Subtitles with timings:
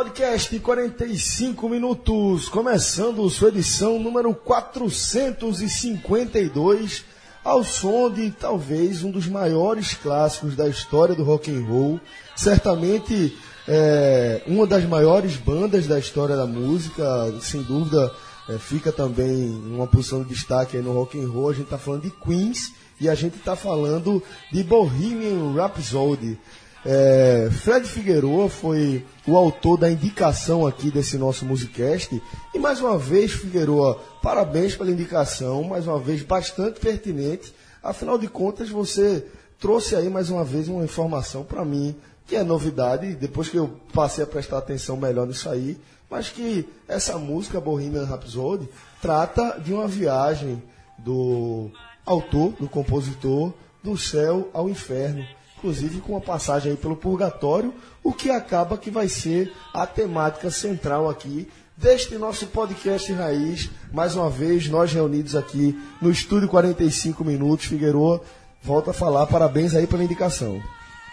[0.00, 7.04] Podcast 45 minutos, começando sua edição número 452,
[7.44, 12.00] ao som de talvez um dos maiores clássicos da história do rock and roll,
[12.34, 13.36] certamente
[13.68, 17.04] é, uma das maiores bandas da história da música,
[17.42, 18.10] sem dúvida
[18.48, 21.50] é, fica também uma posição de destaque no rock and roll.
[21.50, 26.38] A gente está falando de Queens e a gente está falando de Bohemian Rhapsody.
[26.84, 32.20] É, Fred Figueroa foi o autor da indicação aqui desse nosso Musicast.
[32.54, 37.54] E mais uma vez, Figueroa, parabéns pela indicação, mais uma vez bastante pertinente.
[37.82, 39.26] Afinal de contas, você
[39.58, 41.94] trouxe aí mais uma vez uma informação para mim,
[42.26, 46.66] que é novidade, depois que eu passei a prestar atenção melhor nisso aí, mas que
[46.88, 48.68] essa música, Bohemian Rhapsody,
[49.02, 50.62] trata de uma viagem
[50.98, 51.70] do
[52.06, 55.24] autor, do compositor, do céu ao inferno
[55.60, 60.50] inclusive com uma passagem aí pelo purgatório, o que acaba que vai ser a temática
[60.50, 61.46] central aqui
[61.76, 63.70] deste nosso podcast Raiz.
[63.92, 67.66] Mais uma vez, nós reunidos aqui no Estúdio 45 Minutos.
[67.66, 68.22] Figueroa,
[68.62, 70.62] volta a falar, parabéns aí pela indicação.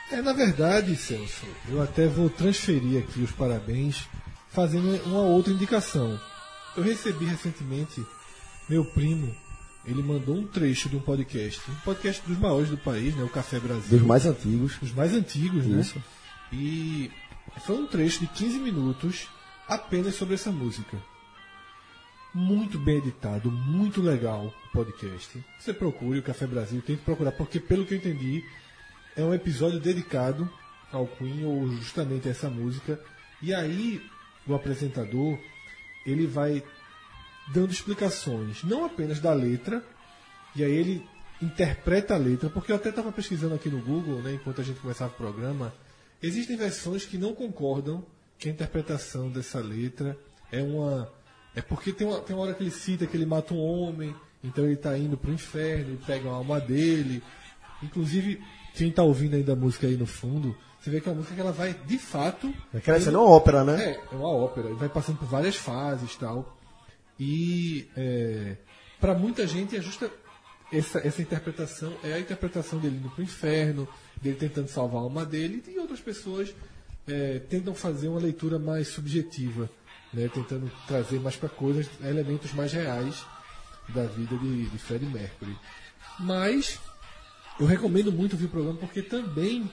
[0.09, 4.07] É, na verdade, Celso, eu até vou transferir aqui os parabéns
[4.49, 6.17] fazendo uma outra indicação.
[6.77, 8.01] Eu recebi recentemente
[8.69, 9.35] meu primo
[9.87, 13.29] ele mandou um trecho de um podcast, um podcast dos maiores do país, né, o
[13.29, 13.97] Café Brasil.
[13.97, 14.77] Dos mais antigos.
[14.77, 15.79] Dos mais antigos, né?
[15.79, 16.03] Isso.
[16.51, 17.09] E
[17.65, 19.27] foi um trecho de 15 minutos
[19.67, 20.97] apenas sobre essa música.
[22.33, 25.43] Muito bem editado, muito legal o podcast.
[25.57, 28.43] Você procure o Café Brasil, tente procurar, porque pelo que eu entendi,
[29.15, 30.49] é um episódio dedicado
[30.91, 32.99] ao Queen, ou justamente a essa música.
[33.41, 34.01] E aí,
[34.45, 35.39] o apresentador,
[36.05, 36.61] ele vai
[37.53, 39.83] dando explicações, não apenas da letra,
[40.55, 41.05] e aí ele
[41.41, 44.79] interpreta a letra, porque eu até estava pesquisando aqui no Google, né, enquanto a gente
[44.79, 45.73] começava o programa,
[46.21, 48.03] existem versões que não concordam
[48.37, 50.17] que a interpretação dessa letra
[50.51, 51.11] é uma.
[51.55, 54.15] É porque tem uma, tem uma hora que ele cita que ele mata um homem,
[54.43, 57.23] então ele está indo para o inferno, ele pega a alma dele.
[57.81, 58.41] Inclusive,
[58.75, 61.35] quem está ouvindo ainda a música aí no fundo, você vê que é uma música
[61.35, 62.53] que ela vai, de fato.
[62.73, 63.83] É que essa é uma ópera, né?
[63.83, 64.67] É, é uma ópera.
[64.67, 66.56] Ele vai passando por várias fases tal.
[67.19, 68.57] E é,
[68.99, 70.11] para muita gente é justa
[70.71, 73.87] essa, essa interpretação é a interpretação dele indo para o inferno,
[74.21, 76.53] dele tentando salvar a alma dele, e outras pessoas
[77.07, 79.69] é, tentam fazer uma leitura mais subjetiva,
[80.13, 83.25] né, tentando trazer mais para coisas, elementos mais reais
[83.89, 85.57] da vida de, de Freddie Mercury.
[86.19, 86.79] Mas
[87.59, 89.69] eu recomendo muito ouvir o programa porque também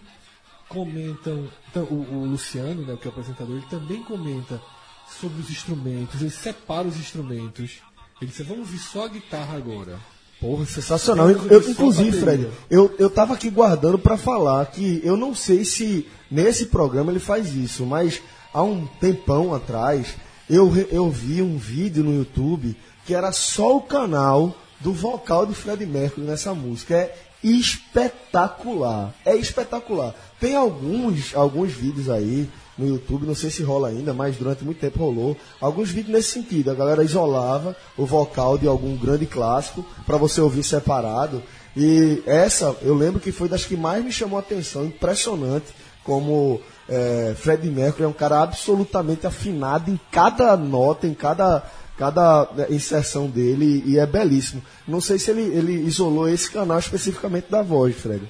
[0.68, 1.50] comentam,
[1.90, 4.60] o, o Luciano, né, que é o apresentador, ele também comenta
[5.08, 7.82] sobre os instrumentos, ele separa os instrumentos.
[8.20, 9.98] Ele disse, vamos ouvir só a guitarra agora.
[10.40, 11.30] Porra, sensacional.
[11.30, 15.64] Eu, eu, inclusive, Fred, eu, eu tava aqui guardando para falar que eu não sei
[15.64, 18.20] se nesse programa ele faz isso, mas
[18.52, 20.14] há um tempão atrás
[20.48, 22.76] eu, eu vi um vídeo no YouTube
[23.06, 26.94] que era só o canal do vocal de Fred Mercury nessa música.
[26.94, 29.14] É espetacular.
[29.24, 30.14] É espetacular.
[30.40, 34.80] Tem alguns, alguns vídeos aí no YouTube, não sei se rola ainda, mas durante muito
[34.80, 35.36] tempo rolou.
[35.60, 36.70] Alguns vídeos nesse sentido.
[36.70, 41.42] A galera isolava o vocal de algum grande clássico para você ouvir separado.
[41.76, 44.84] E essa, eu lembro que foi das que mais me chamou a atenção.
[44.84, 45.66] Impressionante
[46.04, 51.64] como é, Fred Mercury é um cara absolutamente afinado em cada nota, em cada,
[51.96, 54.62] cada é, inserção dele, e é belíssimo.
[54.86, 58.22] Não sei se ele, ele isolou esse canal especificamente da voz, Fred.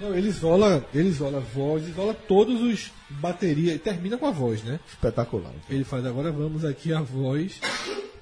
[0.00, 4.30] Não, ele isola, ele isola a voz, isola todos os bateria, e termina com a
[4.30, 4.80] voz, né?
[4.88, 5.52] Espetacular.
[5.70, 7.60] Ele faz, agora vamos aqui a voz.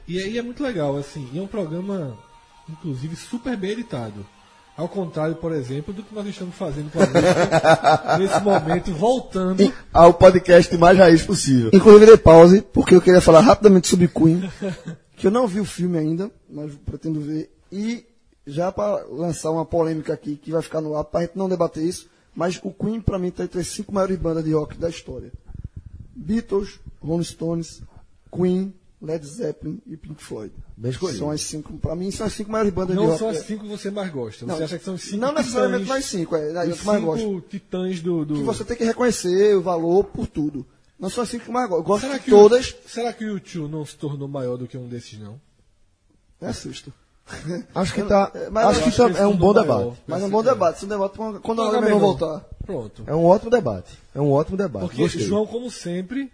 [0.06, 2.18] E aí é muito legal, assim, e é um programa,
[2.68, 4.26] inclusive, super bem editado.
[4.76, 9.62] Ao contrário, por exemplo, do que nós estamos fazendo com a música nesse momento, voltando
[9.62, 11.70] e, ao podcast mais raiz possível.
[11.72, 14.50] Inclusive, dei pause, porque eu queria falar rapidamente sobre Queen,
[15.16, 17.50] que eu não vi o filme ainda, mas pretendo ver.
[17.70, 18.04] E
[18.46, 21.48] já para lançar uma polêmica aqui que vai ficar no ar, para a gente não
[21.48, 24.76] debater isso, mas o Queen para mim está entre as cinco maiores bandas de rock
[24.76, 25.32] da história.
[26.14, 27.82] Beatles, Rolling Stones,
[28.34, 30.52] Queen, Led Zeppelin e Pink Floyd.
[30.76, 33.22] Bem São as cinco, para mim são as cinco maiores bandas não de rock.
[33.22, 34.46] Não são as cinco que você mais gosta.
[34.46, 37.40] Você não, acha que são cinco Não necessariamente mais cinco, é, é que mais gosto.
[37.48, 40.64] titãs do, do, Que você tem que reconhecer o valor por tudo.
[40.98, 41.84] Não são as cinco que mais gosto.
[41.84, 42.70] Gosto será de todas.
[42.70, 45.40] O, será que o YouTube não se tornou maior do que um desses, não?
[46.40, 46.92] É assusto.
[47.74, 48.30] Acho que tá.
[48.50, 49.96] Mas acho que acho tá- é um bom debate.
[50.06, 50.76] Mas é um bom debate.
[50.78, 52.44] Esse debate quando a Não, voltar.
[52.66, 53.04] Pronto.
[53.06, 53.92] É um ótimo debate.
[54.14, 54.82] É um ótimo debate.
[54.86, 55.22] Porque Gostei.
[55.26, 56.30] João, como sempre,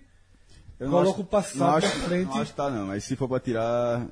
[0.80, 2.28] Eu coloca acho- o passado acho, frente.
[2.28, 2.86] Não acho que tá, não.
[2.86, 4.06] Mas se for pra tirar.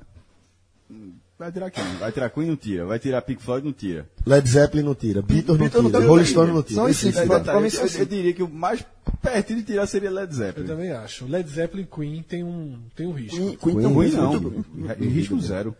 [1.37, 1.83] Vai tirar quem?
[1.99, 2.85] Vai tirar Queen, não tira.
[2.85, 4.07] Vai tirar Pink Floyd, não tira.
[4.25, 5.21] Led Zeppelin não tira.
[5.21, 5.99] Beatles não tira.
[6.07, 6.25] Rolling.
[6.25, 6.75] Stone não tira.
[6.75, 8.83] São Esse- esses, pra- eu, eu diria que o mais
[9.21, 10.65] pertinho de tirar seria Led Eu Zeppelin.
[10.67, 11.27] também acho.
[11.27, 13.35] Led Zeppelin Queen tem um, tem um risco.
[13.37, 15.75] Queen, Queen Queen, também, Ruim não, risco zero.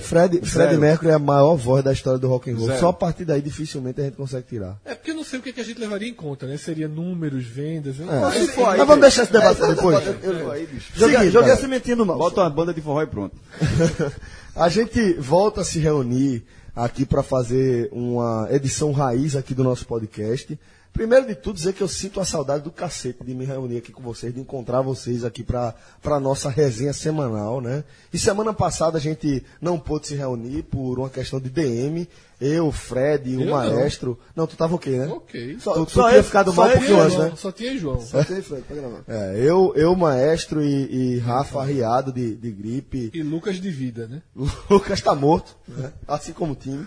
[0.00, 0.76] Fred, Fred.
[0.76, 2.66] Mercury é a maior voz da história do rock and roll.
[2.66, 2.80] Zero.
[2.80, 4.78] Só a partir daí dificilmente a gente consegue tirar.
[4.84, 6.56] É porque eu não sei o que, que a gente levaria em conta, né?
[6.56, 7.98] Seria números, vendas.
[7.98, 8.20] Eu não É.
[8.20, 10.06] faço Mas, pô, aí, Mas vamos deixar esse debate pra depois.
[10.22, 10.92] Eu- aí, bicho.
[10.94, 12.18] Joguei, a sementinha no mal.
[12.18, 13.34] Bota uma banda de forró e pronto.
[14.54, 19.86] a gente volta a se reunir aqui para fazer uma edição raiz aqui do nosso
[19.86, 20.58] podcast.
[20.92, 23.92] Primeiro de tudo, dizer que eu sinto a saudade do cacete de me reunir aqui
[23.92, 25.74] com vocês, de encontrar vocês aqui para
[26.04, 27.84] a nossa resenha semanal, né?
[28.12, 32.08] E semana passada a gente não pôde se reunir por uma questão de DM.
[32.40, 33.52] Eu, Fred, o Eu não.
[33.52, 34.18] maestro.
[34.34, 35.06] Não, tu tava ok, né?
[35.08, 35.56] Ok.
[35.56, 37.32] Tu, tu só tinha ficado só mal um e antes, João, né?
[37.36, 38.00] Só tinha João.
[38.06, 39.02] Só tem Fred pra gravar.
[39.08, 43.10] É, eu, eu, maestro e, e Rafa arriado de, de gripe.
[43.12, 44.22] E Lucas de vida, né?
[44.36, 45.92] O Lucas está morto, né?
[46.06, 46.86] assim como o time.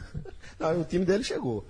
[0.62, 1.66] Não, o time dele chegou.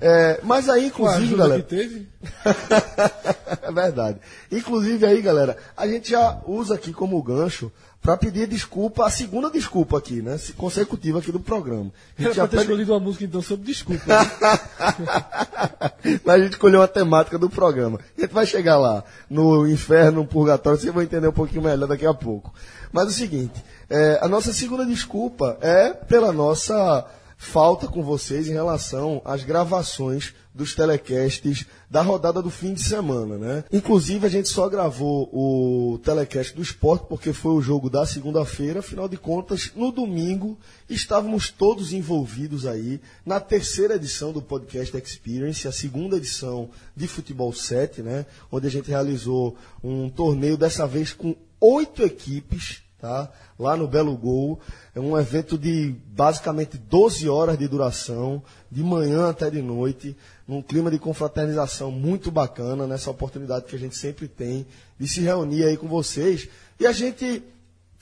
[0.00, 1.62] É, mas aí, Com a inclusive, ajuda galera.
[1.62, 2.08] que teve.
[3.62, 4.18] é verdade.
[4.50, 9.48] Inclusive aí, galera, a gente já usa aqui como gancho para pedir desculpa, a segunda
[9.48, 10.36] desculpa aqui, né?
[10.36, 11.92] se- Consecutiva aqui do programa.
[12.18, 14.02] A Era gente já pra ter pede- escolhido uma música então sobre desculpa.
[14.08, 14.18] né?
[16.24, 18.00] Mas a gente escolheu a temática do programa.
[18.18, 21.86] A gente vai chegar lá, no inferno, no purgatório, vocês vão entender um pouquinho melhor
[21.86, 22.52] daqui a pouco.
[22.92, 27.06] Mas é o seguinte, é, a nossa segunda desculpa é pela nossa
[27.42, 33.36] falta com vocês em relação às gravações dos telecasts da rodada do fim de semana,
[33.36, 33.64] né?
[33.72, 38.78] Inclusive a gente só gravou o telecast do esporte porque foi o jogo da segunda-feira,
[38.78, 40.56] afinal de contas, no domingo
[40.88, 47.52] estávamos todos envolvidos aí na terceira edição do podcast Experience, a segunda edição de Futebol
[47.52, 48.24] 7, né?
[48.52, 53.28] Onde a gente realizou um torneio dessa vez com oito equipes, tá?
[53.58, 54.60] Lá no Belo Gol.
[54.94, 58.40] É um evento de basicamente 12 horas de duração,
[58.70, 60.16] de manhã até de noite,
[60.46, 64.64] num clima de confraternização muito bacana, nessa oportunidade que a gente sempre tem
[64.98, 66.48] de se reunir aí com vocês.
[66.78, 67.42] E a gente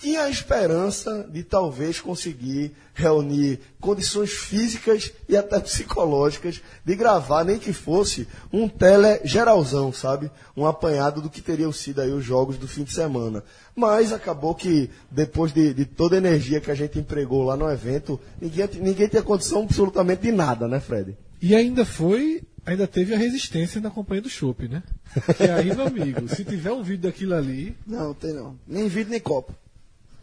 [0.00, 7.58] tinha a esperança de talvez conseguir reunir condições físicas e até psicológicas de gravar, nem
[7.58, 10.31] que fosse um tele geralzão, sabe?
[10.56, 13.44] Um apanhado do que teriam sido aí os jogos do fim de semana.
[13.76, 17.70] Mas acabou que, depois de, de toda a energia que a gente empregou lá no
[17.70, 21.14] evento, ninguém, ninguém tinha condição absolutamente de nada, né, Fred?
[21.43, 24.83] E ainda foi, ainda teve a resistência na companhia do Chopp, né?
[25.38, 28.59] E aí, meu amigo, se tiver um vídeo daquilo ali, Não, tem não.
[28.66, 29.54] Nem vídeo, nem copo.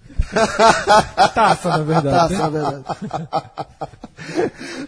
[1.34, 2.34] taça, na verdade.
[2.34, 2.40] Taça, né?
[2.40, 2.86] na verdade.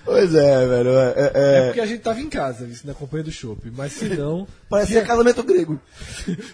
[0.03, 0.89] Pois é, velho.
[0.89, 3.71] É, é- É é- porque a gente tava em casa, isso, na companhia do Chopp.
[3.71, 5.79] Mas se não, Parecia casamento grego.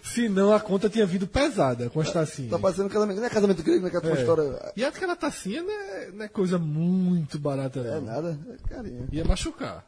[0.04, 2.52] se não, a conta tinha vindo pesada com as tacinhas.
[2.52, 3.18] Tá parecendo casamento.
[3.20, 4.20] Não é casamento grego, não é aquela É.
[4.20, 4.72] história.
[4.76, 8.02] E aquela tacinha não é, não é coisa muito barata, É não.
[8.02, 8.38] nada.
[8.50, 9.08] É carinho.
[9.12, 9.84] Ia machucar.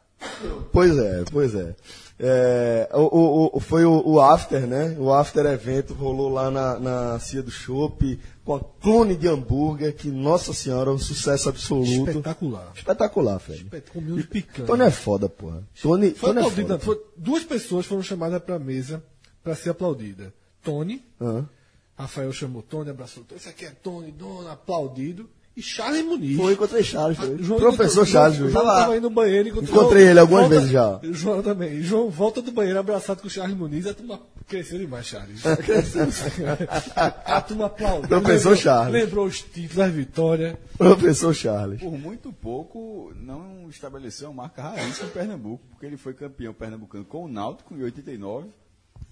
[0.72, 1.76] Pois é, pois é.
[2.20, 4.96] É, o, o- o- foi o, o after, né?
[4.98, 9.94] O after evento rolou lá na, na Cia do Chopp, com a clone de hambúrguer,
[9.94, 12.10] que, nossa senhora, um sucesso absoluto.
[12.10, 12.72] Espetacular.
[12.74, 13.62] Espetacular, Fred.
[13.62, 14.66] Espet- Comi uns picanha.
[14.66, 15.62] Tony é foda, porra.
[15.80, 16.78] Tony, Foi Tony é aplaudida.
[16.80, 16.84] foda.
[16.84, 19.00] foi- duas pessoas foram chamadas para a mesa
[19.44, 20.34] para ser aplaudida.
[20.62, 21.48] Tony, Aham.
[21.96, 23.40] Rafael chamou Tony, abraçou Tony.
[23.40, 25.28] Esse aqui é Tony, dono, aplaudido.
[25.58, 26.36] E Charles Muniz.
[26.36, 27.18] Foi, encontrei Charles.
[27.18, 27.38] Ah, Foi.
[27.42, 28.62] João Professor encontrou- Charles, João, João.
[28.64, 29.48] João tava aí no banheiro.
[29.48, 31.00] encontrou- Encontrei ele algumas volta- vezes já.
[31.02, 31.82] João também.
[31.82, 33.84] João volta do banheiro abraçado com o Charles Muniz.
[33.88, 35.42] A turma cresceu demais, Charles.
[37.24, 38.08] a turma aplaudiu.
[38.08, 38.92] Professor lembrou, Charles.
[38.92, 40.56] Lembrou os títulos, as vitórias.
[40.76, 41.80] Professor Charles.
[41.80, 47.04] Por muito pouco, não estabeleceu uma marca raiz em Pernambuco, porque ele foi campeão pernambucano
[47.04, 48.46] com o Náutico em 89,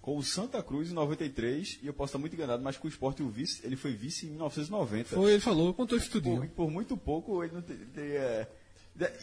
[0.07, 2.89] com o Santa Cruz em 93, e eu posso estar muito enganado, mas com o
[2.91, 5.17] Sport e o vice, ele foi vice em 1990.
[5.17, 6.49] Foi, ele falou, contou isso Por, tudinho.
[6.55, 8.49] por muito pouco, ele não te- teria...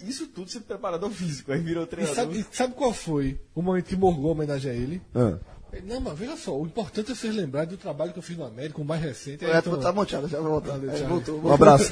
[0.05, 2.15] Isso tudo sendo preparador físico, aí virou treinador.
[2.17, 5.01] sabe, e sabe qual foi o momento que morgou a homenagem a ele?
[5.15, 5.37] Ah.
[5.85, 8.43] Não, mas veja só, o importante é vocês lembrarem do trabalho que eu fiz no
[8.45, 9.45] América, o mais recente.
[9.45, 10.71] É, então, tá monteado, já vai voltar.
[10.73, 11.09] Valeu, É, Charles.
[11.25, 11.91] voltou, Um abraço.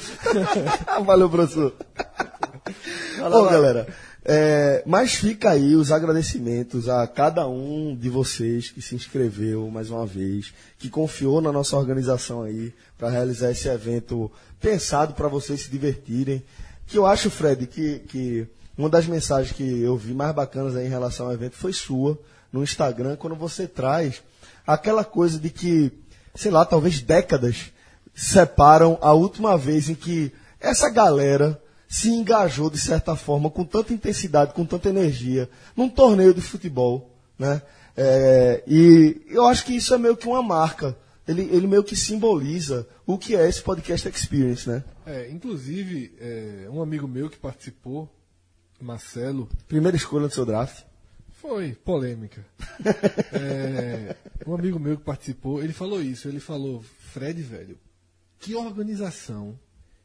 [1.05, 1.73] Valeu, professor.
[3.31, 3.87] Bom, galera,
[4.23, 9.89] é, mas fica aí os agradecimentos a cada um de vocês que se inscreveu mais
[9.89, 15.61] uma vez, que confiou na nossa organização aí para realizar esse evento pensado para vocês
[15.61, 16.43] se divertirem.
[16.85, 18.47] Que eu acho, Fred, que, que
[18.77, 22.19] uma das mensagens que eu vi mais bacanas aí em relação ao evento foi sua
[22.53, 24.21] no Instagram, quando você traz
[24.67, 25.91] aquela coisa de que,
[26.35, 27.71] sei lá, talvez décadas
[28.13, 31.59] separam a última vez em que essa galera
[31.91, 37.13] se engajou de certa forma com tanta intensidade, com tanta energia, num torneio de futebol,
[37.37, 37.61] né?
[37.97, 40.97] É, e eu acho que isso é meio que uma marca.
[41.27, 44.85] Ele, ele meio que simboliza o que é esse podcast experience, né?
[45.05, 48.09] É, inclusive, é, um amigo meu que participou,
[48.79, 50.85] Marcelo, Primeira escolha do seu draft.
[51.41, 52.45] Foi, polêmica.
[53.33, 54.15] É,
[54.47, 56.27] um amigo meu que participou, ele falou isso.
[56.27, 57.77] Ele falou, Fred, velho,
[58.39, 59.59] que organização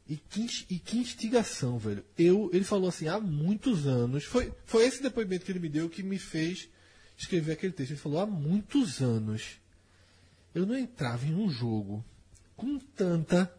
[0.09, 2.03] e que, e que instigação, velho.
[2.17, 4.23] Eu, ele falou assim, há muitos anos.
[4.23, 6.69] Foi, foi esse depoimento que ele me deu que me fez
[7.17, 7.91] escrever aquele texto.
[7.91, 9.59] Ele falou, há muitos anos
[10.55, 12.03] eu não entrava em um jogo
[12.55, 13.51] com tanta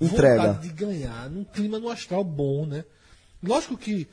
[0.00, 0.46] Entrega.
[0.46, 2.84] vontade de ganhar, num clima no astral bom, né?
[3.42, 4.06] Lógico que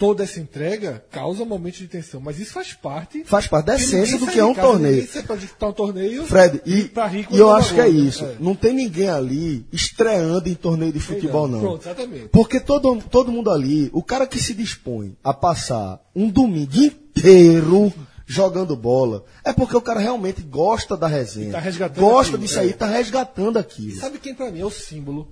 [0.00, 3.22] toda essa entrega causa momentos de tensão, mas isso faz parte.
[3.22, 5.06] Faz parte da essência do que é um casa, torneio.
[5.36, 6.24] disputar um torneio.
[6.24, 8.26] Fred, e, pra rico e eu acho que é isso.
[8.40, 11.60] Não tem ninguém ali estreando em torneio de futebol, não.
[11.60, 12.28] Pronto, exatamente.
[12.28, 17.92] Porque todo, todo mundo ali, o cara que se dispõe a passar um domingo inteiro
[18.26, 21.52] jogando bola, é porque o cara realmente gosta da resenha.
[21.52, 21.60] tá
[22.00, 22.72] gosta aquilo, disso aí, é.
[22.72, 24.00] tá resgatando aquilo.
[24.00, 25.28] Sabe quem pra mim é o símbolo?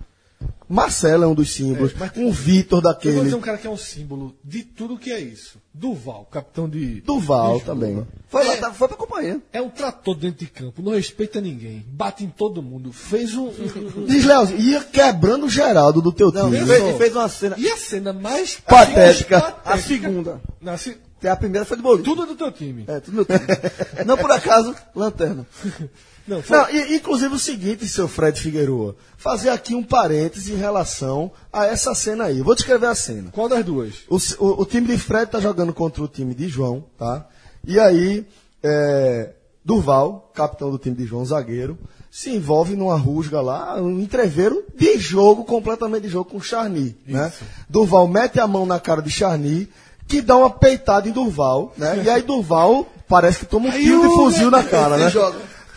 [0.71, 3.21] Marcelo é um dos símbolos, É, mas- um Vitor Eu vou daquele.
[3.23, 5.59] dizer um cara que é um símbolo de tudo que é isso.
[5.73, 7.01] Duval, capitão de.
[7.01, 7.75] Duval Lisboa.
[7.75, 8.07] também.
[8.29, 9.41] Foi lá, tá- foi pra companhia.
[9.51, 13.51] É um trator dentro de campo, não respeita ninguém, bate em todo mundo, fez um.
[14.07, 16.67] Diz, Leozinho, ia quebrando o Geraldo do teu Não, time.
[16.67, 17.57] fez, fez uma cena.
[17.59, 19.39] E a cena mais Patética.
[19.41, 20.41] mais A segunda.
[20.61, 22.05] Na se- A primeira foi de bolinho.
[22.05, 22.85] Tudo do teu time.
[22.87, 23.41] É, tudo meu time.
[24.07, 25.47] Não por acaso, lanterna.
[26.29, 30.57] Não, foi- Não, e, inclusive o seguinte, seu Fred Figueroa, fazer aqui um parêntese em
[30.57, 32.43] relação a essa cena aí.
[32.43, 33.31] Vou descrever a cena.
[33.33, 33.95] Qual das duas?
[34.09, 37.27] O, o- o time de Fred tá jogando contra o time de João, tá?
[37.67, 38.27] E aí,
[38.63, 39.31] é,
[39.65, 41.79] Durval, capitão do time de João, zagueiro,
[42.11, 46.97] se envolve numa rusga lá, um entreveiro de jogo, completamente de jogo com o Charny,
[47.07, 47.33] né?
[47.69, 49.69] Durval mete a mão na cara de Charny,
[50.07, 52.03] que dá uma peitada em Durval, né?
[52.05, 55.11] E aí Durval parece que toma um tiro de fuzil na cara, né?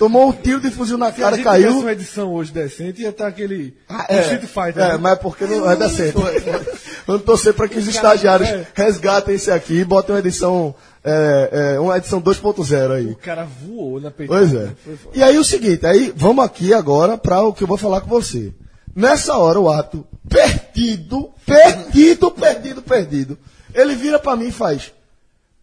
[0.02, 1.78] Tomou um tiro de fuzil na Se a cara, gente caiu.
[1.78, 3.78] uma edição hoje decente, ia estar aquele.
[3.88, 4.84] Ah, um Street Fighter.
[4.84, 4.98] É, né?
[4.98, 6.18] mas porque não é decente.
[7.06, 8.66] Vamos torcer para que os estagiários é.
[8.74, 13.12] resgatem esse aqui e botem uma edição, é, é, uma edição 2.0 aí.
[13.12, 14.40] O cara voou na peitada.
[14.40, 14.72] Pois é.
[15.14, 18.10] E aí o seguinte, aí vamos aqui agora para o que eu vou falar com
[18.10, 18.52] você.
[18.96, 23.38] Nessa hora o ato perdido, perdido, perdido, perdido.
[23.72, 24.92] Ele vira para mim e faz: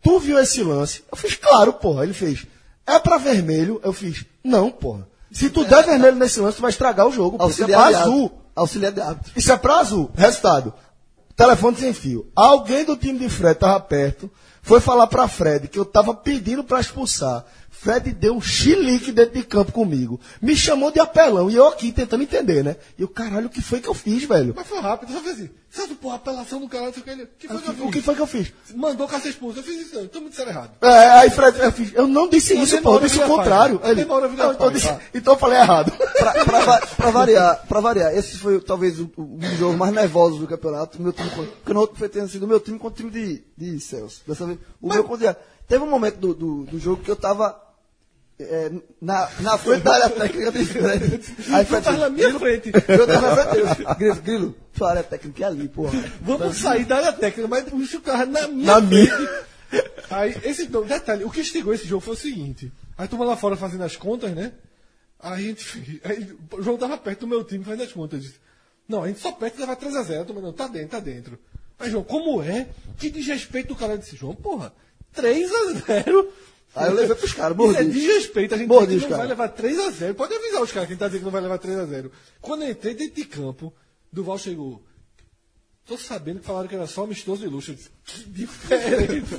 [0.01, 2.05] "Tu viu esse lance?" Eu fiz: "Claro, porra".
[2.05, 2.47] Ele fez:
[2.89, 5.07] "É para vermelho?" Eu fiz: "Não, porra.
[5.31, 8.33] Se tu der vermelho nesse lance, tu vai estragar o jogo, porque é pra azul."
[8.57, 9.33] Auxiliar de árbitro.
[9.37, 10.11] Isso é pra azul.
[10.15, 10.75] Resultado.
[11.37, 12.27] Telefone sem fio.
[12.35, 14.29] Alguém do time de Fred tava perto,
[14.61, 17.45] foi falar pra Fred que eu tava pedindo pra expulsar.
[17.81, 20.21] Fred deu um chilique dentro de campo comigo.
[20.43, 21.49] Me chamou de apelão.
[21.49, 22.77] E eu aqui tentando entender, né?
[22.99, 24.53] E o caralho, o que foi que eu fiz, velho?
[24.57, 25.51] Mas foi rápido, só fez assim.
[25.71, 27.23] Sabe, porra, apelação do caralho, não sei o que ele.
[27.23, 27.85] O que foi que eu fiz?
[27.85, 28.53] O que foi que eu fiz?
[28.75, 29.61] Mandou ser expulso.
[29.61, 30.01] Eu fiz isso.
[30.01, 30.71] Então me disseram errado.
[30.81, 33.81] É, aí Fred, eu, fiz, eu não disse Não, isso, pô, eu disse o contrário.
[33.85, 35.93] Ele, não, então, eu disse- então eu falei errado.
[35.93, 40.49] Pra, pra, pra variar, pra variar, esse foi talvez o, o jogo mais nervoso do
[40.49, 41.01] campeonato.
[41.01, 43.45] Meu time, porque no outro foi tendo sido o meu time contra o time de,
[43.57, 44.23] de Celso.
[44.27, 45.39] Dessa vez, o meu contra.
[45.69, 47.68] Teve um momento do, do, do jogo que eu tava
[48.41, 51.21] é, na, na frente da área técnica de Fred.
[51.53, 52.73] Aí Fred tava na minha frente.
[52.89, 53.99] eu tava na frente.
[53.99, 55.93] Grilo, Grilo, sua área técnica é ali, porra.
[56.21, 59.07] Vamos sair da área técnica, mas o bicho tava na minha Na minha.
[59.07, 59.49] frente.
[60.11, 62.73] Aí, esse, não, detalhe, o que instigou esse jogo foi o seguinte.
[62.97, 64.53] Aí turma lá fora fazendo as contas, né?
[65.21, 68.23] Aí a gente aí, o jogo tava perto do meu time fazendo as contas.
[68.23, 68.37] Disse,
[68.89, 70.25] não, a gente só perto levar 3x0.
[70.25, 71.39] Turma, não, tá dentro, tá dentro.
[71.79, 72.69] Aí, João, como é?
[72.97, 74.73] Que desrespeito do cara Eu disse, João, porra,
[75.15, 76.27] 3x0.
[76.79, 77.91] Aí eu levei pros caras, Isso é mordi.
[78.01, 79.29] desrespeito, a gente Mordi não vai caras.
[79.29, 80.15] levar 3x0.
[80.15, 82.11] Pode avisar os caras que a gente tá dizendo que não vai levar 3x0.
[82.41, 83.73] Quando eu entrei dentro de campo,
[84.13, 84.83] Duval chegou.
[85.87, 87.75] Tô sabendo que falaram que era só amistoso de luxo.
[88.05, 89.35] Que diferente.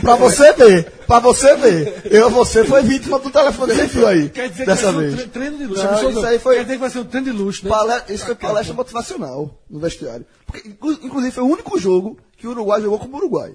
[0.00, 2.02] pra você ver, pra você ver.
[2.10, 4.30] Eu, você foi vítima do telefone sem fio aí.
[4.30, 5.14] Quer dizer dessa que vai vez.
[5.14, 5.84] ser um tre- treino de luxo.
[5.84, 7.70] Não, isso aí foi- Quer dizer que vai ser um treino de luxo, né?
[7.70, 10.24] Pale- Isso foi palestra motivacional no vestiário.
[10.46, 13.54] Porque, inclu- inclusive, foi o único jogo que o Uruguai jogou como Uruguai.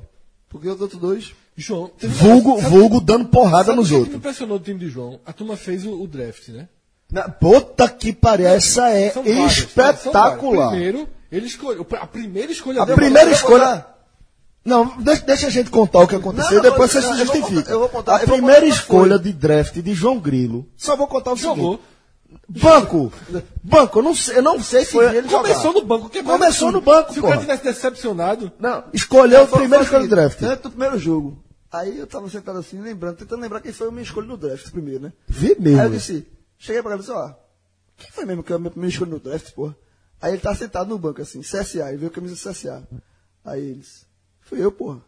[0.49, 1.33] Porque os outros dois.
[1.59, 4.17] João, Vulgo, vulgo dando porrada o nos que que me outros.
[4.17, 5.19] impressionou do time de João?
[5.25, 6.67] A turma fez o, o draft, né?
[7.11, 10.69] Na- Puta que pariu, essa é São são espetacular.
[10.69, 11.85] Primeiro, ele escolheu.
[11.99, 13.85] A primeira escolha A dele- primeira escolha.
[14.63, 17.19] Não, deixa, deixa a gente contar o que aconteceu, Não, não, depois você não, se
[17.21, 17.61] eu vou justifica.
[17.61, 19.23] contar, eu vou contar, a primeira contar escolha foi.
[19.23, 21.71] de draft de João Grilo, só vou contar o Jogou.
[21.73, 21.89] seguinte.
[22.61, 23.11] Banco,
[23.63, 25.79] banco, eu não sei, eu não sei se vi ele Começou jogar.
[25.79, 26.09] no banco.
[26.09, 27.45] Que é Começou no banco, Se o cara porra.
[27.47, 30.41] tivesse decepcionado, Não, escolheu a Foi- primeira foi escolha do draft.
[30.43, 31.43] Antes do primeiro jogo.
[31.71, 34.71] Aí eu tava sentado assim, lembrando, tentando lembrar quem foi a minha escolha no draft
[34.71, 35.13] primeiro, né?
[35.27, 35.89] Vi Aí eu mesmo.
[35.89, 37.33] disse, cheguei pra cá e disse, ó,
[37.95, 39.75] quem foi mesmo que é a minha escolha no draft, porra?
[40.21, 42.87] Aí ele tá sentado no banco assim, CSA, e veio a camisa do CSA.
[43.45, 44.05] Aí eles,
[44.41, 45.01] fui eu, porra.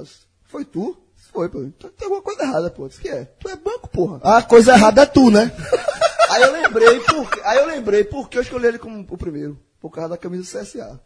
[0.00, 0.96] Disse, foi tu?
[1.32, 1.62] Foi, pô.
[1.62, 2.86] Então tem alguma coisa errada, pô.
[2.86, 3.24] Disse que é.
[3.24, 4.20] Tu é banco, porra.
[4.22, 5.50] A coisa errada é tu, né?
[6.30, 9.58] Aí eu lembrei por aí eu lembrei por que eu escolhi ele como o primeiro.
[9.84, 10.98] Por causa da camisa do CSA.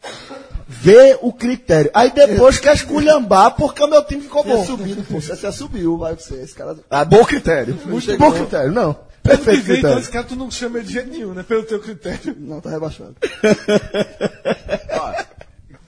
[0.68, 1.90] Vê o critério.
[1.92, 4.64] Aí depois quer esculhambar porque o meu time ficou bom.
[4.64, 5.16] subido, pô.
[5.16, 6.44] O CSA subiu, vai ser.
[6.44, 6.78] Esse cara.
[6.88, 7.76] Ah, bom critério.
[7.84, 8.30] Muito chegou.
[8.30, 8.70] bom critério.
[8.70, 8.94] Não.
[8.94, 11.42] Pelo que Perfeito vem, então esse cara tu não chama ele de jeito nenhum, né?
[11.42, 12.36] Pelo teu critério.
[12.38, 13.16] Não, tá rebaixado.
[14.94, 15.24] Ó,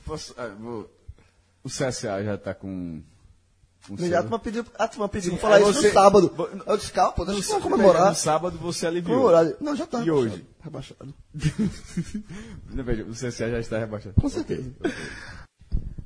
[0.05, 0.91] posso- ah, vou-
[1.63, 3.01] o CSA já tá com.
[3.99, 6.51] Já a turma pediu, a turma pediu pra falar isso você- no sábado.
[6.67, 8.15] Eu disse, calma, pô, deixa eu No comemorar.
[8.15, 9.17] sábado você aliviou.
[9.23, 9.53] Comemorar.
[9.61, 9.99] Não, já tá.
[9.99, 10.31] E rebaixado.
[10.33, 10.47] hoje?
[10.63, 11.15] Rebaixado.
[12.73, 14.15] Não, veja, o CSA já está rebaixado.
[14.21, 14.71] Com certeza.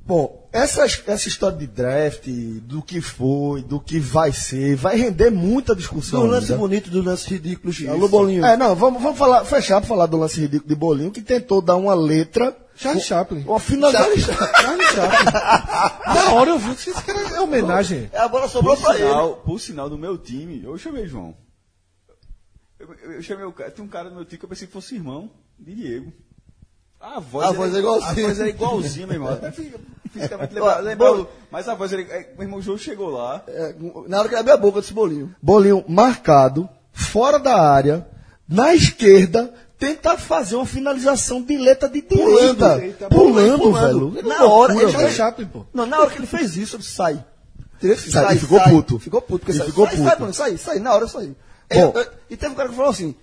[0.07, 5.31] Bom, essa, essa história de draft, do que foi, do que vai ser, vai render
[5.31, 6.21] muita discussão.
[6.21, 6.59] Do lance ainda.
[6.59, 7.73] bonito, do lance ridículo.
[7.91, 8.45] Alô, Bolinho.
[8.45, 11.63] É, não, vamos, vamos falar, fechar para falar do lance ridículo de Bolinho, que tentou
[11.63, 13.45] dar uma letra, Charlie Chaplin.
[13.47, 14.35] uma finalização.
[14.37, 16.15] Charlie Chaplin.
[16.15, 18.11] Na hora eu vi, esse cara é homenagem.
[18.13, 19.05] É, a bola sobrou Por pra ele.
[19.09, 21.35] sinal, por sinal do meu time, eu chamei João.
[22.79, 24.67] Eu, eu- eu chamei o cara, tem um cara no meu time que eu pensei
[24.67, 26.13] que fosse irmão de Diego.
[27.05, 28.11] A voz, A voz é igualzinha.
[28.11, 29.33] A voz era igualzinha, meu irmão.
[29.35, 29.75] Até fi-
[30.11, 31.27] fisicamente Ó, lembra- lembrava- bom.
[31.51, 32.03] mas a voz era.
[32.03, 33.43] é, Meu irmão João chegou lá.
[33.47, 33.75] É,
[34.09, 35.35] na hora que ele abriu a boca desse bolinho.
[35.43, 38.07] Bolinho marcado, fora da área,
[38.49, 42.83] na esquerda, tenta fazer uma finalização de letra de direita.
[42.83, 44.23] Eita, Pulando, velho.
[44.27, 45.67] Na hora, ele fez, Chaplin, pô.
[45.75, 47.23] não, na hora que ele fez isso, eu disse, sai.
[48.11, 48.99] Sai, e ficou puto.
[48.99, 49.41] Ficou puto.
[49.45, 50.09] Porque sai, ficou sai, puto.
[50.09, 51.27] sai, mano, sai, sai, na hora eu saí.
[51.29, 51.93] Bom.
[51.95, 53.15] Eu- eu- e teve um cara que falou assim,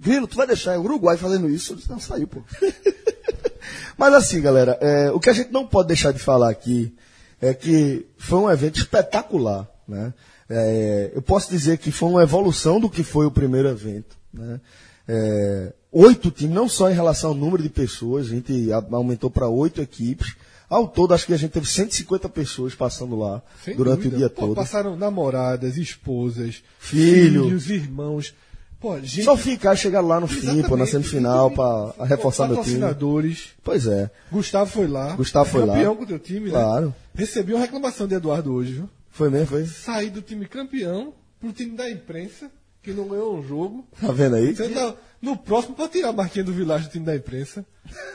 [0.00, 1.72] Grilo, tu vai deixar o Uruguai fazendo isso?
[1.72, 2.42] Eu disse, não, saiu, pô.
[3.98, 6.94] Mas assim, galera, é, o que a gente não pode deixar de falar aqui
[7.40, 10.12] é que foi um evento espetacular, né?
[10.48, 14.60] É, eu posso dizer que foi uma evolução do que foi o primeiro evento, né?
[15.06, 19.48] É, oito times, não só em relação ao número de pessoas, a gente aumentou para
[19.48, 20.34] oito equipes.
[20.68, 24.14] Ao todo, acho que a gente teve 150 pessoas passando lá Sem durante dúvida.
[24.14, 24.54] o dia Pô, todo.
[24.54, 27.44] Passaram namoradas, esposas, Filho.
[27.44, 28.34] filhos, irmãos.
[28.80, 30.90] Pô, gente, Só ficar, chegar lá no fim, pô, na Exatamente.
[30.90, 32.76] semifinal, para reforçar meu time.
[32.78, 33.48] patrocinadores.
[33.62, 34.10] Pois é.
[34.32, 35.14] Gustavo foi lá.
[35.16, 35.74] Gustavo foi lá.
[35.74, 36.86] campeão com o teu time, Claro.
[36.86, 36.92] né?
[37.14, 38.88] Recebi uma reclamação de Eduardo hoje, viu?
[39.10, 39.66] Foi mesmo, foi?
[39.66, 42.50] Saí do time campeão pro time da imprensa,
[42.82, 43.84] que não ganhou um jogo.
[44.00, 44.56] Tá vendo aí?
[44.56, 47.64] Você tá- no próximo pode tirar a marquinha do Village do time da imprensa.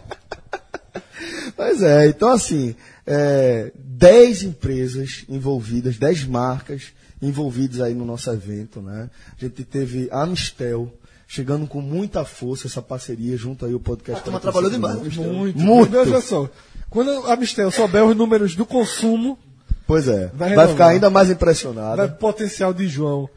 [1.56, 2.74] Pois é, então assim,
[3.06, 9.10] é, 10 empresas envolvidas, 10 marcas envolvidas aí no nosso evento, né?
[9.38, 10.92] A gente teve a Amistel
[11.28, 14.20] chegando com muita força essa parceria junto aí o podcast.
[14.20, 15.06] A turma trabalhou demais, Muito.
[15.06, 15.32] Amistel.
[15.32, 15.58] Muito.
[15.58, 15.90] Muito.
[15.92, 16.48] Meu Deus, olha só.
[16.88, 19.38] Quando a Mistel souber os números do consumo,
[19.86, 21.96] Pois é, Vai vai, ficar ainda mais impressionado.
[21.96, 23.28] vai potencial de João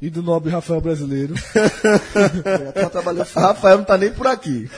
[0.00, 1.34] e do nobre Rafael Brasileiro.
[2.74, 4.70] Turma trabalhou Rafael não tá nem por aqui.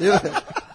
[0.00, 0.14] Eu-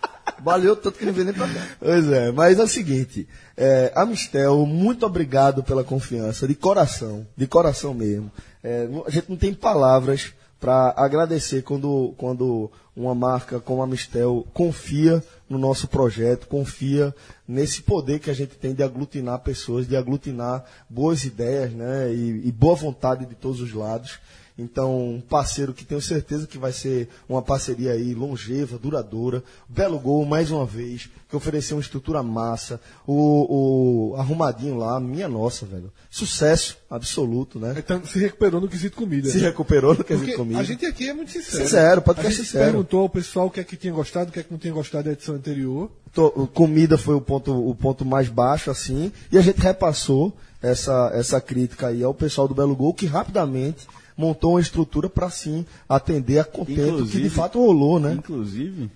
[0.48, 1.68] Valeu tanto que não veio nem pra cá.
[1.78, 7.46] Pois é, mas é o seguinte, é, Amistel, muito obrigado pela confiança, de coração, de
[7.46, 8.32] coração mesmo.
[8.64, 14.48] É, a gente não tem palavras para agradecer quando, quando uma marca como a Amistel
[14.54, 17.14] confia no nosso projeto, confia
[17.46, 22.48] nesse poder que a gente tem de aglutinar pessoas, de aglutinar boas ideias né, e,
[22.48, 24.18] e boa vontade de todos os lados.
[24.58, 29.44] Então, um parceiro que tenho certeza que vai ser uma parceria aí longeva, duradoura.
[29.70, 32.82] Belo Gol, mais uma vez, que ofereceu uma estrutura massa.
[33.06, 35.92] O, o arrumadinho lá, minha nossa, velho.
[36.10, 37.76] Sucesso absoluto, né?
[37.78, 39.30] Então, se recuperou no quesito comida.
[39.30, 39.44] Se né?
[39.46, 40.60] recuperou no Porque quesito comigo.
[40.60, 41.64] a gente aqui é muito sincero.
[41.64, 42.66] Sincero, pode a ficar gente sincero.
[42.66, 44.74] perguntou ao pessoal o que é que tinha gostado, o que é que não tinha
[44.74, 45.92] gostado da edição anterior.
[46.14, 51.12] To- comida foi o ponto, o ponto mais baixo, assim, e a gente repassou essa,
[51.14, 53.86] essa crítica aí ao pessoal do Belo Gol, que rapidamente
[54.18, 58.14] montou uma estrutura para sim atender a contento que de fato rolou, né?
[58.14, 58.90] Inclusive,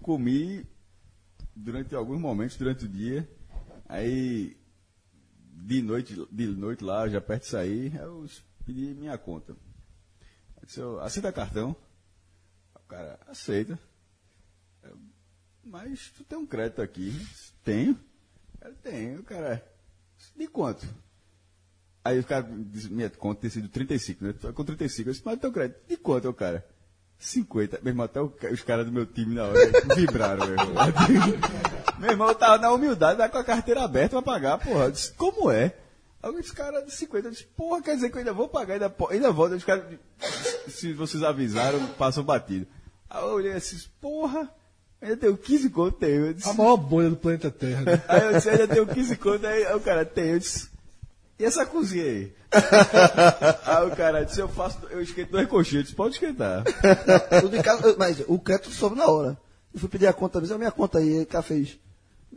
[0.00, 0.66] comi
[1.54, 3.28] durante alguns momentos durante o dia.
[3.88, 4.56] Aí,
[5.52, 8.26] de noite, de noite lá, já perto de sair, eu
[8.64, 9.52] pedi minha conta.
[9.52, 11.76] Eu disse, aceita cartão?
[12.74, 13.78] O cara, aceita.
[14.82, 14.98] Eu,
[15.62, 17.12] Mas tu tem um crédito aqui?
[17.62, 17.98] Tenho.
[18.60, 19.64] Eu tenho, cara.
[20.34, 20.86] De quanto?
[22.06, 24.32] Aí o cara disse, minha conta tem sido 35, né?
[24.40, 25.08] Tô Com 35.
[25.08, 26.64] Eu disse, mas teu crédito, de quanto, o cara?
[27.18, 27.80] 50.
[27.82, 29.58] Meu irmão, até os caras do meu time na hora
[29.96, 30.74] vibraram, meu irmão.
[31.98, 34.84] meu irmão, eu tava na humildade, tava com a carteira aberta pra pagar, porra.
[34.84, 35.74] Eu disse, como é?
[36.22, 38.74] Aí os caras de 50, eu disse, porra, quer dizer que eu ainda vou pagar,
[38.74, 39.52] ainda, ainda volto.
[39.52, 39.84] Aí Os caras,
[40.68, 42.68] se vocês avisaram, passam batido.
[43.10, 44.48] Aí eu olhei assim, porra,
[45.00, 46.04] ainda tenho 15 conto.
[46.04, 47.82] Eu disse, A maior bolha do planeta Terra.
[47.82, 48.02] Né?
[48.06, 50.75] Aí eu disse, ainda tenho 15 conto, aí, aí o cara tem, eu disse,
[51.38, 52.32] e essa cozinha aí?
[53.64, 56.64] aí o cara disse, eu faço, eu esquento dois disse, pode esquentar.
[57.40, 59.36] Tudo em casa, mas o crédito soube na hora.
[59.74, 61.78] Eu fui pedir a conta, disse, a minha conta aí, o cara fez.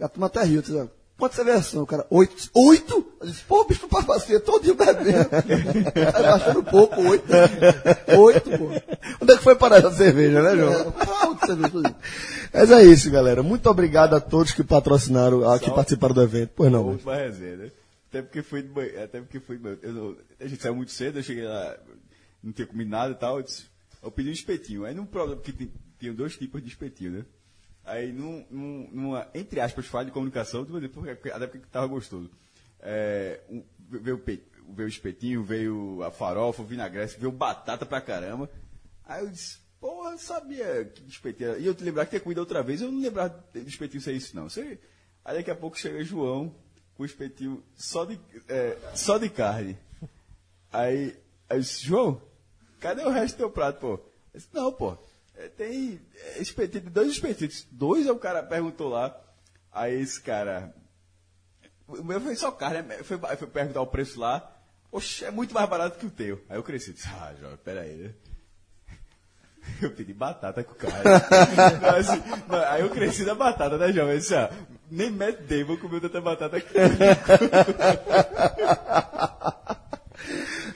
[0.02, 2.08] A turma até riu, disse, Quanto você versão, cara?
[2.10, 2.50] Oito.
[2.54, 3.06] Oito?
[3.20, 5.28] Eu disse, pô, bicho, pra passeio todo dia bebendo.
[6.14, 7.26] tá achando pouco, oito.
[8.18, 8.72] Oito, pô.
[9.22, 10.72] Onde é que foi parar essa cerveja, né, João?
[10.72, 11.96] É, pau cerveja.
[12.54, 13.44] Mas é isso, galera.
[13.44, 16.52] Muito obrigado a todos que patrocinaram, a, que participaram do evento.
[16.56, 17.72] Pois não, última resenha, né?
[18.10, 19.60] Até porque foi de manhã, até porque foi.
[19.84, 21.78] Eu a gente saiu muito cedo, eu cheguei lá,
[22.41, 23.38] não tinha comido nada e tal.
[23.38, 23.67] Eu, disse,
[24.02, 24.84] eu pedi um espetinho.
[24.84, 27.26] Aí num problema, porque tem, tinha dois tipos de espetinho, né?
[27.86, 32.32] Aí num, num, numa, entre aspas, falha de comunicação, dizer, porque, até porque tava gostoso.
[32.80, 38.02] É, um- veio, o veio o espetinho, veio a farofa, o vinagrete, veio batata pra
[38.02, 38.50] caramba.
[39.06, 41.60] Aí eu disse, porra, sabia que espetinho era.
[41.60, 44.13] E eu te lembrar que tinha comido outra vez, eu não lembrava de espetinho ser
[44.13, 44.50] isso, não.
[44.50, 44.80] Sei-
[45.24, 46.56] Aí daqui a pouco chega João
[47.00, 49.78] o espetinho só de, é, só de carne.
[50.72, 51.18] Aí,
[51.50, 52.22] aí disse, João,
[52.80, 54.00] cadê o resto do teu prato, pô?
[54.34, 54.98] Disse, não, pô,
[55.36, 57.66] é, tem é, espetinho, dois espetinhos.
[57.72, 59.18] Dois é o cara perguntou lá.
[59.72, 60.76] Aí esse cara,
[61.88, 62.98] o meu foi só carne, né?
[63.02, 64.54] Foi, foi perguntar o preço lá.
[64.92, 66.44] Oxe, é muito mais barato que o teu.
[66.50, 68.14] Aí eu cresci, disse, ah, João, peraí, né?
[69.82, 71.04] Eu pedi batata com carne.
[71.82, 74.10] Não, assim, não, aí eu cresci da batata, né, João?
[74.10, 74.50] Eu disse, ah,
[74.91, 76.73] nem Matt Damon comeu tanta batata aqui.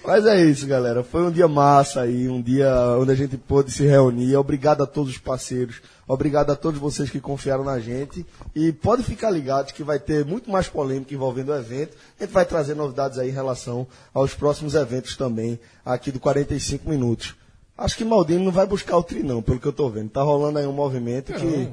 [0.06, 1.02] Mas é isso, galera.
[1.02, 4.36] Foi um dia massa aí, um dia onde a gente pôde se reunir.
[4.36, 5.82] Obrigado a todos os parceiros.
[6.06, 8.26] Obrigado a todos vocês que confiaram na gente.
[8.54, 11.96] E pode ficar ligado que vai ter muito mais polêmica envolvendo o evento.
[12.20, 16.90] A gente vai trazer novidades aí em relação aos próximos eventos também, aqui do 45
[16.90, 17.36] minutos.
[17.78, 20.10] Acho que Maldini não vai buscar o tri, não, pelo que eu tô vendo.
[20.10, 21.70] Tá rolando aí um movimento que,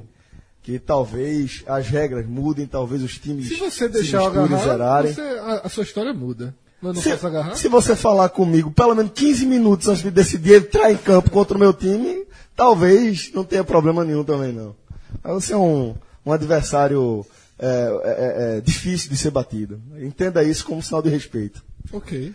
[0.62, 4.62] que talvez as regras mudem, talvez os times Se você se deixar misturem, agarrar,
[5.04, 5.12] zerarem.
[5.14, 6.54] você- a, a sua história muda.
[6.82, 7.54] Eu não Se, posso agarrar?
[7.56, 11.56] se você falar comigo pelo menos 15 minutos antes de decidir entrar em campo contra
[11.56, 12.24] o meu time,
[12.56, 14.74] talvez não tenha problema nenhum também, não.
[15.22, 15.94] Mas você é um,
[16.24, 17.24] um adversário
[17.58, 19.80] é, é, é, difícil de ser batido.
[19.98, 21.62] Entenda isso como sinal de respeito.
[21.92, 22.32] Ok.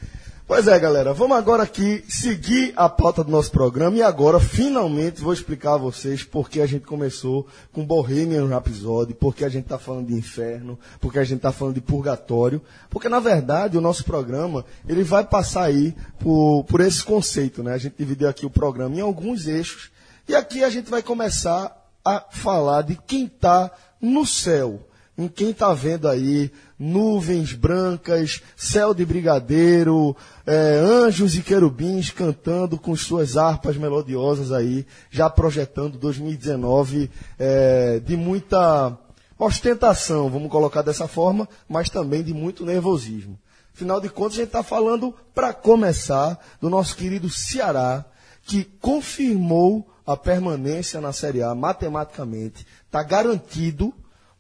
[0.47, 5.19] Pois é, galera, vamos agora aqui seguir a pauta do nosso programa e agora, finalmente,
[5.19, 9.49] vou explicar a vocês por que a gente começou com Bohemian Rhapsody, por que a
[9.49, 13.19] gente está falando de inferno, por que a gente está falando de purgatório, porque, na
[13.19, 17.73] verdade, o nosso programa, ele vai passar aí por, por esse conceito, né?
[17.73, 19.89] A gente dividiu aqui o programa em alguns eixos
[20.29, 24.79] e aqui a gente vai começar a falar de quem está no céu
[25.17, 32.78] em quem está vendo aí nuvens brancas, céu de brigadeiro, é, anjos e querubins cantando
[32.78, 38.97] com suas harpas melodiosas aí, já projetando 2019 é, de muita
[39.39, 43.39] ostentação, vamos colocar dessa forma, mas também de muito nervosismo.
[43.73, 48.06] Afinal de contas, a gente está falando, para começar, do nosso querido Ceará,
[48.45, 53.93] que confirmou a permanência na Série A matematicamente, está garantido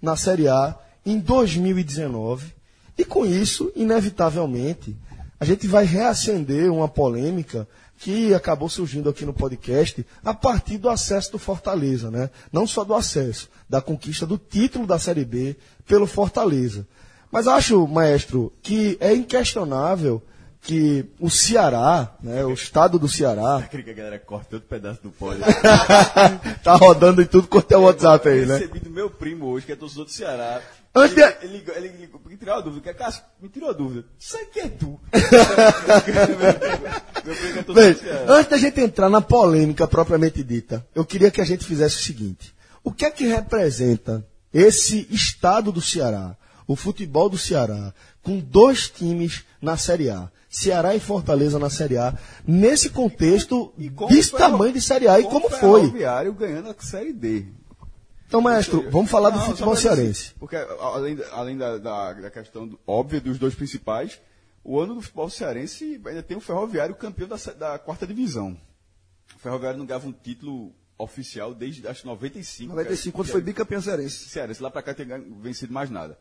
[0.05, 2.53] na Série A em 2019.
[2.97, 4.95] E com isso, inevitavelmente,
[5.37, 10.89] a gente vai reacender uma polêmica que acabou surgindo aqui no podcast a partir do
[10.89, 12.29] acesso do Fortaleza, né?
[12.51, 16.87] Não só do acesso, da conquista do título da Série B pelo Fortaleza.
[17.31, 20.21] Mas acho, maestro, que é inquestionável
[20.65, 25.01] que o Ceará, né, o estado do Ceará, Aquele que a galera corta outro pedaço
[25.03, 25.43] do pódio.
[26.63, 28.57] tá rodando em tudo quanto é WhatsApp aí, Eu né?
[28.57, 30.61] recebi do meu primo hoje, que é torcedor do Ceará.
[30.97, 32.81] Antes ele, ele, ligou- ele ligou, me tirou a dúvida.
[32.81, 34.05] Que é Cássio, me tirou a dúvida.
[34.17, 34.97] Isso aí que é tu.
[35.13, 35.19] é
[37.73, 37.95] Bem,
[38.27, 42.03] antes da gente entrar na polêmica propriamente dita, eu queria que a gente fizesse o
[42.03, 48.39] seguinte: o que é que representa esse estado do Ceará, o futebol do Ceará, com
[48.39, 50.29] dois times na Série A?
[50.55, 55.23] Ceará e Fortaleza na Série A, nesse contexto E desse tamanho de Série A e
[55.23, 55.81] com como o foi.
[55.81, 57.45] Ferroviário ganhando a Série D.
[58.27, 60.21] Então, maestro, vamos falar do Não, futebol pra dizer cearense.
[60.27, 64.19] assim, Porque além, da- além da, da, da questão do- óbvia dos dois principais,
[64.63, 68.57] o ano do futebol cearense ainda tem o Ferroviário campeão da, da quarta divisão.
[69.35, 72.69] O Ferroviário não ganhava um título oficial desde acho 95.
[72.73, 74.29] 95, quando foi bicampeão cearense.
[74.29, 75.05] Cearense, lá pra cá tem
[75.41, 76.17] vencido mais nada.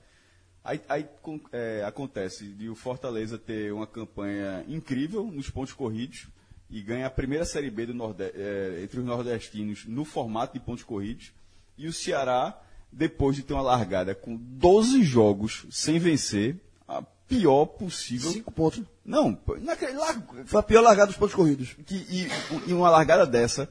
[0.64, 1.06] Aí, aí
[1.52, 6.26] é, acontece de o Fortaleza ter uma campanha incrível nos pontos corridos
[6.70, 10.64] e ganha a primeira Série B do Norde- é, entre os nordestinos no formato de
[10.64, 11.32] pontos corridos.
[11.76, 12.58] E o Ceará,
[12.90, 16.56] depois de ter uma largada com 12 jogos sem vencer,
[16.88, 18.30] a pior possível.
[18.30, 18.82] Cinco pontos.
[19.04, 21.74] Não, naquele largo, Foi a pior largada dos pontos corridos.
[21.84, 22.26] que, e,
[22.68, 23.68] e uma largada dessa,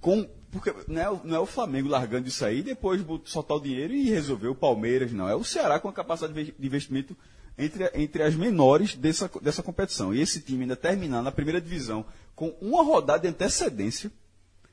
[0.00, 3.56] com, porque não é, o- não é o Flamengo largando isso aí, depois bot- soltar
[3.56, 5.28] o dinheiro e resolver o Palmeiras, não.
[5.28, 7.16] É o Ceará com a capacidade de ve- de investimento
[7.58, 10.14] entre, entre as menores dessa, dessa competição.
[10.14, 12.04] E esse time ainda terminar na primeira divisão
[12.36, 14.10] com uma rodada de antecedência,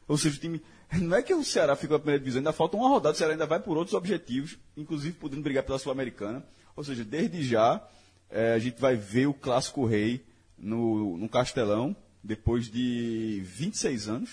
[0.07, 0.61] ou seja, o time
[1.01, 3.33] não é que o Ceará ficou na primeira divisão, ainda falta uma rodada, o Ceará
[3.33, 6.43] ainda vai por outros objetivos, inclusive podendo brigar pela Sul-Americana.
[6.75, 7.81] Ou seja, desde já,
[8.29, 10.23] eh, a gente vai ver o Clássico Rei
[10.57, 14.29] no, no Castelão, depois de 26 anos.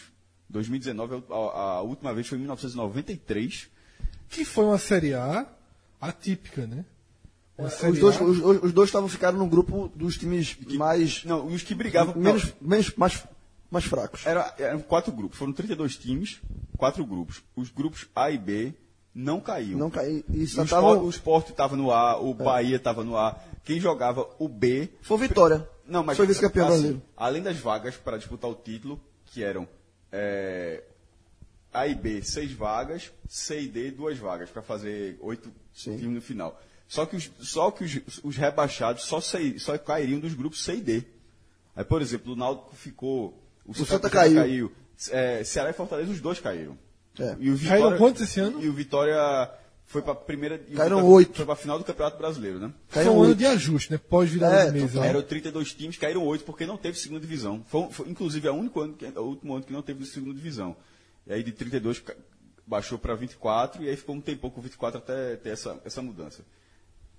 [0.49, 3.69] 2019, a, a última vez foi em 1993.
[4.29, 5.47] Que foi uma Série A
[6.01, 6.85] atípica, né?
[7.71, 11.25] Série Os dois, os, os dois estavam ficaram no grupo dos times mais.
[11.25, 12.15] Não, os que brigavam...
[12.15, 13.25] menos, menos, mais,
[13.71, 14.27] mais fracos.
[14.27, 16.41] Era, eram quatro grupos, foram 32 times,
[16.77, 17.43] quatro grupos.
[17.55, 18.75] Os grupos A e B
[19.15, 19.79] não caíam.
[19.79, 20.23] Não cai.
[20.29, 23.41] E o Sport, estava no A, o Bahia estava no A.
[23.65, 24.91] Quem jogava o B.
[25.01, 25.67] Foi Vitória.
[25.89, 27.03] Não, mas Foi vice-campeão assim, brasileiro.
[27.17, 29.67] Além das vagas para disputar o título, que eram
[30.19, 30.83] é,
[31.73, 35.99] A e B, seis vagas, C e D, duas vagas, para fazer oito Sim.
[35.99, 36.61] times no final.
[36.89, 40.77] Só que os, só que os, os rebaixados só, sei- só cairiam dos grupos C
[40.77, 41.03] e D.
[41.75, 43.43] Aí, por exemplo, o Náutico ficou.
[43.67, 44.73] O, Santa caiu.
[45.11, 46.79] É, Ceará e Fortaleza, os dois caíram.
[47.19, 47.37] É.
[47.39, 48.63] E o Caíram quantos esse ano?
[48.63, 49.51] E o Vitória
[49.87, 50.61] foi para a primeira.
[50.69, 51.35] e Caíram oito.
[51.37, 52.73] Foi para a final do Campeonato Brasileiro, né?
[52.89, 53.39] Foi Caíram um ano oito.
[53.39, 53.99] de ajuste, né?
[53.99, 55.05] Pós-virada É, de mesa.
[55.05, 57.65] Eram 32 times, caíram 8 porque não teve segunda divisão.
[57.69, 60.35] Foi, foi, inclusive, é o único ano, que, o último ano que não teve segunda
[60.35, 60.77] divisão.
[61.27, 62.15] E aí de 32 ca-
[62.67, 66.43] baixou para 24 e aí ficou um tempo com 24 até ter essa, essa mudança.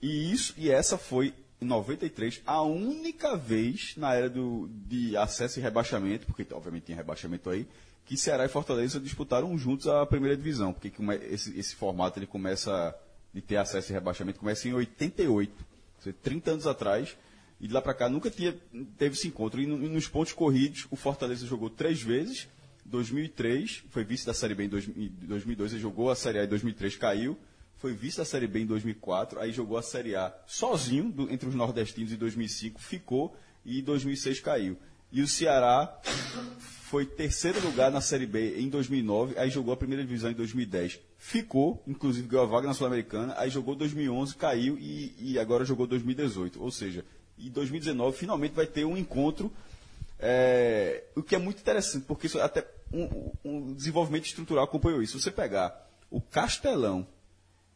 [0.01, 5.57] E isso e essa foi em 93 a única vez na era do, de acesso
[5.59, 7.65] e rebaixamento, porque obviamente tinha rebaixamento aí,
[8.07, 12.25] que Ceará e Fortaleza disputaram juntos a primeira divisão, porque come- esse, esse formato ele
[12.25, 12.95] começa
[13.33, 15.51] de ter acesso e rebaixamento começa em 88,
[15.97, 17.15] ou seja, 30 anos atrás,
[17.59, 18.55] e de lá para cá nunca tinha,
[18.97, 19.61] teve esse encontro.
[19.61, 22.47] E, no- e nos pontos corridos, o Fortaleza jogou três vezes,
[22.85, 26.45] 2003, foi vice da Série B em 2000 em 2002, ele jogou a Série A
[26.45, 27.37] em 2003, caiu,
[27.77, 31.49] foi vice da Série B em 2004, aí jogou a Série A sozinho, do- entre
[31.49, 34.77] os nordestinos em 2005, ficou, e em 2006 caiu.
[35.11, 35.93] E o Ceará
[36.89, 40.99] foi terceiro lugar na Série B em 2009, aí jogou a primeira divisão em 2010.
[41.17, 45.85] Ficou, inclusive ganhou a vaga na Sul-Americana, aí jogou 2011, caiu e, e agora jogou
[45.85, 46.63] 2018.
[46.63, 47.03] Ou seja,
[47.37, 49.51] em 2019 finalmente vai ter um encontro,
[50.17, 55.19] é, o que é muito interessante, porque isso até um, um desenvolvimento estrutural acompanhou isso.
[55.19, 57.05] Se você pegar o Castelão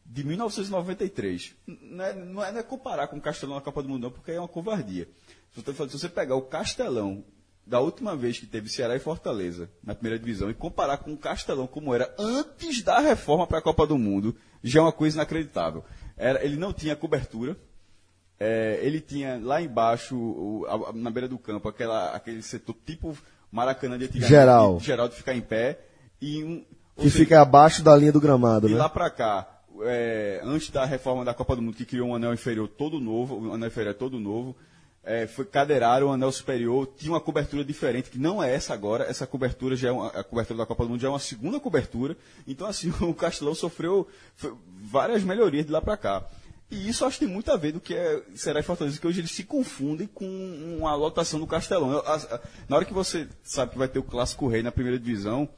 [0.05, 3.89] de 1993, não é, não é- não é comparar com o Castelão na Copa do
[3.89, 5.05] Mundo, não, porque é uma covardia.
[5.53, 7.25] Se você pegar o Castelão
[7.65, 11.17] da última vez que teve Ceará e Fortaleza na primeira divisão e comparar com o
[11.17, 15.17] Castelão como era antes da reforma para a Copa do Mundo, já é uma coisa
[15.17, 15.83] inacreditável.
[16.17, 17.55] Era, ele não tinha cobertura,
[18.39, 23.15] é, ele tinha lá embaixo, o- a- na beira do campo, aquela, aquele setor tipo
[23.51, 24.77] Maracanã de antigamente, Geral.
[24.77, 25.79] de- geral de ficar em pé,
[26.21, 26.65] e um,
[26.97, 28.77] Que seja, fica abaixo da linha do gramado, e né?
[28.77, 32.33] lá pra cá, é, antes da reforma da Copa do Mundo, que criou um anel
[32.33, 34.55] inferior todo novo, o anel inferior é todo novo,
[35.03, 39.05] é, foi cadeiraram o anel superior, tinha uma cobertura diferente, que não é essa agora,
[39.05, 41.59] essa cobertura já é uma, a cobertura da Copa do Mundo já é uma segunda
[41.59, 42.15] cobertura,
[42.47, 44.07] então assim, o Castelão sofreu
[44.81, 46.23] várias melhorias de lá pra cá.
[46.69, 49.05] E isso acho que tem muito a ver do que é Ceará e Fortaleza, que
[49.05, 50.25] hoje eles se confundem com
[50.79, 51.91] uma lotação do Castelão.
[51.91, 54.71] Eu- a- a- na hora que você sabe que vai ter o Clássico Rei na
[54.71, 55.49] primeira divisão,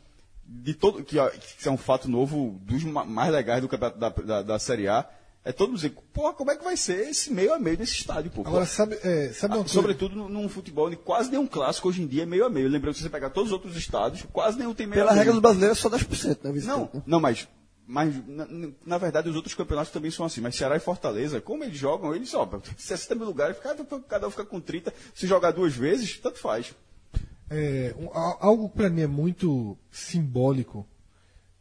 [0.44, 1.16] de todo que,
[1.60, 5.08] que é um fato novo dos ma- mais legais do da, da, da Série A,
[5.46, 7.94] é todo mundo dizer, pô, como é que vai ser esse meio a meio desse
[7.94, 8.42] estádio, pô?
[8.42, 9.68] Agora, sabe, é, sabe Ah?
[9.68, 12.70] Sobretudo num, num futebol, onde quase nenhum clássico hoje em dia é meio a meio.
[12.70, 15.14] Lembrando que se você pegar todos os outros estádios, quase nenhum tem meio Pela a
[15.14, 15.20] meio.
[15.26, 16.38] regra do brasileiro é só 10%, né?
[16.44, 17.04] Não, visitante, né?
[17.06, 17.48] não, mas,
[17.86, 18.48] mas na,
[18.86, 20.40] na verdade os outros campeonatos também são assim.
[20.40, 24.32] Mas Ceará e Fortaleza, como eles jogam, eles ó, 60 mil lugares, cada, cada um
[24.32, 24.94] fica com 30.
[25.14, 26.74] Se jogar duas vezes, tanto faz.
[27.50, 30.88] É, um- algo para mim é muito simbólico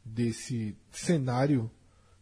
[0.05, 1.71] desse cenário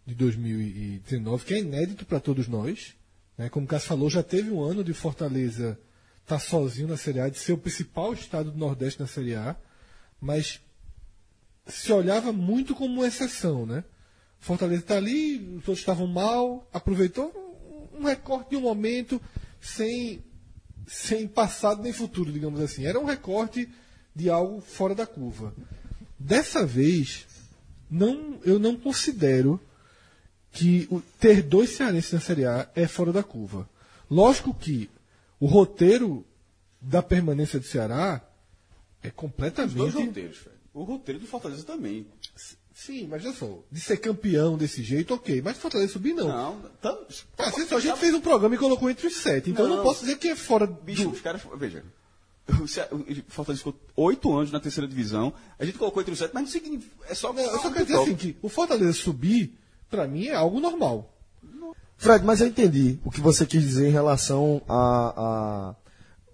[0.07, 2.95] de 2019, que é inédito para todos nós.
[3.37, 3.49] Né?
[3.49, 5.79] Como o Cássio falou, já teve um ano de Fortaleza
[6.23, 9.57] estar sozinho na Série A, de ser o principal estado do Nordeste na Série A,
[10.21, 10.61] mas
[11.67, 13.85] se olhava muito como uma exceção, né?
[14.39, 17.33] Fortaleza está ali, os outros estavam mal, aproveitou
[17.93, 19.21] um recorte de um momento
[19.61, 20.23] sem
[20.87, 22.85] sem passado nem futuro, digamos assim.
[22.85, 23.69] Era um recorte
[24.15, 25.55] de algo fora da curva.
[26.19, 27.27] Dessa vez,
[27.89, 29.61] não, eu não considero
[30.53, 33.69] que o- ter dois cearenses na Série A é fora da curva.
[34.11, 34.91] Lógico que
[35.39, 36.25] o roteiro
[36.81, 38.21] da permanência do Ceará
[39.03, 39.91] é Os dois completamente.
[40.07, 40.57] roteiros, Fred.
[40.75, 42.07] O roteiro do Fortaleza também.
[42.75, 45.43] Sim, mas olha só, de ser campeão desse jeito, ok.
[45.43, 46.29] Mas Fortaleza subir, não.
[46.29, 46.97] Não, tá,
[47.39, 49.51] Assim, a gente fez um programa e colocou entre os sete.
[49.51, 49.83] Então eu não Não.
[49.85, 51.43] posso dizer que é fora Bicho, do, os caras.
[51.59, 51.85] Veja.
[52.49, 55.33] O Fortaleza ficou oito anos na terceira divisão.
[55.59, 56.91] A gente colocou entre os sete, mas não significa.
[57.09, 57.33] É só.
[57.33, 59.55] Não, eu só quero dizer assim, que o Fortaleza subir,
[59.91, 61.13] pra mim, é algo normal.
[61.97, 65.75] Fred, mas eu entendi o que você quis dizer em relação a, a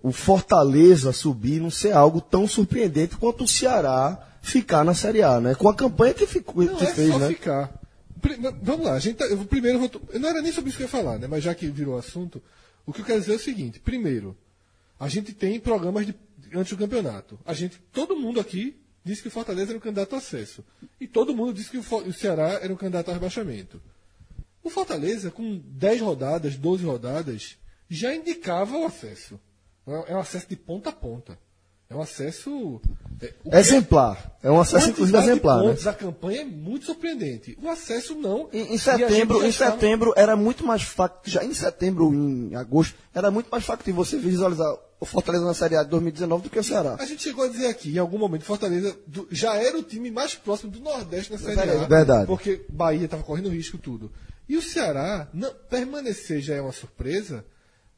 [0.01, 5.41] o Fortaleza subir não ser algo tão surpreendente quanto o Ceará ficar na Série A,
[5.41, 5.57] né?
[5.57, 7.29] Com a campanha que, ficou, Não que é fez, só né?
[7.29, 7.81] ficar.
[8.63, 10.85] Vamos lá, a gente tá- eu primeiro vou, eu não era nem sobre isso que
[10.85, 11.27] eu ia falar, né?
[11.27, 12.41] Mas já que virou assunto,
[12.87, 14.37] o que eu quero dizer é o seguinte: primeiro,
[15.01, 16.15] a gente tem programas de,
[16.55, 17.37] antes do campeonato.
[17.45, 20.65] A gente, todo mundo aqui disse que o Fortaleza era um candidato a acesso.
[21.01, 23.81] E todo mundo disse que o, Ceará era um candidato a rebaixamento.
[24.65, 27.57] O Fortaleza, com 10 rodadas, 12 rodadas,
[27.89, 29.39] já indicava o acesso.
[29.87, 31.39] É um acesso de ponta a ponta.
[31.89, 32.81] É um acesso.
[33.21, 34.37] É, que- Exemplar.
[34.43, 35.73] É um acesso, inclusive, exemplar, né?
[35.75, 37.57] da campanha é muito surpreendente.
[37.63, 38.49] O acesso não.
[38.53, 42.97] Em, em a setembro, em setembro era muito mais factível, já em setembro, em agosto,
[43.15, 44.67] era muito mais factível você visualizar
[44.99, 46.97] o Fortaleza na Série A de 2019 do que o Ceará.
[46.99, 50.11] A gente chegou a dizer aqui, em algum momento, Fortaleza do- já era o time
[50.11, 51.61] mais próximo do Nordeste na Série.
[51.71, 51.87] A.
[51.87, 52.27] Verdade.
[52.27, 54.11] Porque Bahia estava correndo risco tudo.
[54.49, 57.45] E o Ceará, não, permanecer já é uma surpresa,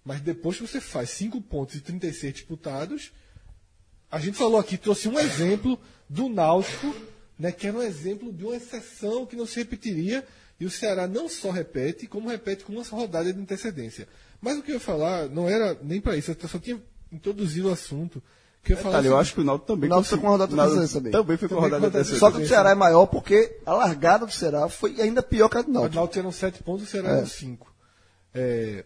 [0.05, 3.13] mas depois que você faz 5 pontos e 36 disputados,
[4.11, 6.95] a gente falou aqui, trouxe um exemplo do Náutico,
[7.39, 10.27] né, que era um exemplo de uma exceção que não se repetiria,
[10.59, 14.09] e o Ceará não só repete, como repete com uma rodada de antecedência.
[14.41, 17.69] Mas o que eu ia falar não era nem para isso, eu só tinha introduzido
[17.69, 18.23] o assunto.
[18.63, 20.19] Que eu ia falar Detalhe, eu o acho que o Náutico também O Náutico foi
[20.19, 21.13] com a rodada Náutico antecedência também.
[21.13, 22.21] Também foi com a Também rodada com a rodada antecedência.
[22.21, 25.59] Só que o Ceará é maior porque a largada do Ceará foi ainda pior que
[25.59, 25.97] a do O Náutico.
[25.97, 27.75] Náutico eram 7 pontos, o Ceará eram 5.
[28.35, 28.85] É,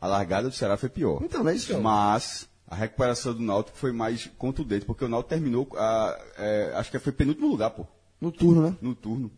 [0.00, 1.20] A largada do Ceará foi pior.
[1.22, 1.78] Então, não é isso?
[1.80, 6.90] Mas a recuperação do Náutico foi mais contundente, porque o Náutico terminou, a, é, acho
[6.90, 7.86] que foi penúltimo lugar, pô,
[8.20, 8.76] No turno, né?
[8.80, 9.30] no turno.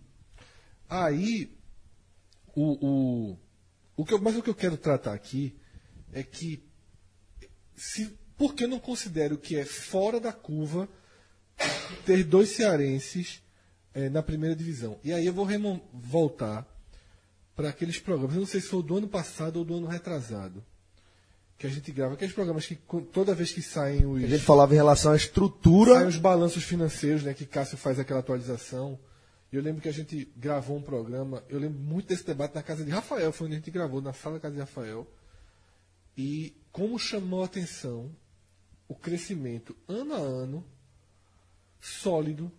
[0.88, 1.50] Aí,
[2.54, 3.38] o, o,
[3.98, 5.58] o que eu, mas o que eu quero tratar aqui
[6.12, 6.62] é que,
[7.74, 10.88] se, porque eu não considero que é fora da curva
[12.06, 13.42] ter dois cearenses
[13.92, 15.00] eh, na primeira divisão.
[15.02, 15.48] E aí eu vou
[15.92, 16.64] voltar
[17.56, 20.64] para aqueles programas, eu não sei se foi do ano passado ou do ano retrasado,
[21.58, 22.76] que a gente grava, aqueles programas que
[23.12, 24.22] toda vez que saem os...
[24.22, 25.94] A gente falava em relação à estrutura.
[25.94, 27.34] Saem os balanços financeiros, né?
[27.34, 28.96] Que Cássio faz aquela atualização.
[29.50, 32.84] Eu lembro que a gente gravou um programa, eu lembro muito desse debate na casa
[32.84, 35.10] de Rafael, foi onde a gente gravou, na sala da casa de Rafael.
[36.16, 38.14] E como chamou a atenção
[38.88, 40.64] o crescimento ano a ano
[41.80, 42.50] sólido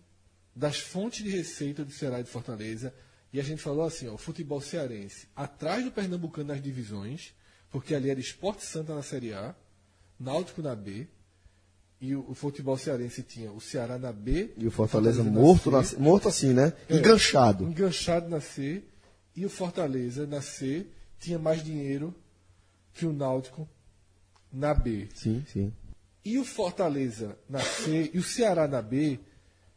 [0.54, 2.94] das fontes de receita do Ceará e de Fortaleza.
[3.32, 7.34] E a gente falou assim, ó, o futebol cearense atrás do Pernambucano nas divisões,
[7.70, 9.54] porque ali era Esporte Santa na Série A,
[10.18, 11.08] Náutico na B,
[12.00, 14.52] e o, o futebol cearense tinha o Ceará na B.
[14.56, 16.72] E o Fortaleza na morto, C, na- morto assim, né?
[16.88, 16.96] É.
[16.96, 17.64] Enganchado.
[17.64, 18.82] Enganchado na C.
[19.36, 20.86] E o Fortaleza na C
[21.18, 22.14] tinha mais dinheiro
[22.94, 23.68] que o Náutico
[24.52, 25.08] na B.
[25.14, 25.72] Sim, sim.
[26.24, 29.18] E o Fortaleza na C e o Ceará na B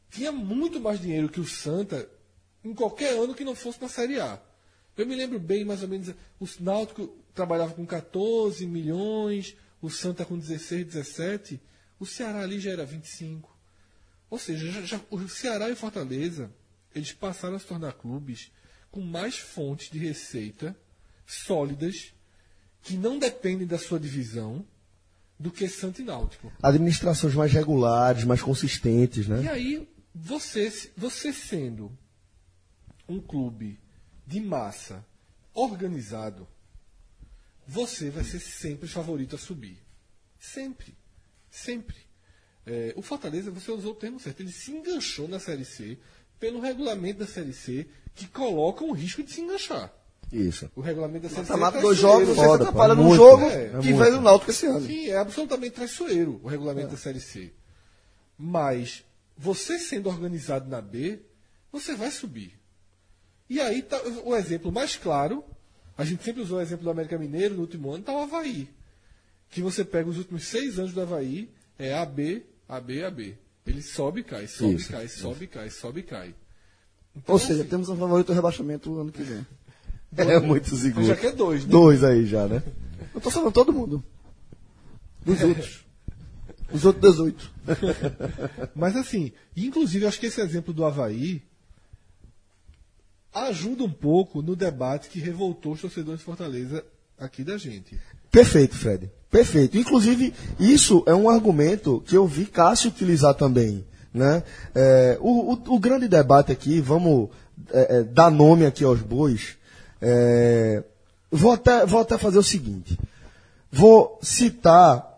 [0.10, 2.08] tinha muito mais dinheiro que o Santa
[2.64, 4.40] em qualquer ano que não fosse na Série A.
[4.96, 6.10] Eu me lembro bem, mais ou menos,
[6.40, 11.60] o Náutico trabalhava com 14 milhões, o Santa com 16, 17,
[12.04, 13.50] o Ceará ali já era 25.
[14.30, 16.52] Ou seja, já- já- o Ceará e o Fortaleza,
[16.94, 18.52] eles passaram a se tornar clubes
[18.92, 20.76] com mais fontes de receita
[21.26, 22.14] sólidas,
[22.82, 24.66] que não dependem da sua divisão,
[25.40, 26.52] do que Santa e Náutico.
[26.62, 29.50] Administrações mais regulares, mais consistentes, E né?
[29.52, 31.92] aí, você, você sendo
[33.10, 33.80] um clube
[34.28, 35.06] de massa
[35.54, 36.48] organizado,
[37.68, 39.78] você vai ser sempre favorito a subir.
[40.40, 40.96] Sempre.
[41.54, 41.96] Sempre.
[42.66, 46.00] É, o Fortaleza, você usou o termo certo, ele se enganchou na Série C
[46.40, 49.94] pelo regulamento da Série C que coloca um risco de se enganchar.
[50.32, 50.68] Isso.
[50.76, 53.16] O regulamento da Série C Tá mata é dois jogos, você Foda, atrapalha pô, num
[53.16, 54.88] jogo É, que é fez o Náutico esse ano.
[54.88, 57.54] Sim, é absolutamente traiçoeiro o regulamento da Série C.
[58.36, 59.06] Mas
[59.38, 61.20] você sendo organizado na B,
[61.72, 62.60] você vai subir.
[63.48, 65.44] E aí tá, o exemplo mais claro,
[65.96, 68.68] a gente sempre usou o exemplo do América Mineiro no último ano, está o Havaí.
[69.54, 71.48] Que você pega os últimos seis anos do Havaí,
[71.78, 73.38] é AB, AB, AB.
[73.66, 76.36] Ele sobe e cai, sobe e cai, sobe e cai, sobe e cai.
[77.16, 79.46] Então, Ou seja, assim, temos um favorito ao rebaixamento no ano que vem.
[80.16, 81.08] É muito seguro.
[81.08, 81.72] já quer dois, né?
[81.72, 82.62] Dois aí já, né?
[83.16, 84.04] Eu tô falando todo mundo.
[85.26, 85.86] Dos outros.
[86.72, 87.54] Os outros 18.
[88.76, 91.42] Mas assim, inclusive, eu acho que esse exemplo do Havaí
[93.34, 96.86] ajuda um pouco no debate que revoltou os torcedores de Fortaleza
[97.18, 98.00] aqui da gente.
[98.30, 99.10] Perfeito, Fred.
[99.34, 99.80] Perfeito.
[99.80, 103.84] Inclusive, isso é um argumento que eu vi Cássio utilizar também.
[104.14, 104.44] Né?
[104.76, 107.30] É, o, o- o grande debate aqui, vamos
[107.72, 109.56] é, é, dar nome aqui aos bois.
[110.00, 110.84] é,
[111.32, 112.96] vou, até, vou até fazer o seguinte.
[113.72, 115.18] Vou citar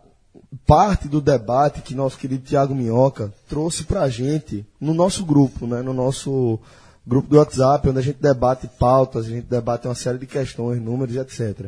[0.66, 5.66] parte do debate que nosso querido Tiago Minhoca trouxe para a gente no nosso grupo,
[5.66, 5.82] né?
[5.82, 6.58] no nosso
[7.06, 10.80] grupo do WhatsApp, onde a gente debate pautas, a gente debate uma série de questões,
[10.80, 11.66] números, etc.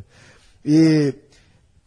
[0.65, 1.15] E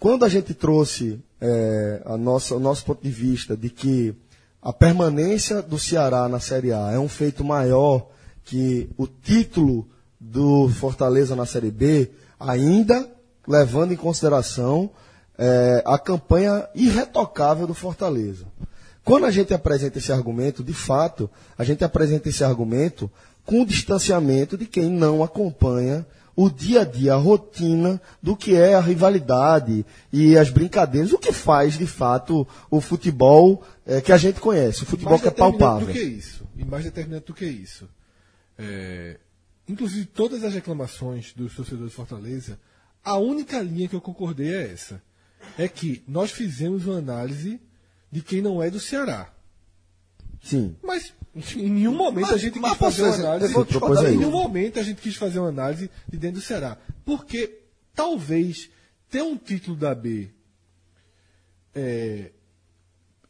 [0.01, 4.15] quando a gente trouxe é, a nossa, o nosso ponto de vista de que
[4.59, 8.07] a permanência do Ceará na Série A é um feito maior
[8.43, 9.87] que o título
[10.19, 13.07] do Fortaleza na Série B, ainda
[13.47, 14.89] levando em consideração
[15.37, 18.45] eh, a campanha irretocável do Fortaleza.
[19.05, 23.07] Quando a gente apresenta esse argumento, de fato, a gente apresenta esse argumento
[23.45, 26.03] com o distanciamento de quem não acompanha
[26.35, 31.17] o dia a dia, a rotina do que é a rivalidade e as brincadeiras, o
[31.17, 35.27] que faz de fato o futebol eh, que a gente conhece, o futebol mais que
[35.27, 35.87] é determinante palpável.
[35.87, 36.47] do que isso.
[36.55, 37.87] E mais determinante do que isso.
[38.57, 39.19] É,
[39.67, 42.59] inclusive, todas as reclamações dos torcedores de Fortaleza,
[43.03, 45.01] a única linha que eu concordei é essa.
[45.57, 47.59] É que nós fizemos uma análise
[48.11, 49.33] de quem não é do Ceará.
[50.41, 50.75] Sim.
[50.81, 51.13] Mas
[51.55, 53.53] em nenhum momento a gente mas quis fazer uma análise.
[53.53, 56.77] Em nenhum momento a gente quis fazer uma análise de dentro do Ceará.
[57.05, 57.59] Porque
[57.93, 58.69] talvez
[59.09, 60.29] ter um título da B
[61.73, 62.31] é,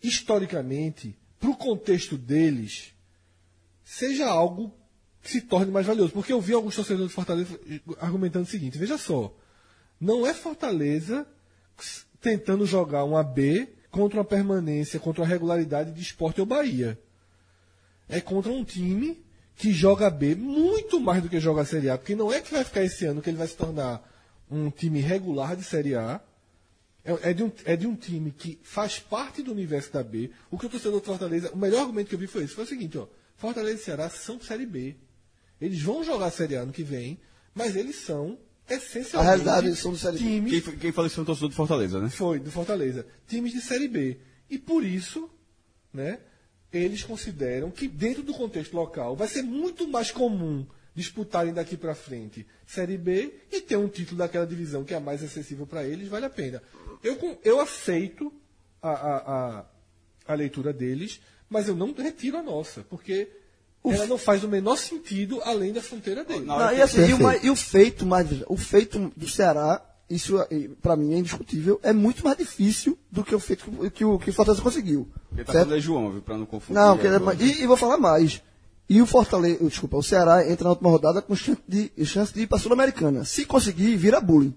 [0.02, 2.94] historicamente, para o contexto deles,
[3.84, 4.74] seja algo
[5.22, 6.14] que se torne mais valioso.
[6.14, 7.60] Porque eu vi alguns torcedores de Fortaleza
[8.00, 9.36] argumentando o seguinte: veja só,
[10.00, 11.28] não é Fortaleza
[12.20, 16.98] tentando jogar uma B contra uma permanência, contra uma regularidade de esporte ou Bahia.
[18.08, 19.24] É contra um time
[19.56, 22.52] que joga B muito mais do que joga a Série A, porque não é que
[22.52, 24.02] vai ficar esse ano que ele vai se tornar
[24.50, 26.20] um time regular de Série A.
[27.04, 30.32] É, é de um, é de um time que faz parte do universo da B.
[30.50, 31.52] O que o torcedor do Fortaleza.
[31.52, 33.08] O melhor argumento que eu vi foi esse: foi o seguinte, ó.
[33.36, 34.96] Fortaleza e Ceará são Série B.
[35.60, 37.20] Eles vão jogar a Série A ano que vem,
[37.54, 38.38] mas eles são
[38.70, 39.18] essencialmente.
[39.18, 40.24] A realidade, eles são do Série B.
[40.24, 42.10] times Quem, quem falou isso foi um torcedor do Fortaleza, né?
[42.10, 43.06] foi, do Fortaleza.
[43.28, 44.18] Times de Série B.
[44.50, 45.30] E por isso,
[45.94, 46.20] né,
[46.72, 51.96] eles consideram que dentro do contexto local vai ser muito mais comum disputarem daqui para
[51.96, 56.08] frente Série B e ter um título daquela divisão que é mais acessível para eles,
[56.08, 56.62] vale a pena.
[57.04, 58.32] Eu, eu aceito
[58.82, 59.18] a, a,
[59.60, 59.66] a,
[60.28, 63.30] a leitura deles, mas eu não retiro a nossa, porque
[63.86, 66.46] ela não faz o menor sentido além da fronteira deles.
[66.46, 70.36] Não, Não, e, assim, e, o, e o feito mais o feito do Ceará, isso
[70.82, 74.30] para mim é indiscutível, é muito mais difícil do que o feito que, o que
[74.30, 75.08] o Fortaleza conseguiu.
[75.32, 75.66] Ele tá certo?
[75.66, 76.22] falando é João, viu?
[76.22, 76.76] Pra não confundir.
[76.82, 77.38] Não, que, agora.
[77.40, 78.42] e, e vou falar mais.
[78.90, 82.42] E o Fortaleza, desculpa, o Ceará entra na última rodada com chance de, chance de
[82.42, 83.24] ir para a Sul-Americana.
[83.24, 84.54] Se conseguir, vira bullying.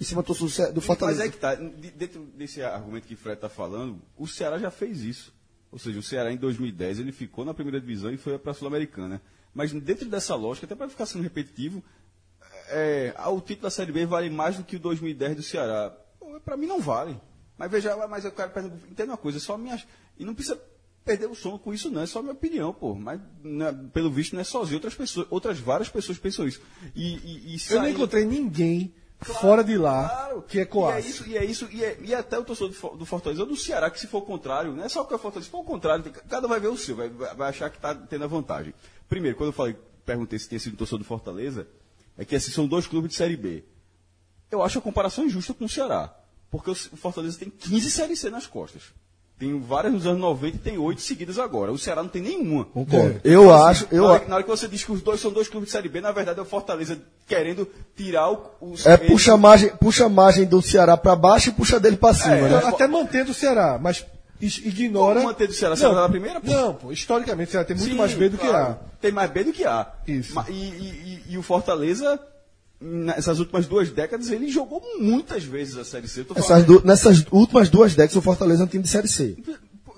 [0.00, 1.24] Em cima do, do, do Mas Fortaleza.
[1.24, 4.70] é que tá, de- dentro desse argumento que o Fred está falando, o Ceará já
[4.70, 5.34] fez isso.
[5.70, 8.54] Ou seja, o Ceará em 2010 ele ficou na primeira divisão e foi para a
[8.54, 9.20] Sul-Americana.
[9.54, 11.82] Mas dentro dessa lógica, até para ficar sendo repetitivo,
[12.68, 15.94] é, ah, o título da Série B vale mais do que o 2010 do Ceará.
[16.44, 17.18] Para mim não vale.
[17.56, 18.52] Mas veja, mas eu quero
[18.90, 19.82] entender uma coisa, é só minha.
[20.18, 20.60] E não precisa
[21.04, 22.02] perder o sono com isso, não.
[22.02, 22.94] É só minha opinião, pô.
[22.94, 24.76] Mas né, pelo visto não é sozinho.
[24.76, 26.60] Outras pessoas, outras várias pessoas pensam isso.
[26.94, 31.00] E, e, e Eu não encontrei ninguém fora de lá Claro, que é E é
[31.00, 33.48] isso, e é isso, e, é, e até o torcedor do, For- do Fortaleza ou
[33.48, 35.58] do Ceará, que se for o contrário, não é só porque é Fortaleza, se for
[35.60, 38.28] o contrário, cada um vai ver o seu, vai, vai achar que está tendo a
[38.28, 38.72] vantagem.
[39.08, 41.66] Primeiro, quando eu falei, perguntei se tinha sido torcedor do Fortaleza,
[42.16, 43.64] é que esses são dois clubes de Série B.
[44.50, 46.14] Eu acho a comparação injusta com o Ceará,
[46.50, 48.82] porque o o Fortaleza tem 15 Série C nas costas.
[49.38, 51.70] Tem várias nos anos 90 e tem oito seguidas agora.
[51.70, 52.64] O Ceará não tem nenhuma.
[52.64, 53.20] Concordo.
[53.22, 55.20] Eu acho, eu na, hora, a- que- na hora que você diz que os dois
[55.20, 58.84] são dois clubes de Série B, na verdade é o Fortaleza querendo tirar o, os.
[58.84, 61.96] é eles- puxa a margem, puxa a margem do Ceará para baixo e puxa dele
[61.96, 62.56] para cima, É, né?
[62.64, 64.04] Até mantendo o Ceará, mas
[64.40, 65.16] ignora.
[65.16, 65.76] Como manter do Ceará?
[65.76, 66.50] Ceará na primeira, pô?
[66.50, 68.74] Não, pô, historicamente o Ceará tem muito Sim, mais B do claro.
[68.74, 69.86] que Tem mais B do que A.
[70.06, 70.34] Isso.
[70.34, 72.18] Ma- E, e- e- e o Fortaleza,
[72.80, 76.24] nessas últimas duas décadas, ele jogou muitas vezes a Série C.
[76.64, 79.36] Du- nessas últimas duas décadas, o Fortaleza é um time de Série C.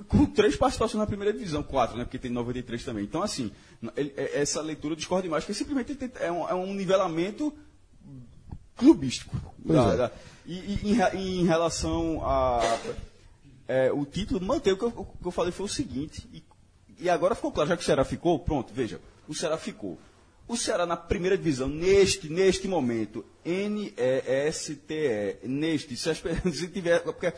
[0.09, 2.05] com três participações na primeira divisão, quatro, né?
[2.05, 3.05] Porque tem 93 também.
[3.05, 3.53] Então, assim,
[3.97, 7.53] ele- é- essa leitura discorda demais, porque simplesmente é um, é um nivelamento
[8.77, 9.37] clubístico.
[9.65, 9.97] Da- é.
[9.97, 10.11] da-
[10.47, 12.79] e, e em, em relação a
[13.69, 16.43] é, o título, manter o que eu, o que eu falei foi o seguinte, e,
[16.99, 19.97] e agora ficou claro, já que o Ceará ficou, pronto, veja, o Ceará ficou.
[20.51, 23.25] O Ceará na primeira divisão, neste, neste momento,
[24.11, 26.13] N-E-S-T-E, neste, se,
[26.53, 27.33] se tiver, porque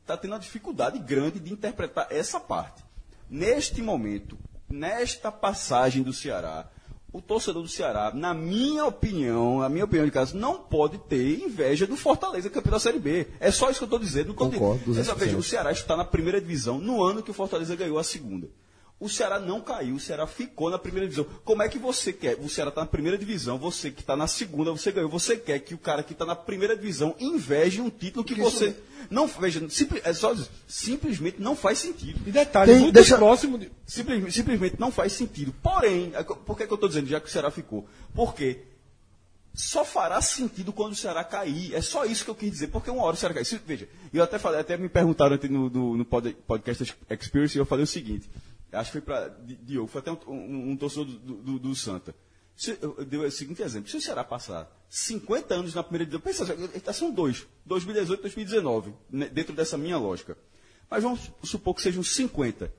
[0.00, 2.82] está tendo uma dificuldade grande de interpretar essa parte.
[3.28, 4.38] Neste momento,
[4.68, 6.68] nesta passagem do Ceará,
[7.12, 11.40] o torcedor do Ceará, na minha opinião, na minha opinião de caso, não pode ter
[11.42, 13.26] inveja do Fortaleza campeão da Série B.
[13.38, 14.32] É só isso que eu estou dizendo.
[14.32, 15.18] Concordo, dizendo- Veja, 200%.
[15.18, 18.48] veja, o Ceará está na primeira divisão no ano que o Fortaleza ganhou a segunda.
[19.00, 21.24] O Ceará não caiu, o Ceará ficou na primeira divisão.
[21.42, 22.36] Como é que você quer?
[22.38, 25.08] O Ceará está na primeira divisão, você que está na segunda, você ganhou.
[25.08, 28.76] Você quer que o cara que está na primeira divisão inveje um título que você.
[29.10, 32.20] Não, veja, simples, é só dizer, simplesmente não faz sentido.
[32.26, 33.70] E detalhe, Tem- muito deixa- próximo de.
[33.86, 35.54] Simplesmente, simplesmente não faz sentido.
[35.62, 37.88] Porém, é por que, que eu estou dizendo já que o Ceará ficou?
[38.14, 38.64] Porque
[39.54, 41.74] só fará sentido quando o Ceará cair.
[41.74, 43.46] É só isso que eu quis dizer, porque uma hora o Ceará cair.
[43.46, 47.60] Se- veja, eu até falei, até me perguntaram no, no, no pod- podcast Experience e
[47.60, 48.28] eu falei o seguinte.
[48.72, 49.28] Acho que foi para
[49.62, 52.14] Diogo, foi até um, um, um torcedor do, do, do Santa.
[52.56, 56.04] Se, eu, eu dei o seguinte exemplo: se o Ceará passar 50 anos na primeira
[56.04, 60.36] divisão, pensa, tá, são dois, 2018 e 2019, né, dentro dessa minha lógica.
[60.90, 62.72] Mas vamos supor que sejam 50.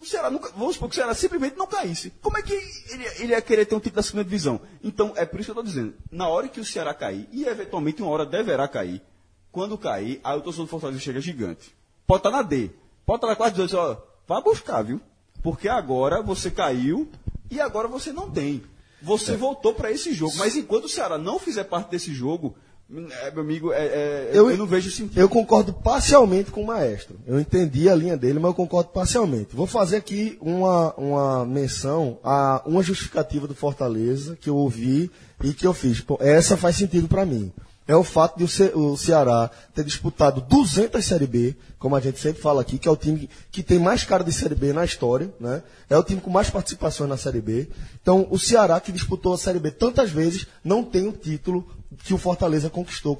[0.00, 2.10] O Ceará nunca, vamos supor que o Ceará simplesmente não caísse.
[2.20, 4.60] Como é que ele, ele ia querer ter um título da segunda divisão?
[4.82, 5.94] Então, é por isso que eu estou dizendo.
[6.10, 9.00] Na hora que o Ceará cair, e eventualmente uma hora deverá cair,
[9.50, 11.74] quando cair, aí o torcedor do Fortaleza chega gigante.
[12.06, 12.70] Pode estar na D.
[13.06, 14.02] Pode estar na quarta divisão.
[14.32, 14.98] Vá buscar, viu?
[15.42, 17.08] Porque agora você caiu
[17.50, 18.62] e agora você não tem.
[19.02, 20.32] Você voltou para esse jogo.
[20.36, 22.54] Mas enquanto o Ceará não fizer parte desse jogo,
[23.22, 25.18] é, meu amigo, é- é- eu, eu não vejo sentido.
[25.18, 27.18] Eu concordo parcialmente com o maestro.
[27.26, 29.54] Eu entendi a linha dele, mas eu concordo parcialmente.
[29.56, 35.10] Vou fazer aqui uma, uma menção a uma justificativa do Fortaleza que eu ouvi
[35.42, 36.00] e que eu fiz.
[36.00, 37.52] Pô, essa faz sentido para mim.
[37.86, 42.00] É o fato de o, Ce- o Ceará ter disputado 200 Série B, como a
[42.00, 44.72] gente sempre fala aqui, que é o time que tem mais cara de Série B
[44.72, 45.62] na história, né?
[45.90, 47.68] É o time com mais participações na Série B.
[48.00, 51.66] Então, o Ceará que disputou a Série B tantas vezes não tem o título
[52.04, 53.14] que o Fortaleza conquistou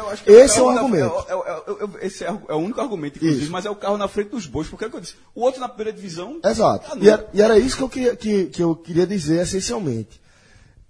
[0.00, 1.14] eu acho que Esse é o na- argumento.
[1.28, 3.52] é é é o- esse é o é único argumento, inclusive, Isso.
[3.52, 5.14] mas é o carro na frente dos bois, porque é o que eu disse.
[5.34, 6.40] O outro na primeira divisão.
[6.42, 6.96] Exato.
[6.96, 7.02] não.
[7.04, 10.20] E era, e era isso que eu, queria, que, que eu queria dizer essencialmente.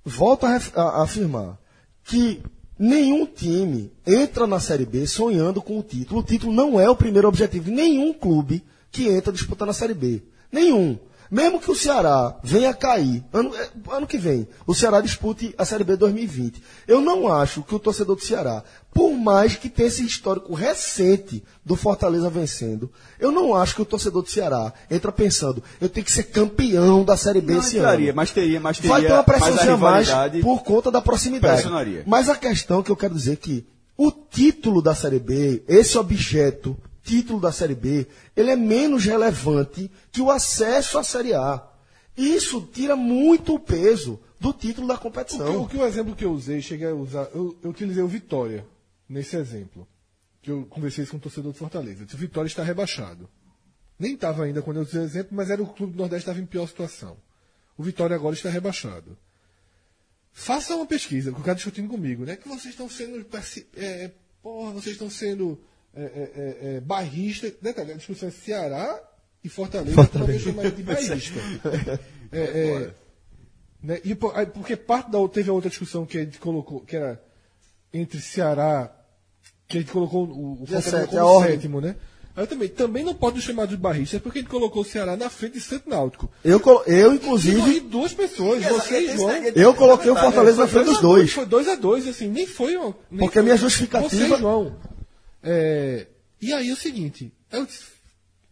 [0.04, 1.58] Volto a- a afirmar
[2.04, 2.42] que
[2.82, 6.20] nenhum time entra na Série B sonhando com o título.
[6.20, 10.20] O título não é o primeiro objetivo nenhum clube que entra disputando a Série B.
[10.50, 10.98] Nenhum.
[11.32, 15.64] Mesmo que o Ceará venha cair, ano, é, ano que vem, o Ceará dispute a
[15.64, 16.62] Série B 2020.
[16.86, 18.62] Eu não acho que o torcedor do Ceará,
[18.92, 23.86] por mais que tenha esse histórico recente do Fortaleza vencendo, eu não acho que o
[23.86, 27.78] torcedor do Ceará entra pensando, eu tenho que ser campeão da Série B Não esse
[27.78, 28.16] entraria, ano.
[28.16, 30.10] mas teria, mas teria Vai ter uma a mais
[30.42, 31.62] por conta da proximidade.
[32.06, 33.66] Mas a questão que eu quero dizer é que
[33.96, 39.90] o título da Série B, esse objeto, título da Série B, ele é menos relevante
[40.10, 41.62] que o acesso à Série A.
[42.16, 45.62] Isso tira muito o peso do título da O competição.
[45.62, 48.66] o que o exemplo que eu usei, cheguei a usar, eu, eu utilizei o Vitória
[49.08, 49.86] nesse exemplo.
[50.42, 52.04] Que eu conversei com o torcedor do Fortaleza.
[52.04, 53.28] O Vitória está rebaixado.
[53.98, 56.40] Nem estava ainda quando eu usei o exemplo, mas era o clube do Nordeste estava
[56.40, 57.16] em pior situação.
[57.78, 59.16] O Vitória agora está rebaixado.
[60.32, 62.36] Faça uma pesquisa, que o cara discutindo comigo, né?
[62.36, 63.24] Que vocês estão sendo.
[63.76, 64.10] É,
[64.42, 65.60] porra, vocês estão sendo
[65.94, 67.52] é, é, é, é, barristas.
[67.60, 69.00] Detalhe, a discussão é Ceará
[69.44, 70.20] e Fortaleza, Fortaleza.
[70.20, 71.40] uma vez chamar de barrista.
[72.34, 72.90] É, é,
[73.82, 74.00] né?
[74.04, 77.22] E, porque parte da outra- teve a outra discussão que a gente colocou, que era
[77.92, 78.90] entre Ceará,
[79.68, 81.96] que a gente colocou o, o Fortaleza 17, a como sétimo, né?
[82.34, 85.14] Aí eu também, também não pode chamar de barristas porque a gente colocou o Ceará
[85.14, 86.30] na frente de Santo Náutico.
[86.42, 89.30] Eu, eu E inclusive, duas pessoas, você e João.
[89.54, 91.30] eu coloquei o Fortaleza na frente dos dois.
[91.30, 92.72] Foi 2 a 2 assim, nem foi.
[92.78, 94.74] nem Porque foi- a minha justificativa- Você e João.
[95.42, 96.06] É,
[96.40, 97.86] e aí é o seguinte, eu disse,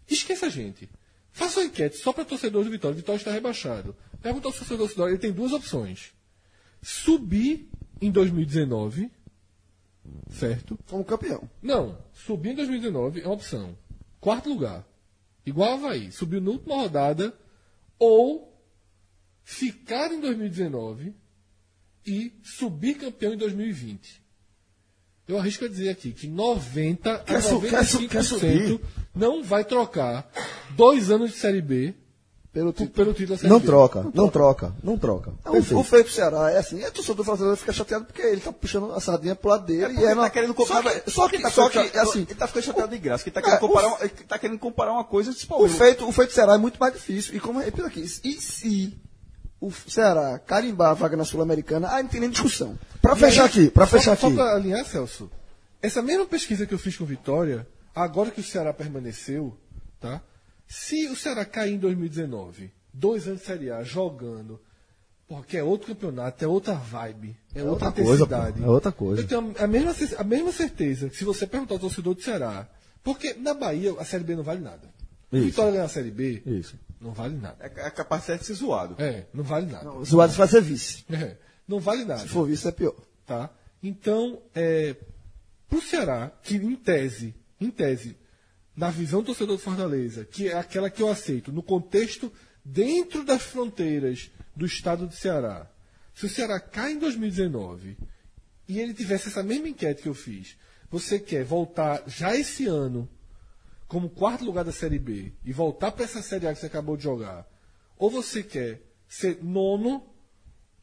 [0.09, 0.89] esqueça a gente.
[1.33, 2.95] Faça uma enquete só para torcedores do Vitória.
[2.95, 3.97] O Vitória está rebaixado.
[4.21, 6.13] Pergunta ao torcedor do Vitória, ele tem duas opções.
[6.83, 7.69] Subir
[8.01, 9.11] em 2019,
[10.31, 10.79] certo?
[10.89, 11.49] Como campeão.
[11.63, 13.77] Não, subir em 2019 é uma opção.
[14.21, 14.87] Quarto lugar.
[15.47, 16.13] Igual a Havaí.
[16.13, 17.35] Subiu na última rodada.
[17.99, 18.51] Ou
[19.43, 21.15] ficar em 2019
[22.07, 24.20] e subir campeão em 2020.
[25.31, 28.81] Eu arrisco a dizer aqui que 90 Quer a su- quer su- 95% quer subir?
[29.15, 30.29] não vai trocar
[30.77, 31.95] dois anos de Série B
[32.53, 32.91] Pelo título.
[32.91, 33.67] pelo título da Série não B.
[33.67, 35.31] troca, não troca, não troca.
[35.47, 35.79] O, Perfeito.
[35.79, 38.53] o feito do Ceará é assim, é torcedor do Fortaleza fica chateado porque ele tá
[38.53, 39.85] puxando a sardinha pro lado dele.
[39.87, 41.01] porque e é tá uma- querendo só comparar.
[41.01, 43.23] que, só que, tá só que, assim, ele tá ficando chateado de graça.
[43.23, 45.33] Que tá É, querendo comparar, o- uma, ele tá querendo comparar uma coisa.
[45.33, 47.37] Tipo, o feito, o feito do Ceará é muito mais difícil.
[47.37, 48.99] E como eu repito aqui, e se
[49.61, 52.79] o Ceará carimbar a vaga na Sul-Americana, aí não tem nem discussão.
[53.03, 54.37] Pra fechar aqui, pra Só- fechar Só aqui.
[54.37, 55.31] para alinhar, Celso,
[55.83, 59.57] essa mesma pesquisa que eu fiz com o Vitória, agora que o Ceará permaneceu,
[60.01, 60.21] tá?
[60.67, 64.61] Se o Ceará cair em 2019, dois anos de Série A, jogando,
[65.29, 68.61] porque é outro campeonato, é outra vibe, é, outra, outra coisa, intensidade.
[68.61, 69.23] pô, é outra coisa.
[69.23, 72.69] Eu tenho a mesma, a mesma certeza que se você perguntar ao torcedor do Ceará,
[73.03, 74.89] porque na Bahia a Série B não vale nada.
[75.33, 75.45] Isso.
[75.47, 76.77] Vitória ganhar a Série B, Isso.
[77.01, 77.57] Não vale nada.
[77.65, 78.97] é, é capaz de ser zoado.
[78.99, 79.91] É, não vale nada.
[79.91, 81.05] O Zoado vai ser vice.
[81.11, 81.37] É,
[81.67, 82.21] não vale nada.
[82.21, 82.95] Se for vice, é pior.
[83.25, 83.51] Tá?
[83.83, 84.95] Então, é,
[85.69, 88.17] pro Ceará, que em tese, em tese,
[88.77, 92.31] na visão do torcedor do Fortaleza, que é aquela que eu aceito, no contexto
[92.65, 95.71] dentro das fronteiras do estado do Ceará,
[96.15, 97.97] se o Ceará cai em 2019
[98.69, 100.57] e ele tivesse essa mesma enquete que eu fiz,
[100.91, 103.09] você quer voltar já esse ano
[103.91, 106.97] como quarto lugar da Série B e voltar para essa Série A que você acabou
[106.97, 107.45] de jogar,
[107.99, 110.01] ou você quer ser nono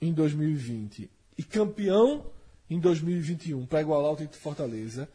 [0.02, 2.26] em 2020 e campeão
[2.70, 5.08] em 2021 para igualar o título de Fortaleza,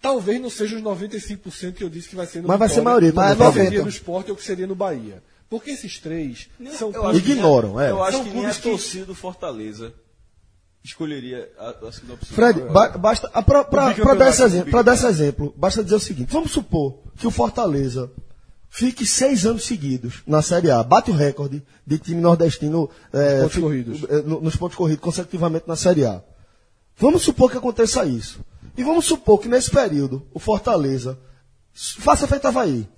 [0.00, 2.76] talvez não seja os 95% que eu disse que vai ser no Mas vai ser
[2.76, 3.82] Vitória, maioria Mas é que seria 90.
[3.82, 5.20] no esporte ou que seria no Bahia.
[5.48, 6.48] Porque esses três
[6.78, 7.90] são Eu acho que Ignoram, a- é.
[7.90, 9.92] Eu acho São que nem a clubes torcida do Fortaleza
[10.84, 12.34] escolheria a, a segunda opção.
[12.34, 13.28] Fred, ba- basta.
[13.42, 13.62] Para
[14.14, 17.30] dar esse exemplo, pra dar esse exemplo, basta dizer o seguinte: vamos supor que o
[17.30, 18.10] Fortaleza
[18.68, 23.58] fique seis anos seguidos na Série A, bate o recorde de time nordestino é, Pontos
[23.58, 24.00] corridos.
[24.24, 26.22] no- nos pontos corridos consecutivamente na Série A.
[26.96, 28.40] Vamos supor que aconteça isso.
[28.76, 31.18] E vamos supor que nesse período o Fortaleza
[31.74, 32.88] faça feito Havaí.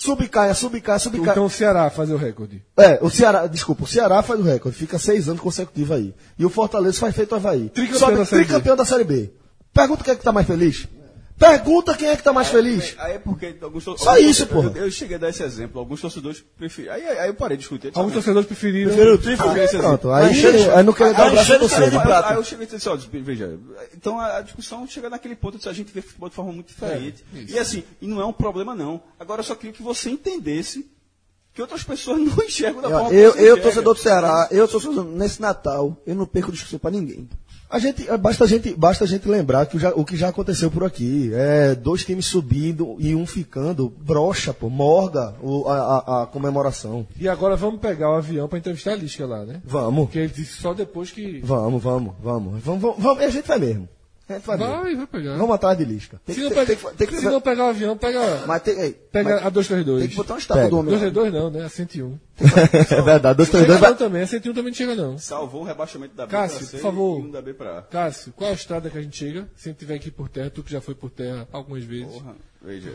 [0.00, 1.30] Subcaia, subcaia, subcaia.
[1.32, 2.62] Então o Ceará fazer o recorde.
[2.76, 6.14] É, o Ceará, desculpa, o Ceará faz o recorde, fica seis anos consecutivos aí.
[6.38, 7.68] E o Fortaleza faz feito Havaí.
[7.68, 8.46] Tricampeão Sobe- da Série B.
[8.46, 9.30] tricampeão da Série B.
[9.74, 10.88] Pergunta quem é que tá mais feliz.
[11.40, 12.94] Pergunta quem é que tá mais feliz.
[12.98, 13.56] Aí é porque
[13.96, 14.72] Só alguns- isso, porra.
[14.74, 15.80] Eu, eu cheguei a dar esse exemplo.
[15.80, 16.90] Alguns torcedores preferem.
[16.90, 17.90] Aí, aí eu parei de discutir.
[17.94, 18.92] Alguns torcedores preferiram.
[18.92, 20.12] Ah, esse pronto, exemplo.
[20.12, 21.74] aí, aí não queria dar o braço a você.
[21.76, 23.58] Aí, aí, aí eu cheguei e disse, ó, veja,
[23.96, 26.66] então a, a discussão chega naquele ponto de a gente vê futebol de forma muito
[26.68, 27.24] diferente.
[27.32, 29.00] e assim, e não é um problema não.
[29.18, 30.86] Agora eu só queria que você entendesse
[31.54, 33.62] que outras pessoas não enxergam da forma Eu, que você eu enxerga.
[33.62, 37.26] torcedor do Ceará, eu torcedor nesse Natal, eu não perco discussão pra ninguém.
[37.70, 40.16] A gente, é, basta, a gente, basta a gente lembrar que o, já- o que
[40.16, 41.30] já aconteceu por aqui.
[41.32, 47.06] É dois times subindo e um ficando, brocha, pô, morga o- a, a- a comemoração.
[47.18, 49.62] E agora vamos pegar o avião para entrevistar a Lisca lá, né?
[49.64, 51.40] Vamos, Porque ele disse só depois que.
[51.44, 52.60] vamos, vamos, vamos.
[52.64, 53.88] Vamos, vamos, vamos e a gente vai mesmo.
[54.36, 54.56] Gente vai.
[54.96, 55.36] Vai, pegar.
[55.36, 56.20] Vamos atrás de Lisca.
[56.24, 58.44] Tem se que- não, pega- tem que- tem que- se não pegar o avião, pega,
[58.46, 60.00] Mas tem, ei, pega mas a 232.
[60.00, 60.92] tem que botar um estátua do homem.
[60.94, 60.98] lá.
[60.98, 61.64] 232 não, né?
[61.64, 62.18] A 101.
[62.40, 65.18] É verdade, dois, três, Chega dois, vai, não também, a 101 também não chega não.
[65.18, 67.28] Salvou o rebaixamento da B Cássio, pra C por favor.
[67.30, 67.82] da B pra A.
[67.82, 69.48] Cássio, qual é a estrada que a gente chega?
[69.56, 72.12] Se a gente tiver aqui por terra, tu que já foi por terra algumas vezes.
[72.12, 72.92] Porra, veja,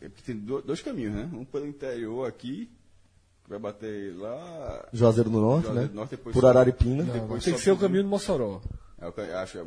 [0.00, 1.28] é porque tem do- dois caminhos, né?
[1.32, 2.68] Um pelo interior aqui,
[3.44, 4.86] que vai bater lá.
[4.92, 5.92] Juazeiro do Norte, Juazeiro né?
[5.92, 6.44] do Norte, Por.
[6.46, 7.04] Araripina.
[7.04, 8.60] Não, depois tem que ser o caminho do Mossoró.
[9.00, 9.62] É, o ca- eu acho, é,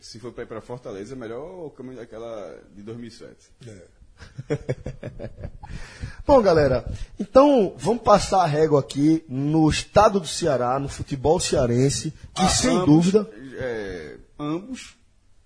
[0.00, 3.36] se for para ir para Fortaleza, é melhor o caminho daquela de 2007.
[6.26, 6.84] Bom, galera,
[7.18, 12.48] então vamos passar a régua aqui no estado do Ceará, no futebol cearense, que Ah,
[12.48, 13.30] sem ambos, dúvida.
[13.58, 14.97] é, ambos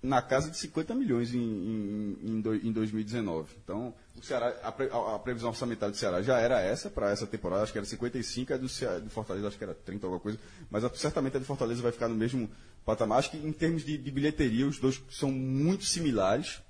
[0.02, 3.48] na casa de 50 milhões em, em, em, do- em 2019.
[3.62, 7.26] Então, o Ceará, a, pre- a- previsão orçamentária do Ceará já era essa para essa
[7.26, 10.18] temporada, acho que era 55, a do, Ceará, do Fortaleza acho que era 30 alguma
[10.20, 10.38] coisa,
[10.70, 12.50] mas a- certamente a do Fortaleza vai ficar no mesmo
[12.84, 13.20] patamar.
[13.20, 16.60] Acho que em termos de, de bilheteria, os dois são muito similares.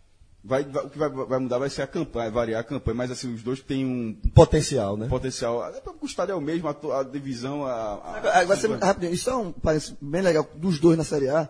[0.44, 2.96] Vai, vai- o que vai, vai mudar vai ser a campanha, vai variar a campanha,
[2.96, 5.06] mas assim, os dois têm um Potencial, né?
[5.08, 5.62] potencial.
[5.62, 7.64] até porque O estádio é o mesmo, a, a divisão.
[7.64, 9.14] A, a- Vai ser rapidinho.
[9.14, 11.48] Isso é um parece bem legal dos dois na Série A.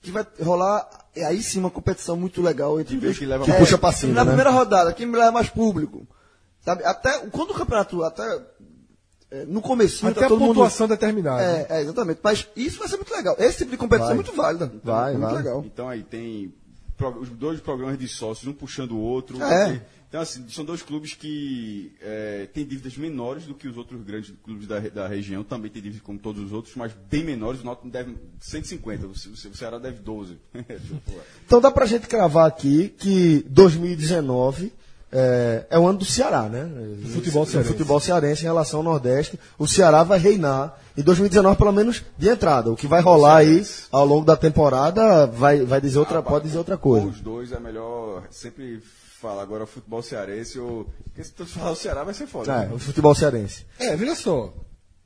[0.00, 3.50] Que vai rolar é aí sim uma competição muito legal entre os- que leva Que
[3.50, 3.60] mais.
[3.62, 4.30] puxa pra cima, Na né?
[4.30, 6.06] primeira rodada, quem leva mais público.
[6.60, 6.84] Sabe?
[6.84, 8.40] Até quando o campeonato até
[9.30, 11.42] é, no comecinho Até tá a todo mundo pontuação determinada.
[11.42, 12.20] é, é, exatamente.
[12.22, 13.36] Mas isso vai ser muito legal.
[13.38, 14.14] Esse tipo de competição Vai.
[14.14, 14.72] é muito válida.
[14.82, 15.42] Vai, é muito vai.
[15.42, 15.62] legal.
[15.66, 16.54] Então aí tem
[17.06, 19.42] os dois programas de sócios, um puxando o outro.
[19.42, 19.82] É.
[20.08, 24.32] Então, assim, são dois clubes que é, têm dívidas menores do que os outros grandes
[24.42, 25.44] clubes da, da região.
[25.44, 27.60] Também tem dívidas como todos os outros, mas bem menores.
[27.60, 30.38] O Norte deve 150, o o Ceará deve 12.
[31.44, 34.72] Então dá pra gente cravar aqui que 2019
[35.10, 36.64] é, é o ano do Ceará, né?
[36.64, 37.72] Do futebol cearense.
[37.72, 39.38] futebol cearense em relação ao Nordeste.
[39.58, 42.70] O Ceará vai reinar em 2019, pelo menos de entrada.
[42.70, 46.58] O que vai rolar aí ao longo da temporada vai, vai dizer outra, pode dizer
[46.58, 47.06] outra coisa.
[47.06, 48.82] os dois é melhor sempre
[49.20, 50.84] falar agora futebol cearense ou.
[51.04, 52.52] Porque se tu falar o Ceará vai ser foda.
[52.52, 52.74] É, né?
[52.74, 53.64] o futebol cearense.
[53.78, 54.54] É, veja só.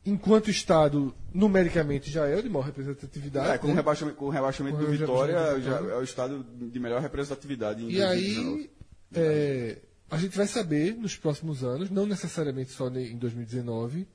[0.04, 3.50] Enquanto o Estado, numericamente, já é o de maior representatividade.
[3.50, 3.76] É, com, o né?
[3.76, 7.84] rebaixamento, com o rebaixamento Com do o Vitória, já é o estado de melhor representatividade
[7.84, 8.50] em E 2019.
[8.50, 8.70] aí,
[9.14, 9.78] é,
[10.12, 14.06] a gente vai saber nos próximos anos, não necessariamente só em 2019,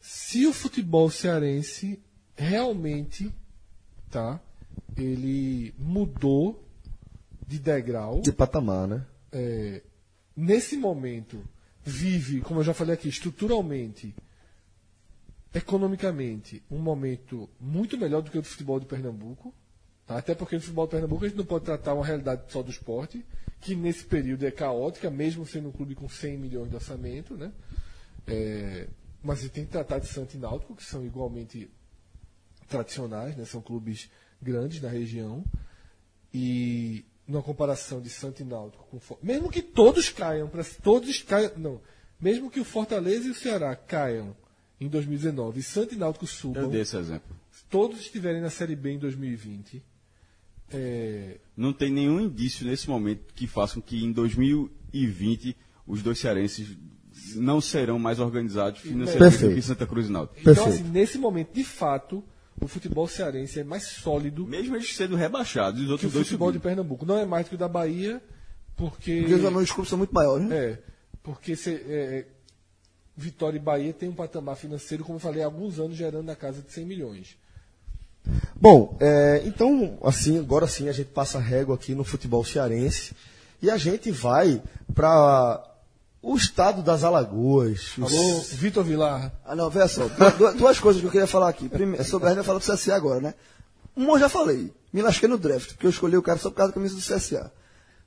[0.00, 2.02] se o futebol cearense
[2.34, 3.32] realmente,
[4.10, 4.40] tá,
[4.96, 6.68] ele mudou
[7.46, 8.22] de degrau.
[8.22, 9.06] De patamar, né?
[9.32, 9.82] é,
[10.36, 11.42] nesse momento,
[11.84, 14.12] vive, como eu já falei aqui, estruturalmente,
[15.54, 19.54] economicamente, um momento muito melhor do que o do futebol de Pernambuco.
[20.08, 20.18] tá?
[20.18, 22.70] Até porque no futebol de Pernambuco a gente não pode tratar uma realidade só do
[22.72, 23.24] esporte,
[23.62, 27.36] que nesse período é caótica, mesmo sendo um clube com 100 milhões de orçamento.
[27.36, 27.52] Né?
[28.26, 28.88] É,
[29.22, 31.70] mas gente tem que tratar de Santo e Náutico, que são igualmente
[32.68, 33.44] tradicionais, né?
[33.44, 34.10] são clubes
[34.42, 35.44] grandes na região.
[36.34, 41.52] E numa comparação de Santo e Náutico com mesmo que todos caiam para todos caiam,
[41.56, 41.80] não,
[42.20, 44.36] mesmo que o Fortaleza e o Ceará caiam
[44.80, 47.36] em 2019 e Santo e Náutico Eu subam, dei esse exemplo.
[47.70, 49.82] todos estiverem na Série B em 2020,
[50.72, 55.56] é, Não tem nenhum indício nesse momento que faça com que em 2020
[55.86, 56.76] os dois cearenses
[57.36, 59.54] não serão mais organizados financeiramente Perfeito.
[59.54, 60.40] do que Santa Cruz e Náutico.
[60.40, 60.74] então Perfeito.
[60.82, 62.24] assim, nesse momento, de fato,
[62.60, 66.26] o futebol cearense é mais sólido Mesmo eles sendo rebaixados, os que o outros dois
[66.26, 66.76] futebol de subiram.
[66.76, 67.04] Pernambuco.
[67.06, 68.22] Não é mais do que o da Bahia,
[68.76, 69.20] porque.
[69.20, 70.56] Porque os anões clubes são muito maiores, né?
[70.56, 70.78] É,
[71.22, 72.26] porque se, é,
[73.16, 76.36] Vitória e Bahia tem um patamar financeiro, como eu falei, há alguns anos gerando na
[76.36, 77.36] casa de 100 milhões.
[78.60, 83.14] Bom, é, então, assim, agora sim a gente passa régua aqui no futebol cearense
[83.60, 84.62] e a gente vai
[84.94, 85.62] para
[86.22, 87.94] o estado das Alagoas.
[88.00, 89.32] Alô, Vitor Vilar.
[89.44, 90.06] Ah, não, veja só.
[90.06, 91.68] du- du- Duas coisas que eu queria falar aqui.
[91.68, 93.34] Primeiro, sobre a gente vai falar do CSA agora, né?
[93.96, 94.72] Um eu já falei.
[94.92, 97.00] Me lasquei no draft, porque eu escolhi o cara só por causa da camisa do
[97.00, 97.50] CSA.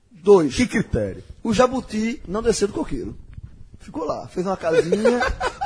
[0.09, 0.55] Dois.
[0.55, 1.24] Que critério?
[1.43, 3.18] O Jabuti não desceu do coqueiro.
[3.80, 4.28] Ficou lá.
[4.30, 5.20] Fez uma casinha.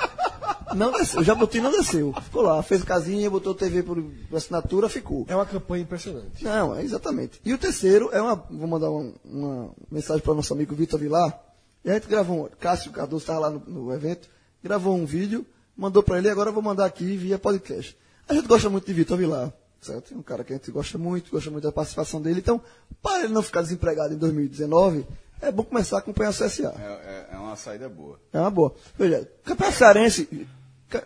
[0.76, 1.20] não desceu.
[1.20, 2.14] O Jabuti não desceu.
[2.22, 2.62] Ficou lá.
[2.64, 5.26] Fez casinha, botou TV por, por assinatura, ficou.
[5.28, 6.44] É uma campanha impressionante.
[6.44, 7.40] Não, é exatamente.
[7.44, 8.36] E o terceiro é uma.
[8.36, 11.40] Vou mandar uma, uma mensagem para o nosso amigo Vitor Vilar.
[11.84, 12.50] E a gente gravou um.
[12.60, 14.28] Cássio Cardoso estava lá no, no evento,
[14.64, 15.46] gravou um vídeo,
[15.76, 17.98] mandou para ele agora eu vou mandar aqui via podcast.
[18.28, 19.52] A gente gosta muito de Vitor Vilar,
[19.82, 20.14] certo?
[20.14, 22.40] É um cara que a gente gosta muito, gosta muito da participação dele.
[22.40, 22.62] Então,
[23.02, 25.06] para ele não ficar desempregado em 2019,
[25.42, 26.76] é bom começar a acompanhar o CSA.
[26.78, 26.84] É,
[27.32, 28.20] é- é uma saída boa.
[28.34, 28.76] É uma boa.
[28.98, 30.48] Veja, Campeonato Cearense,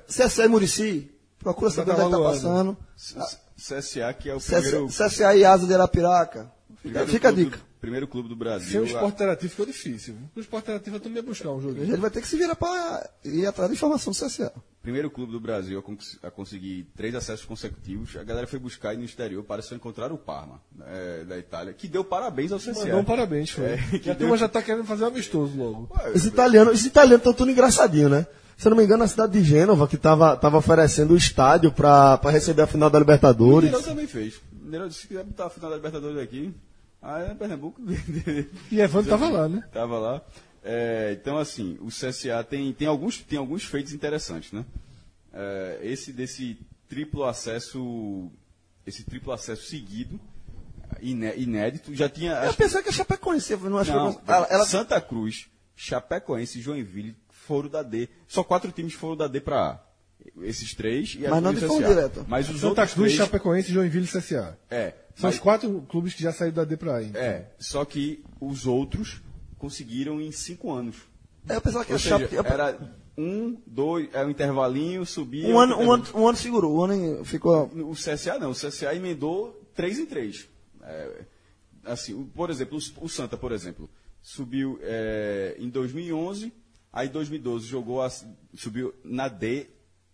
[0.08, 2.76] CSA e Murici, procura saber onde é que tá avaluando.
[2.96, 3.38] passando.
[3.58, 6.52] CSA, que é o primeiro, CSA e Asa de Arapiraca.
[6.82, 7.58] Fica, primeiro fica a dica.
[7.58, 8.72] do- primeiro clube do Brasil.
[8.72, 10.16] Sem o a- esporte interativo ficou difícil.
[10.36, 11.82] O esporte interativo também ia buscar um jogo.
[11.82, 14.52] Ele vai ter que se virar para ir atrás da informação do CSA.
[14.82, 18.16] primeiro clube do Brasil a, cons- a conseguir três acessos consecutivos.
[18.18, 21.74] A galera foi buscar aí no exterior para só encontrar o Parma, é, da Itália,
[21.74, 22.74] que deu parabéns ao CSA.
[22.86, 23.64] Mandou um parabéns, foi.
[23.72, 25.90] É, e que a deu- turma já tá querendo fazer um amistoso logo.
[26.14, 28.26] Os italianos, os italianos estão tudo engraçadinho, né?
[28.64, 31.70] Se eu não me engano, a cidade de Gênova, que estava tava oferecendo o estádio
[31.70, 33.70] para receber a final da O Libertadores.
[33.70, 34.38] Mineirão também fez.
[34.38, 36.54] O Mineirão disse que quiser botar a final da Libertadores aqui.
[37.02, 37.82] Aí é Pernambuco.
[38.72, 39.62] E Evandro tava lá, né?
[39.74, 40.22] Tava lá.
[40.64, 44.64] É, então, assim, o CSA tem, tem, alguns, tem alguns feitos interessantes, né?
[45.34, 46.58] É, esse desse
[46.88, 48.32] triplo acesso,
[48.88, 50.18] esse triplo acesso seguido,
[51.02, 52.32] iné- inédito, já tinha.
[52.32, 56.60] Eu acho- pensei que a Chapecoense não acho não, que ela, ela- Santa Cruz, Chapecoense
[56.60, 57.14] e Joinville
[57.44, 58.10] foram da D.
[58.28, 59.80] Só quatro times foram da D para A.
[60.42, 62.26] Esses três e a Mas não de forma direta.
[62.28, 64.58] Mas os Santa outros Cruz, três, Chapecoense, Joinville e CSA.
[64.70, 64.94] É.
[65.16, 67.04] São mas- os quatro clubes que já saíram da D pra A.
[67.04, 67.22] então.
[67.22, 69.22] É, só que os outros
[69.58, 70.96] conseguiram em cinco anos.
[71.48, 75.48] eu pensava que Ou a seja, Chape, era um, dois, é um intervalinho, subia.
[75.48, 77.66] um, ano, um, ano, um ano segurou, um ano ficou.
[77.66, 80.48] O CSA não, o CSA emendou três em três.
[80.82, 81.22] É,
[81.84, 83.90] assim, por exemplo, o, o Santa, por exemplo,
[84.22, 86.52] subiu é, em 2011,
[86.94, 88.10] aí em 2012 jogou a,
[88.56, 89.68] subiu na D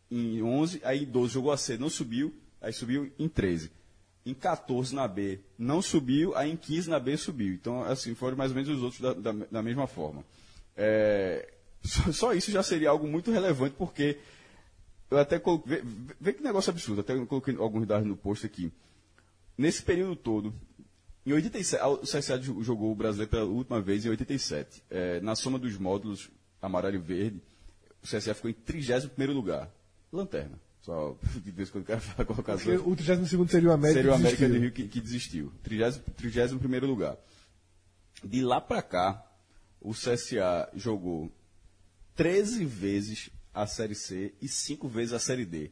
[0.10, 3.70] em 11, aí em 12 jogou a C, não subiu, aí subiu em 13.
[4.26, 7.54] Em 14 na B não subiu, aí em 15 na B subiu.
[7.54, 10.24] Então, assim, foram mais ou menos os outros da, da- da mesma forma.
[10.76, 11.52] É,
[11.84, 14.18] só, só isso já seria algo muito relevante, porque
[15.12, 15.82] eu até coloquei.
[16.20, 18.72] Vê, que negócio absurdo, até coloquei alguns dados no post aqui.
[19.58, 20.54] Nesse período todo,
[21.26, 24.84] em 87, ah, o CSA jo- jogou o brasileiro pela última vez em 87.
[24.90, 26.30] É, na soma dos módulos
[26.62, 27.41] amarelo e verde,
[28.01, 29.70] o CSA ficou em 31 lugar.
[30.12, 30.60] Lanterna.
[30.82, 33.99] Só de vez em quando o cara fala colocar Porque o 32 seria o América.
[33.99, 34.62] Seria o América do desistiu.
[34.62, 35.53] Rio que, que desistiu.
[36.16, 37.18] 31 primeiro lugar.
[38.24, 39.26] De lá pra cá,
[39.80, 41.32] o CSA jogou
[42.16, 45.72] 13 vezes a Série C e 5 vezes a Série D.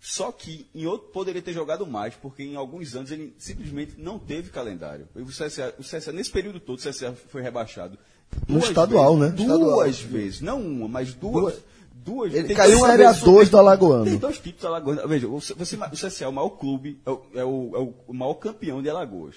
[0.00, 4.18] Só que em outro poderia ter jogado mais, porque em alguns anos ele simplesmente não
[4.18, 5.08] teve calendário.
[5.14, 7.98] O CSA, o CSA nesse período todo, o CSA foi rebaixado.
[8.46, 9.36] No duas estadual, vezes, né?
[9.36, 9.92] Duas Estadual.
[10.20, 10.40] vezes.
[10.40, 11.56] Não uma, mas duas.
[11.94, 12.32] Duas.
[12.32, 14.04] Ele Tem caiu duas uma Série vezes- A2 do Alagoano.
[14.06, 14.98] Tem dois tipos de Alagoas.
[15.08, 18.14] Veja, o, você, o CSA é o maior clube, é o, é o- é o
[18.14, 19.34] maior campeão de Alagoas.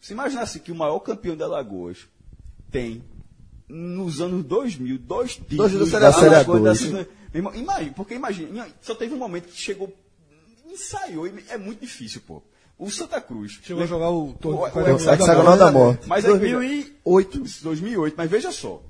[0.00, 1.98] Se imaginasse que o maior campeão de Alagoas
[2.70, 3.02] tem,
[3.68, 6.20] nos anos 2000, dois títulos Dois da Série A2.
[6.20, 6.76] Série Alagoas da A2.
[6.78, 9.92] segunda- Meu irmão, Imagina, porque imagina, só teve um momento que chegou,
[10.70, 12.42] ensaiou, e é muito difícil, pô.
[12.80, 13.60] O Santa Cruz.
[13.62, 14.34] Chegou a jogar o.
[14.42, 16.08] O- o- o hexagonal da morte.
[16.08, 17.38] Mas aí, veja, 2008.
[17.62, 18.82] 2008, mas veja só.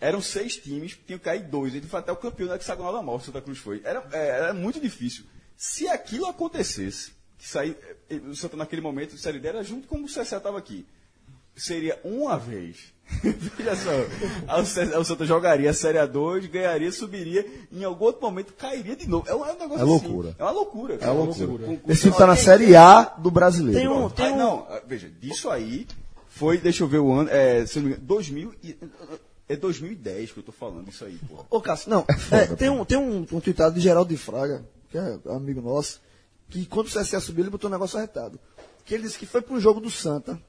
[0.00, 1.72] Eram seis times, tinham que cair dois.
[1.74, 3.80] Ele foi até o campeão da hexagonal da morte, Santa Cruz foi.
[3.84, 5.24] Era, é, era muito difícil.
[5.56, 7.76] Se aquilo acontecesse, que sair,
[8.10, 10.84] eh, o Santa naquele momento, Série D era junto como o CSA estava aqui.
[11.54, 12.92] Seria uma vez.
[13.22, 14.98] Veja só.
[14.98, 19.28] O Santa jogaria a Série A2, ganharia, subiria, em algum outro momento cairia de novo.
[19.28, 19.86] É um, é um negócio É assim.
[19.86, 20.36] loucura.
[20.38, 20.98] É uma loucura.
[21.00, 21.66] É uma loucura.
[21.66, 23.78] Com- Esse time está na Série A do brasileiro.
[23.78, 25.86] Tem um, tem ah, um, não, ah, veja, disso aí
[26.28, 28.76] foi, deixa eu ver o ano, é, se não me engano, 2000 e-
[29.48, 31.44] é 2010 que eu tô falando isso aí, pô.
[31.50, 32.04] Ô, Cássio, não.
[32.30, 36.00] é, tem um, tem um, um tweetado de Geraldo de Fraga, que é amigo nosso,
[36.48, 38.38] que quando o CSA subiu, ele botou um negócio arretado.
[38.84, 40.40] Que ele disse que foi pro jogo do Santa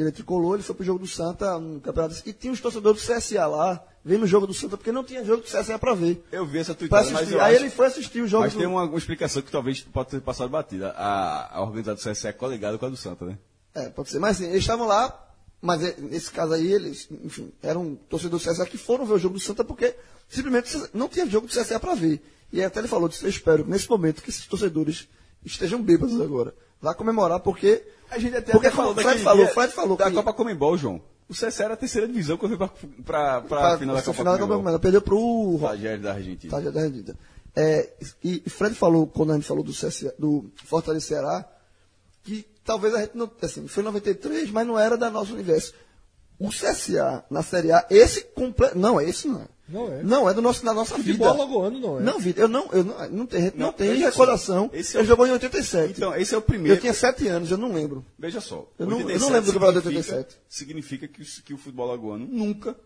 [0.00, 2.60] ele é tricolor, ele foi pro jogo do Santa, um campeonato desse, e tinha os
[2.60, 5.78] torcedores do CSA lá, vendo o jogo do Santa, porque não tinha jogo do CSA
[5.78, 6.24] pra ver.
[6.32, 8.58] Eu vi essa Pra tweetada, mas Aí acho- ele foi assistir o jogo Mas do...
[8.58, 10.90] tem uma, uma explicação que talvez pode ter passado batida.
[10.96, 13.38] A, a organizada do CSE é coligada com a do Santa, né?
[13.74, 14.18] É, pode ser.
[14.18, 15.28] Mas assim, eles estavam lá,
[15.60, 19.18] mas é, nesse caso aí, eles, enfim, eram torcedores do CSA que foram ver o
[19.18, 19.94] jogo do Santa porque
[20.28, 22.20] simplesmente não tinha jogo do CSA para ver.
[22.52, 25.08] E até ele falou disso, eu espero que nesse momento que esses torcedores
[25.44, 26.54] estejam bêbados agora.
[26.84, 27.82] Vá comemorar porque.
[28.10, 30.32] A gente até, Porque até falou o Fred falou, dia Fred falou da que- Copa
[30.34, 31.00] Comembol, João.
[31.28, 32.68] O CSE era a terceira divisão quando pra,
[33.04, 34.78] pra, pra- final da Copa final da Copa Comembol.
[34.78, 36.60] Perdeu pro Tagere da Argentina.
[36.62, 37.16] Já tá rendida.
[37.56, 37.88] É,
[38.22, 41.48] e e Fred falou, quando a gente falou do, CSA, do Fortaleza Ceará,
[42.22, 43.30] que talvez a gente não.
[43.42, 45.72] Assim, foi em 93, mas não era da nosso universo.
[46.38, 48.76] O CSA na Série A, esse completo.
[48.78, 49.46] Não, esse não é.
[49.68, 50.02] Não é.
[50.02, 51.42] Não é do nosso, da nossa Futebol vida.
[51.42, 52.02] alagoano não é.
[52.02, 52.40] Não, vida.
[52.40, 54.70] Eu não, eu não, não tem, não, Não, recordação.
[54.74, 55.92] esse é Ele o- jogou em 87.
[55.96, 56.76] Então, esse é o primeiro.
[56.76, 58.04] eu tinha 7 anos, eu não lembro.
[58.18, 58.68] Veja só.
[58.78, 60.38] Eu não- eu não 87 lembro do campeonato de significa- 87.
[60.48, 62.76] Significa que, o- que o futebol lagoano nunca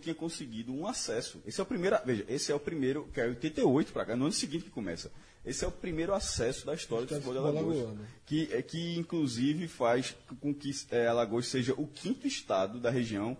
[0.00, 1.40] tinha conseguido um acesso.
[1.46, 4.24] Esse é o primeiro, veja, esse é o primeiro, que é 88 para cá, no
[4.24, 5.12] ano seguinte que começa.
[5.44, 7.76] Esse é o primeiro acesso da história do futebol de futebol Alagoas.
[7.84, 8.06] alagoano.
[8.24, 13.36] Que, é, que inclusive faz com que é, Alagoas seja o quinto estado da região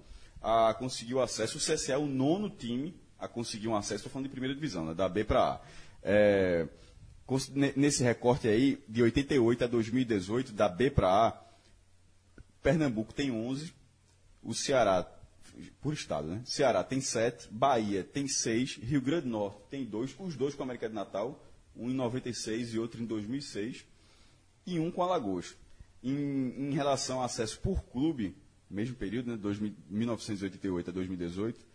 [0.47, 1.59] a conseguir o acesso.
[1.59, 4.87] O CSE é o nono time a conseguir um acesso, estou falando de primeira divisão,
[4.87, 5.61] né, da B para A.
[6.05, 6.69] É,
[7.75, 11.43] nesse recorte aí, de 88 a 2018, da B para A,
[12.63, 13.73] Pernambuco tem 11,
[14.41, 15.05] o Ceará,
[15.81, 16.43] por estado, né?
[16.45, 20.63] Ceará tem 7, Bahia tem 6, Rio Grande do Norte tem 2, os dois com
[20.63, 21.45] a América de Natal,
[21.75, 23.85] um em 96 e outro em 2006,
[24.65, 25.57] e um com Alagoas.
[26.05, 28.37] Em, em relação a acesso por clube,
[28.69, 29.37] mesmo período, né?
[29.37, 31.67] 2000 1988 a 2018,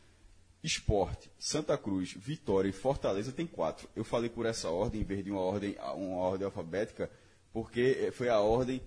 [0.63, 3.89] Esporte, Santa Cruz, Vitória e Fortaleza tem quatro.
[3.95, 7.09] Eu falei por essa ordem, em vez de uma ordem, uma ordem alfabética,
[7.51, 8.81] porque eh, foi a ordem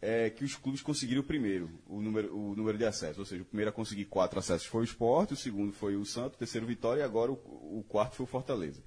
[0.00, 3.18] eh, que os clubes conseguiram primeiro, o número, o número de acessos.
[3.18, 6.04] Ou seja, o primeiro a conseguir quatro acessos foi o Esporte, o segundo foi o
[6.04, 7.34] Santos, o terceiro Vitória e agora o,
[7.78, 8.82] o quarto foi o Fortaleza.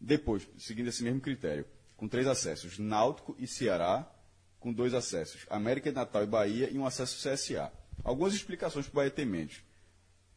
[0.00, 4.10] Depois, seguindo esse mesmo critério, com três acessos, Náutico e Ceará,
[4.58, 7.72] com dois acessos, América de Natal e Bahia e um acesso CSA.
[8.04, 9.54] Algumas explicações para o Bahia menos.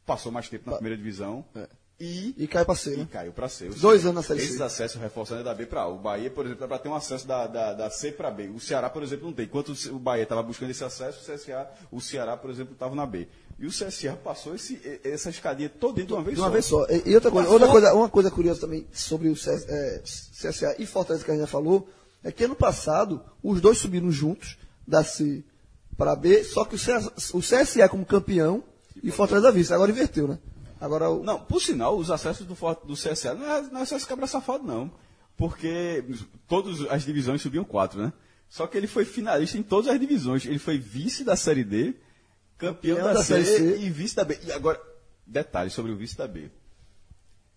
[0.06, 1.46] Passou mais tempo na primeira divisão
[2.00, 3.08] e, E cai pra C, e né?
[3.12, 3.68] caiu para C.
[3.70, 4.46] Dois anos na Série C.
[4.46, 5.88] Esses acessos reforçando é da B para A.
[5.88, 8.48] O Bahia, por exemplo, é para ter um acesso da, da, da C para B.
[8.48, 9.46] O Ceará, por exemplo, não tem.
[9.46, 13.06] Enquanto o Bahia estava buscando esse acesso, o CSA, o Ceará, por exemplo, estava na
[13.06, 13.28] B.
[13.60, 16.54] E o CSA passou esse, essa escadinha toda de uma vez De uma só.
[16.54, 16.86] vez só.
[16.90, 20.76] E, e outra coisa, outra coisa, uma coisa curiosa também sobre o CS, é, CSA
[20.80, 21.90] e Fortaleza que a gente já falou,
[22.24, 24.58] é que ano passado os dois subiram juntos
[24.88, 25.44] da C
[26.00, 28.64] para B, só que o CSA, o CSA como campeão
[29.04, 29.74] e Fortaleza vice.
[29.74, 30.40] Agora inverteu, né?
[30.80, 33.98] Agora o, Não, por sinal, os acessos do, do CSA não é, não é só
[33.98, 34.90] esse cabra safado, não.
[35.36, 36.06] Porque
[36.48, 38.14] todas as divisões subiam quatro, né?
[38.48, 40.46] Só que ele foi finalista em todas as divisões.
[40.46, 41.96] Ele foi vice da Série D,
[42.58, 43.78] campeão, Campeão da, da Série C.
[43.80, 44.40] e vice da B.
[44.42, 44.82] E agora,
[45.28, 46.50] detalhe sobre o vice da B.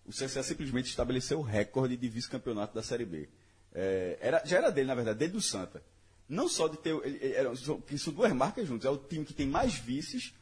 [0.05, 3.29] O CSA simplesmente estabeleceu o recorde de vice-campeonato da Série B.
[3.73, 5.81] É, era, já era dele, na verdade, dele do Santa.
[6.27, 6.95] Não só de ter.
[7.05, 8.85] Ele, ele, era, são, que são duas marcas juntas.
[8.85, 10.33] É o time que tem mais vices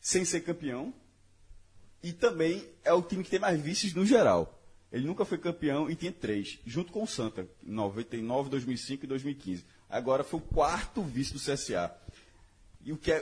[0.00, 0.92] sem ser campeão.
[2.02, 4.54] E também é o time que tem mais vices no geral.
[4.90, 9.08] Ele nunca foi campeão e tinha três, junto com o Santa, em 99, 2005 e
[9.08, 9.64] 2015.
[9.88, 11.94] Agora foi o quarto vice do CSA.
[12.84, 13.20] E o que é.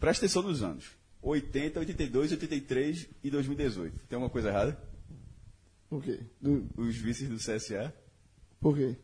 [0.00, 0.90] Presta atenção nos anos:
[1.22, 3.98] 80, 82, 83 e 2018.
[4.08, 4.80] Tem alguma coisa errada?
[5.90, 6.20] o quê?
[6.40, 7.94] Do- Os vices do CSA?
[8.60, 8.96] por quê?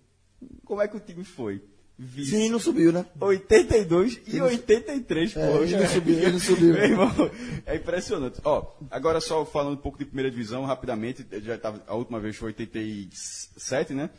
[0.64, 1.62] Como é que o time foi?
[1.98, 2.30] Vice.
[2.32, 3.06] Sim, não subiu, né?
[3.18, 5.62] 82 e 83, É, poxa.
[5.62, 6.72] ele não subiu, ele não subiu.
[6.74, 7.30] Meu irmão,
[7.64, 8.38] é impressionante.
[8.44, 12.36] Ó, agora só falando um pouco de primeira divisão, rapidamente, já tava, a última vez
[12.36, 14.10] foi 87, né?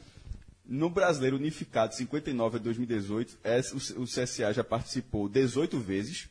[0.65, 6.29] No Brasileiro Unificado, 59 a 2018, é, o, o CSA já participou 18 vezes.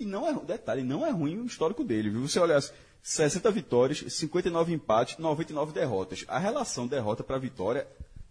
[0.00, 2.22] E não é, detalhe, não é ruim o histórico dele, viu?
[2.22, 2.58] Você olha,
[3.02, 6.24] 60 vitórias, 59 empates, 99 derrotas.
[6.26, 7.86] A relação derrota para vitória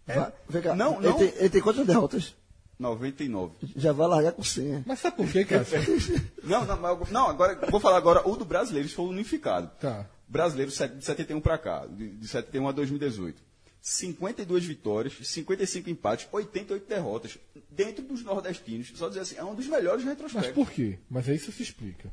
[0.07, 0.31] é.
[0.49, 1.17] Vem cá, não, ele, não.
[1.17, 2.35] Tem, ele tem quantas derrotas?
[2.79, 3.53] 99.
[3.75, 4.65] Já vai largar com 100.
[4.65, 4.83] né?
[4.87, 5.63] Mas sabe por quê, cara?
[6.43, 9.69] Não, não, mas não, agora vou falar agora o do brasileiro, isso foi unificado.
[9.79, 10.09] Tá.
[10.27, 13.39] Brasileiro de 71 para cá, de, de 71 a 2018.
[13.79, 17.37] 52 vitórias, 55 empates, 88 derrotas.
[17.69, 20.53] Dentro dos nordestinos, só dizer assim, é um dos melhores Mas retrospectos.
[20.53, 20.97] por quê?
[21.09, 22.09] Mas aí isso se explica.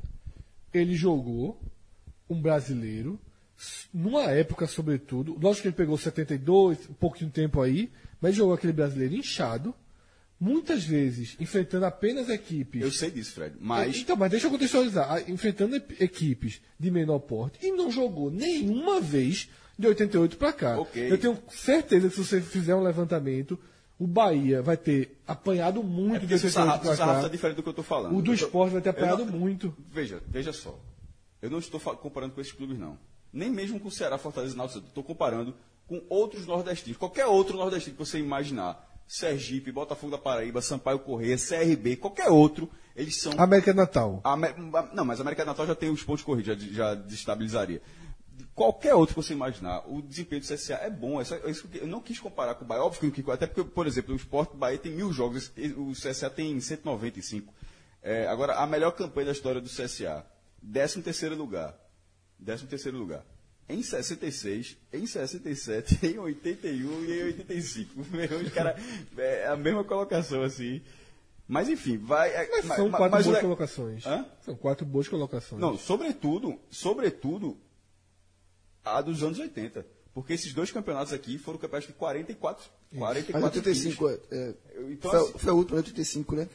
[0.73, 1.59] Ele jogou
[2.29, 3.19] um brasileiro
[3.93, 5.37] numa época, sobretudo.
[5.41, 7.91] Lógico que ele pegou 72, um pouquinho de tempo aí,
[8.21, 9.73] mas jogou aquele brasileiro inchado,
[10.39, 12.81] muitas vezes enfrentando apenas equipes.
[12.81, 15.11] Eu sei disso, Fred, mas Então, mas deixa eu contextualizar.
[15.11, 20.79] Ah, Enfrentando equipes de menor porte e não jogou nenhuma vez de 88 para cá.
[20.79, 21.11] Ok.
[21.11, 23.59] Eu tenho certeza que se você fizer um levantamento,
[24.01, 27.21] O Bahia vai ter apanhado muito É o pra sarrafo cá.
[27.23, 28.17] tá diferente do que eu tô falando.
[28.17, 29.75] O do Eu tô- esporte vai ter apanhado não- muito.
[29.91, 30.79] Veja, veja só.
[31.41, 32.97] Eu não estou comparando com esses clubes, não.
[33.31, 34.87] Nem mesmo com o Ceará, Fortaleza e Náutico.
[34.87, 35.55] Estou comparando
[35.87, 36.97] com outros nordestinos.
[36.97, 38.87] Qualquer outro nordestino que você imaginar.
[39.07, 44.21] Sergipe, Botafogo da Paraíba, Sampaio Correia, CRB, qualquer outro, eles são América Natal.
[44.23, 44.53] a Amé-
[44.93, 47.81] Não, mas América Natal já tem os pontos corridos, já, já desestabilizaria.
[48.53, 51.19] Qualquer outro que você imaginar, o desempenho do CSA é bom.
[51.19, 51.51] É só- é
[51.81, 52.83] eu não quis comparar com o Bahia.
[52.83, 56.59] Óbvio que, até porque, por exemplo, o Sport Bahia tem mil jogos, o CSA tem
[56.59, 57.51] 195.
[58.03, 60.23] É, agora, a melhor campanha da história do CSA,
[60.61, 61.75] 13 terceiro lugar.
[62.43, 63.25] 13 terceiro lugar.
[63.67, 68.05] Em 66, em 67, em 81 e em 85.
[68.11, 68.75] Meu, os cara,
[69.17, 70.81] é a mesma colocação, assim.
[71.47, 72.29] Mas enfim, vai.
[72.31, 74.05] é, Mas mas- são mas- quatro mas boas le- colocações.
[74.05, 74.25] Hã?
[74.41, 75.59] São quatro boas colocações.
[75.61, 77.57] Não, sobretudo, sobretudo,
[78.83, 79.85] a dos anos 80.
[80.13, 84.19] Porque esses dois campeonatos aqui foram campeonatos de 44, 44 Mas 85, times.
[84.31, 86.49] é, é, Então, foi, assim- foi o último, né, 85, né?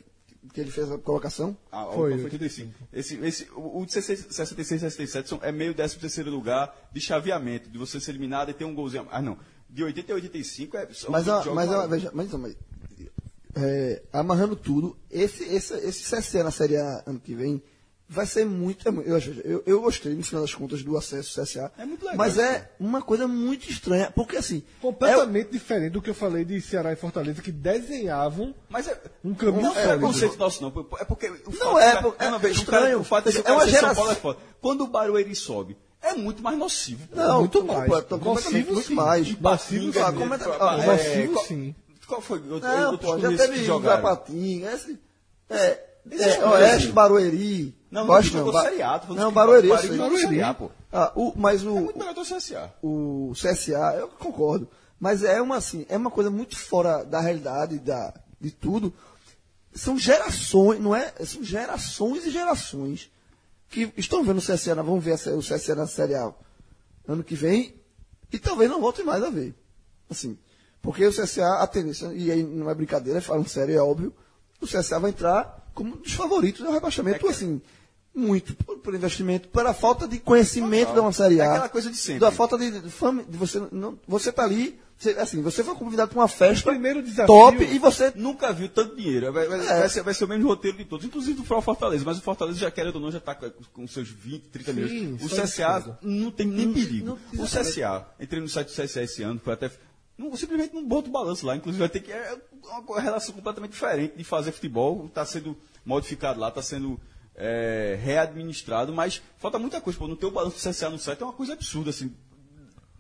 [0.53, 1.57] Que ele fez a colocação.
[1.73, 2.73] Ah, Foi, foi, foi 85.
[2.93, 7.01] Esse, esse, o o de 66 e 67 são, é meio 13 terceiro lugar de
[7.01, 9.09] chaveamento, de você ser eliminado e ter um golzinho.
[9.11, 9.39] Ah, não.
[9.69, 10.89] De 80 a 85 é.
[11.09, 12.57] Mas, a, mas, a, veja, mas, então, mas
[13.57, 17.63] é, amarrando tudo, esse, esse, esse CSA na Série A ano que vem
[18.09, 18.87] vai ser muito.
[18.89, 21.73] é Eu, eu, eu gostei, no final das contas, do acesso ao CSA.
[21.79, 24.63] É muito legal Mas isso, é uma coisa muito estranha, porque assim.
[24.81, 29.35] Completamente diferente do que eu falei de Ceará e Fortaleza, que desenhavam Mas é, um
[29.35, 30.69] caminho não é preconceito nosso, não.
[30.99, 31.33] É porque.
[31.59, 32.85] Não é, cara- porque- não, veja, o estranho.
[32.85, 34.39] cara- O fato de o É uma ser São geração- Paulo é foda.
[34.61, 37.09] Quando o Barueri sobe, é muito mais nocivo.
[37.15, 37.89] Não, muito mais.
[38.11, 38.95] Nocivo, muito sim.
[38.95, 39.41] mais.
[39.41, 40.19] Nocivo, Ah, sim.
[40.19, 41.75] comenta- É, ah, é, Nocivo, qual- sim.
[42.07, 43.67] Qual foi outro, Não, outros pô, já teve que?
[44.03, 44.99] Patinho, esse.
[45.49, 46.89] É, Esse é, é Oeste.
[46.93, 47.75] Barueri.
[47.95, 50.71] Não, Gosto não Ba- Série A, tô falando Não, que Barueri, Barueri Série A, pô.
[50.93, 52.75] Ah, o, mas o, É muito melhor do que o CSA.
[52.83, 54.69] o CSA, eu concordo.
[54.99, 58.93] Mas é uma assim, é uma coisa muito fora da realidade, da, de tudo.
[59.73, 61.13] São gerações, não é?
[61.25, 63.13] São gerações e gerações
[63.71, 66.33] que estão vendo o CSA, vamos ver o CSA na Série A
[67.07, 67.75] ano que vem
[68.33, 69.55] e talvez não voltem mais a ver.
[70.11, 70.37] Assim,
[70.83, 74.13] porque o CSA, a tendência, e aí não é brincadeira, falando sério, é óbvio,
[74.61, 77.61] o CSA vai entrar como um dos favoritos ao rebaixamento, assim,
[78.15, 81.45] muito por, por investimento, pela falta de conhecimento da uma Série A.
[81.45, 82.21] É aquela coisa de sempre.
[82.21, 85.75] Da falta de, de fama, de você não, você tá ali, você, assim, você foi
[85.75, 89.33] convidado para uma festa primeiro desafio- top e você Nunca viu tanto dinheiro.
[89.33, 89.81] Vai, vai- É.
[89.81, 92.05] vai ser, vai ser o mesmo roteiro de todos, inclusive do Fortaleza.
[92.07, 94.81] Mas o Fortaleza, já querendo ou não, já está com, com seus 20, 30 Sim,
[94.81, 95.23] milhões.
[95.23, 97.19] O CSA não tem nem perigo.
[97.33, 99.71] não- o CSA, entrei no site do CSA esse ano, foi até.
[100.17, 101.57] Não, simplesmente não bota o balanço lá.
[101.57, 102.12] Inclusive vai ter que.
[102.12, 102.39] É
[102.87, 105.07] uma relação completamente diferente de fazer futebol.
[105.07, 107.01] Está sendo modificado lá, está sendo
[107.37, 109.99] é, readministrado, mas falta muita coisa.
[109.99, 112.14] Pô, não ter o balanço do CSA no site é uma coisa absurda, assim.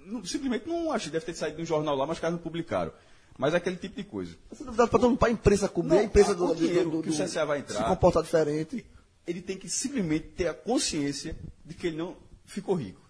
[0.06, 1.10] Não- simplesmente não acho.
[1.10, 2.92] Deve ter saído de um jornal lá, mas os caras não publicaram.
[3.38, 4.36] Mas é aquele tipo de coisa.
[4.50, 7.02] você convidado para a imprensa cobrir, Não, a imprensa a- do, o do- dinheiro do-
[7.02, 8.86] que o CSA vai entrar- se comportar diferente.
[9.26, 13.00] ele tem que simplesmente ter a consciência de que ele não ficou rico.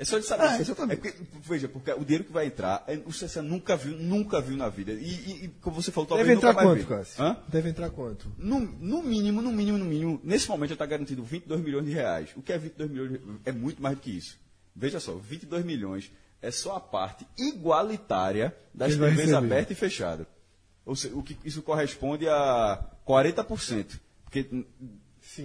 [0.00, 0.44] É só ele saber.
[0.46, 0.98] É, exatamente.
[1.00, 4.56] porque, veja, porque o dinheiro que vai entrar, é- o CSA nunca viu, nunca viu
[4.56, 4.92] na vida.
[4.92, 6.86] E, e- como você falou, talvez Deve entrar quanto.
[6.86, 7.22] Cássio?
[7.22, 7.36] Hã?
[7.48, 8.32] Deve entrar quanto?
[8.38, 11.92] No, no mínimo, no mínimo, no mínimo, nesse momento já está garantido 22 milhões de
[11.92, 12.30] reais.
[12.34, 13.10] O que é 22 milhões?
[13.12, 14.38] de- É muito mais do que isso.
[14.74, 20.26] Veja só, 22 milhões é só a parte igualitária das TVs aberta e fechada.
[20.86, 24.00] Ou seja, o que isso corresponde a 40%.
[24.24, 24.46] Porque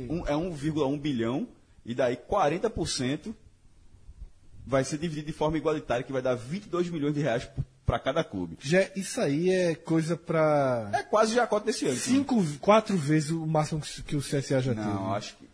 [0.10, 1.48] um, é 1,1 bilhão
[1.86, 3.36] e daí 40%
[4.66, 7.48] vai ser dividido de forma igualitária, que vai dar 22 milhões de reais
[7.86, 8.58] para cada clube.
[8.62, 10.90] Já, isso aí é coisa pra.
[10.94, 11.96] É quase já a cota desse ano.
[11.98, 14.88] Cinco, quatro vezes o máximo que, o CSA já teve.
[14.88, 15.46] Não, acho que.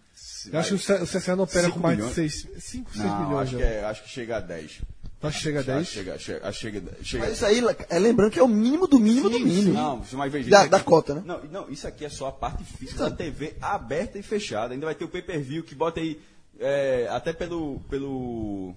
[0.52, 2.16] Eu acho que o CSA não opera com mais milhões?
[2.16, 3.58] de 6, 5, 6 Não, milhões acho já.
[3.58, 4.82] que, é, acho que chega a 10.
[5.24, 5.88] Acho que chega a Acho 10.
[5.88, 9.00] que Chega, chega, chega, chega Mas isso aí, é lembrando que é o mínimo do
[9.00, 9.74] mínimo do mínimo.
[9.74, 10.50] Não, mas veja.
[10.50, 11.22] Da- aqui- da cota, né?
[11.24, 14.74] Não, não, isso aqui é só a parte física da TV aberta e fechada.
[14.74, 16.20] Ainda vai ter o pay-per-view que bota aí,
[16.60, 18.74] é, até pelo, pelo,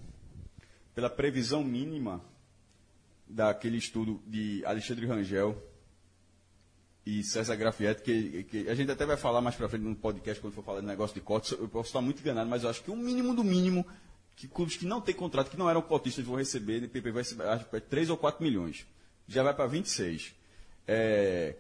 [0.95, 2.25] pela previsão mínima
[3.27, 5.61] daquele estudo de Alexandre Rangel
[7.07, 10.41] e César Grafietti, que, que a gente até vai falar mais pra frente no podcast
[10.41, 11.53] quando for falar de negócio de cotas.
[11.53, 13.85] Eu posso estar muito enganado, mas eu acho que o mínimo do mínimo
[14.37, 17.23] que clubes que não têm contrato, que não eram cotistas, vão receber, de PP vai
[17.23, 18.87] receber, acho que é 3 ou 4 milhões.
[19.29, 20.35] Já vai para 26.
[20.87, 21.55] É,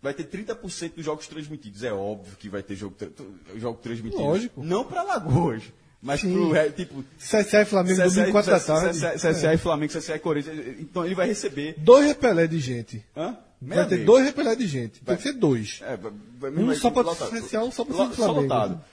[0.00, 1.82] vai ter 30% dos jogos transmitidos.
[1.82, 2.96] É óbvio que vai ter jogo,
[3.56, 4.22] jogo transmitido.
[4.22, 4.62] Lógico.
[4.62, 5.62] Não para Lagoas,
[6.00, 6.32] mas Sim.
[6.32, 7.04] pro tipo.
[7.18, 8.98] CSA e Flamengo CSA, domingo 4 da tarde.
[8.98, 10.78] CSA, CSA e Flamengo, CSA e Corinthians.
[10.80, 11.74] Então ele vai receber.
[11.78, 13.04] Dois repelé de gente.
[13.16, 13.36] Hã?
[13.60, 15.02] Vai ter dois repelé de gente.
[15.04, 15.16] Vai.
[15.16, 15.80] Tem que ser dois.
[15.82, 17.30] É, vai- vai- Um vai- só lotado.
[17.30, 18.40] CSA, um só pra Lo- Flamengo.
[18.42, 18.84] lotado.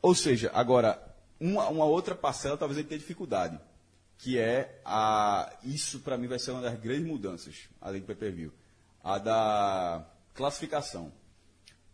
[0.00, 0.98] Ou seja, agora,
[1.38, 3.58] uma, uma outra parcela talvez ele tenha dificuldade.
[4.18, 5.52] Que é a.
[5.62, 8.50] Isso para mim vai ser uma das grandes mudanças, além do pay-per-view.
[9.04, 11.12] A da classificação.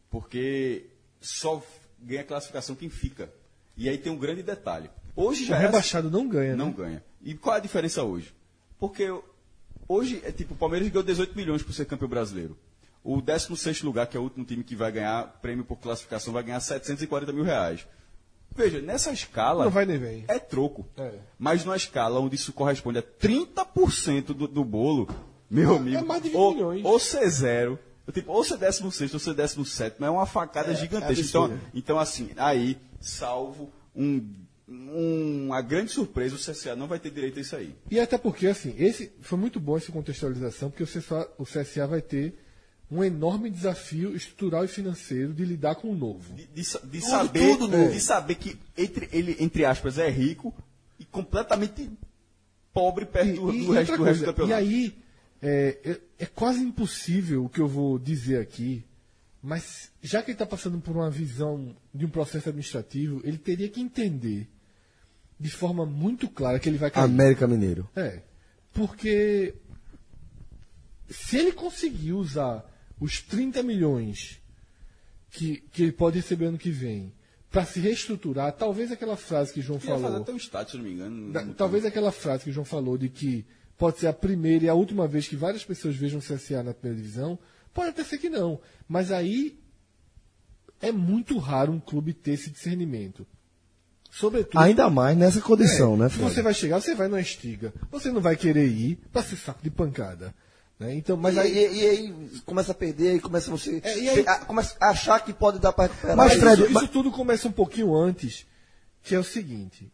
[0.09, 0.87] Porque
[1.21, 1.63] só
[2.01, 3.29] ganha classificação quem fica.
[3.77, 4.91] E aí tem um grande detalhe.
[5.17, 5.67] Hoje O já é assim.
[5.67, 6.75] rebaixado não ganha, Não né?
[6.77, 7.05] ganha.
[7.23, 8.35] E qual é a diferença hoje?
[8.79, 9.09] Porque
[9.89, 12.57] hoje é tipo, o Palmeiras ganhou 18 milhões por ser campeão brasileiro.
[13.05, 16.43] O 16 lugar, que é o último time que vai ganhar prêmio por classificação, vai
[16.43, 17.87] ganhar 740 mil reais.
[18.55, 19.65] Veja, nessa escala.
[19.65, 20.25] Não vai nem vem.
[20.29, 20.87] É troco.
[20.97, 21.15] É.
[21.39, 25.09] Mas numa escala onde isso corresponde a 30% do, do bolo,
[25.51, 25.97] meu amigo.
[25.99, 26.85] é mais de 20 ou, milhões.
[26.85, 27.79] ou ser zero.
[28.13, 31.23] Tipo, ou ser 16 ou ser 17, é uma facada gigantesca.
[31.25, 32.77] então, então, assim, aí,
[33.07, 34.25] salvo um,
[34.69, 37.75] um- uma grande surpresa, o CSA não vai ter direito a isso aí.
[37.91, 41.87] E até porque, assim, esse foi muito bom essa contextualização, porque o CSA, o CSA
[41.87, 42.35] vai ter
[42.91, 46.35] um enorme desafio estrutural e financeiro de lidar com o novo.
[46.35, 47.91] De, de de saber, tudo novo.
[47.91, 50.55] de saber que entre, ele, entre aspas, é rico
[50.99, 51.91] e completamente
[52.73, 54.51] pobre perto do, E- do e resto, outra do resto do coisa, campeonato.
[54.51, 54.95] E aí,
[55.41, 58.85] é, é- é quase impossível o que eu vou dizer aqui,
[59.43, 63.69] mas já que ele está passando por uma visão de um processo administrativo, ele teria
[63.69, 64.49] que entender
[65.39, 67.05] de forma muito clara que ele vai cair.
[67.05, 67.89] América Mineiro.
[67.97, 68.21] É.
[68.73, 69.55] Porque
[71.11, 72.65] se ele conseguir usar
[73.01, 74.41] os 30 milhões
[75.31, 77.13] que, que ele pode receber ano que vem
[77.51, 80.23] para se reestruturar, talvez aquela frase que o João fazer falou.
[80.23, 81.33] até um status, se não me engano.
[81.33, 83.45] Da- talvez aquela frase que o João falou de que
[83.77, 86.73] pode ser a primeira e a última vez que várias pessoas vejam o CSA na
[86.73, 87.39] primeira divisão,
[87.75, 88.61] pode até ser que não.
[88.89, 89.59] Mas aí
[90.81, 93.27] é muito raro um clube ter esse discernimento.
[94.11, 94.61] Sobretudo.
[94.61, 96.35] Ainda mais nessa condição, É, né, se Fred?
[96.35, 97.73] Você vai chegar, você vai numa estiga.
[97.91, 100.35] Você não vai querer ir para ser saco de pancada.
[100.79, 100.95] Né?
[100.97, 101.59] Então, mas Mas aí.
[101.67, 103.81] aí, e, aí começa a perder, aí começa você.
[103.83, 106.17] É, e aí- a- começa a achar que pode dar para recuperar.
[106.17, 108.45] Mas, Mas Fred, isso, mas- isso tudo começa um pouquinho antes,
[109.03, 109.91] que é o seguinte.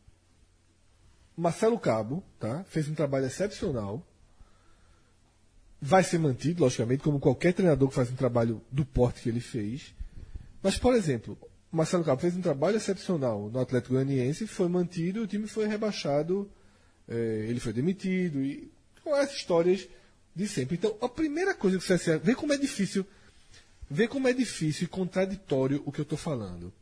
[1.37, 2.65] Marcelo Cabo, tá?
[2.69, 4.05] Fez um trabalho excepcional.
[5.81, 9.41] Vai ser mantido, logicamente, como qualquer treinador que faz um trabalho do porte que ele
[9.41, 9.95] fez.
[10.63, 11.39] Mas, por exemplo,
[11.73, 15.69] o Marcelo Cabo fez um trabalho excepcional no Atlético Goianiense, foi mantido o time foi
[15.69, 16.51] rebaixado,
[17.09, 18.71] eh, ele foi demitido, e
[19.05, 19.89] com essas histórias
[20.35, 20.77] de sempre.
[20.77, 22.19] Então, a primeira coisa que o CSA.
[22.19, 23.07] Vê como é difícil
[23.91, 26.73] Vê como é difícil e contraditório o que eu estou falando.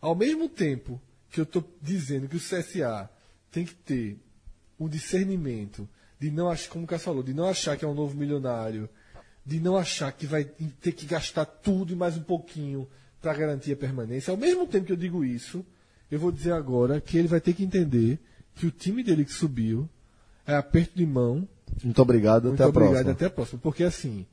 [0.00, 3.10] Ao mesmo tempo que eu estou dizendo que o CSA
[3.50, 4.16] tem que ter
[4.78, 5.88] um discernimento
[6.24, 8.88] de não achar, como o Cássio falou, de não achar que é um novo milionário,
[9.44, 12.88] de não achar que vai ter que gastar tudo e mais um pouquinho
[13.20, 14.30] para garantir a permanência.
[14.30, 15.62] Ao mesmo tempo que eu digo isso,
[16.10, 18.18] eu vou dizer agora que ele vai ter que entender
[18.54, 19.86] que o time dele que subiu
[20.46, 21.46] é aperto de mão
[21.82, 23.12] Muito obrigado, muito até a obrigado, próxima.
[23.12, 23.60] até a próxima.
[23.62, 24.24] Porque assim,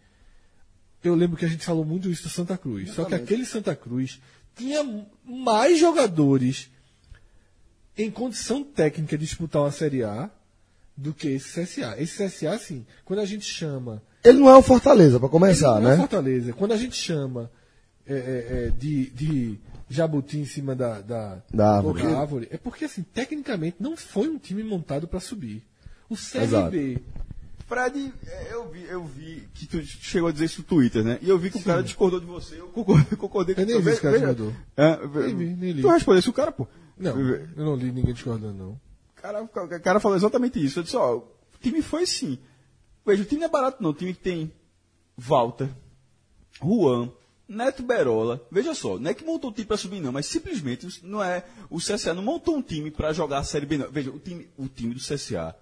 [1.04, 2.92] eu lembro que a gente falou muito isso do Santa Cruz.
[2.92, 4.22] Só que aquele Santa Cruz
[4.56, 6.70] tinha mais jogadores
[7.98, 10.32] em condição técnica de disputar uma Série A
[10.96, 11.96] do que esse CSA.
[12.00, 14.02] Esse CSA, assim, quando a gente chama.
[14.24, 15.98] Ele não é o Fortaleza, pra começar, Não é né?
[15.98, 16.54] Fortaleza.
[16.54, 17.50] Quando a gente chama
[18.06, 18.18] é, é,
[18.68, 19.60] é, de, de
[19.90, 22.04] jabuti em cima da, da, Da árvore.
[22.04, 25.64] da árvore, é porque, assim, tecnicamente não foi um time montado para subir.
[26.10, 26.16] O.
[26.16, 27.02] CRB
[27.72, 31.18] Fred, é, eu vi, eu vi que tu chegou a dizer isso no Twitter, né?
[31.22, 32.60] E eu vi que o cara discordou de você.
[32.60, 33.82] Eu concordei, concordei com Eu nem tu.
[33.82, 34.54] vi esse cara mandou.
[34.76, 35.82] É, Nem vi, nem li.
[35.82, 36.68] Tu respondesse o cara, pô.
[36.98, 38.80] Não, eu não li ninguém discordando, não.
[39.44, 40.80] O cara, o cara falou exatamente isso.
[40.80, 41.24] Eu disse, ó, o
[41.62, 42.38] time foi sim.
[43.06, 43.92] Veja, o time não é barato não.
[43.92, 44.52] O time que tem
[45.18, 45.70] Walter,
[46.64, 47.10] Juan,
[47.48, 48.42] Neto Berola.
[48.52, 51.44] Veja só, não é que montou um time para subir não, mas simplesmente não é,
[51.70, 53.92] o CSA não montou um time para jogar a Série B não.
[53.92, 55.56] Veja, o time, o time do CSA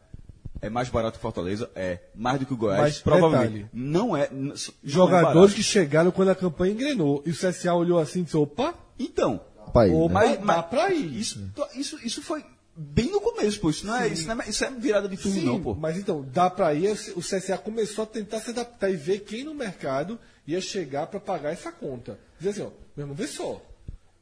[0.61, 1.69] é mais barato que o Fortaleza?
[1.73, 1.99] É.
[2.15, 2.81] Mais do que o Goiás?
[2.81, 3.51] Mas, provavelmente.
[3.53, 3.69] detalhe.
[3.73, 4.29] Não é.
[4.31, 5.55] não é Jogadores barato.
[5.55, 7.23] que chegaram quando a campanha engrenou.
[7.25, 9.41] E o CSA olhou assim e disse: opa, Então,
[9.71, 10.21] Pra ir, Opa.
[10.25, 10.37] né?
[10.37, 11.17] Dá pra ir.
[11.17, 11.39] Isso,
[11.75, 12.43] isso, isso foi
[12.75, 13.69] bem no começo, pô.
[13.69, 15.75] Isso não é, isso não é, isso é virada de turno, sim, não, pô.
[15.75, 16.91] mas então, dá pra ir.
[17.15, 20.17] O CSA começou a tentar se adaptar e ver quem no mercado
[20.47, 22.17] ia chegar pra pagar essa conta.
[22.39, 23.61] Dizer assim: ó, meu irmão, vê só.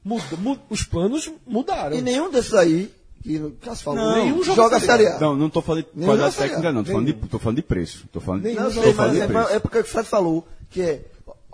[0.03, 1.95] Muda, mu- os planos mudaram.
[1.97, 5.19] E nenhum desses aí, que o Cássio falou, Não, nenhum joga joga Série A.
[5.19, 6.83] Não, não tô falando de qualidade técnica, não.
[6.83, 8.05] Tô falando, de, tô falando de preço.
[8.11, 9.49] Tô falando, Nenhum Não, sei, tô falando de é, preço.
[9.49, 11.01] é porque o Fred falou que é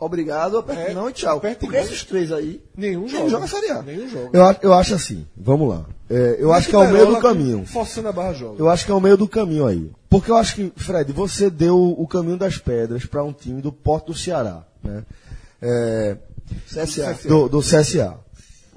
[0.05, 1.39] obrigado, aperto É, mão e tchau.
[1.39, 3.29] Porque esses três aí, Nenhum Nenhum joga.
[3.29, 3.81] joga a Série A.
[3.81, 4.29] Nenhum joga.
[4.37, 5.85] Eu, eu acho assim, vamos lá.
[6.09, 7.65] É, eu acho que é o meio do caminho.
[7.65, 8.55] Forçando a barra joga.
[8.59, 9.91] Eu acho que é o meio do caminho aí.
[10.09, 13.71] Porque eu acho que, Fred, você deu o caminho das pedras para um time do
[13.71, 15.03] Porto do Ceará, né?
[15.61, 16.17] É,
[16.67, 17.17] CSA.
[17.27, 18.17] do, do CSA.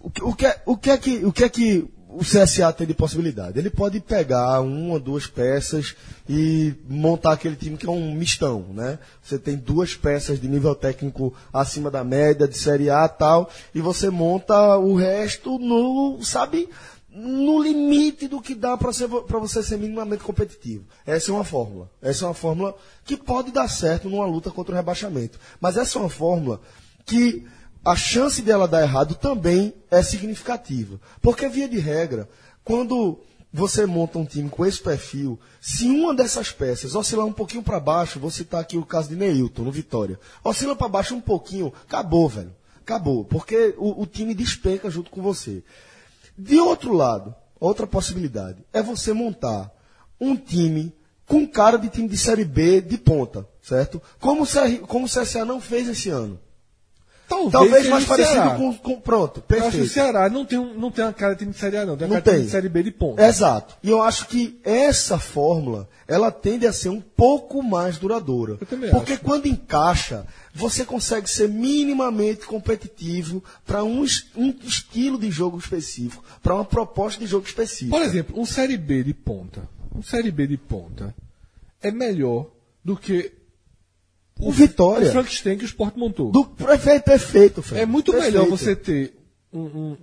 [0.03, 1.85] O que, o, que, é- o, que é que, o que é que
[2.17, 3.59] o CSA tem de possibilidade?
[3.59, 5.95] Ele pode pegar uma, duas peças
[6.27, 8.99] e montar aquele time que é um mistão, né?
[9.23, 13.83] Você tem duas peças de nível técnico acima da média, de Série A tal, e
[13.83, 16.71] você monta o resto no, sabe,
[17.11, 18.91] no limite do que dá para
[19.39, 20.85] você ser minimamente competitivo.
[21.05, 21.91] Essa é uma fórmula.
[22.01, 22.75] Essa é uma fórmula
[23.05, 25.39] que pode dar certo numa luta contra o rebaixamento.
[25.61, 26.63] Mas essa é uma fórmula
[27.05, 27.47] que
[27.87, 31.01] a chance dela dar errado também é significativa.
[31.23, 32.29] Porque, via de regra,
[32.65, 33.21] quando
[33.53, 37.79] você monta um time com esse perfil, se uma dessas peças oscilar um pouquinho para
[37.79, 41.73] baixo, vou citar aqui o caso de Neilton, no Vitória, oscila para baixo um pouquinho,
[41.87, 42.53] acabou, velho.
[42.81, 43.25] Acabou.
[43.25, 45.63] Porque o, o time despenca junto com você.
[46.37, 49.73] De outro lado, outra possibilidade é você montar
[50.21, 50.93] um time
[51.25, 54.03] com cara de time de Série B de ponta, certo?
[54.19, 56.41] Como o, como o CSA não fez esse ano.
[57.29, 59.01] Talvez, Talvez mais parecido com, com.
[59.01, 59.89] Pronto, Eu acho que o perfeito.
[59.89, 61.97] Ceará não tem, não tem uma cara de time de Série A, não.
[61.97, 62.45] Tem uma Não cara tem.
[62.47, 63.27] de Série B de ponta.
[63.27, 63.75] Exato.
[63.83, 68.57] E eu acho que essa fórmula, ela tende a ser um pouco mais duradoura.
[68.61, 69.23] Eu também Porque acho.
[69.23, 70.25] quando encaixa,
[70.55, 74.05] você consegue ser minimamente competitivo para um,
[74.37, 77.91] um estilo de jogo específico, para uma proposta de jogo específica.
[77.97, 79.69] Por exemplo, um Série B de ponta.
[79.95, 81.13] Um Série B de ponta
[81.83, 82.47] é melhor
[82.85, 83.33] do que
[84.39, 85.09] o Vitória.
[85.09, 86.31] o Frankenstein que o Sport montou.
[86.31, 87.65] Do perfeito, perfeito.
[87.75, 88.33] É muito Perfeito.
[88.35, 89.17] melhor você ter
[89.53, 89.97] um, um,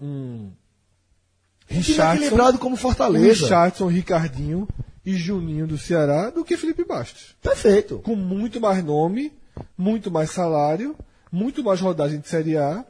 [1.71, 3.25] um time equilibrado como Fortaleza.
[3.43, 4.67] Richardson, Ricardinho
[5.05, 7.35] e Juninho do Ceará do que Felipe Bastos.
[7.41, 7.99] Perfeito.
[7.99, 9.31] Com muito mais nome,
[9.77, 10.95] muito mais salário,
[11.31, 12.83] muito mais rodagem de Série A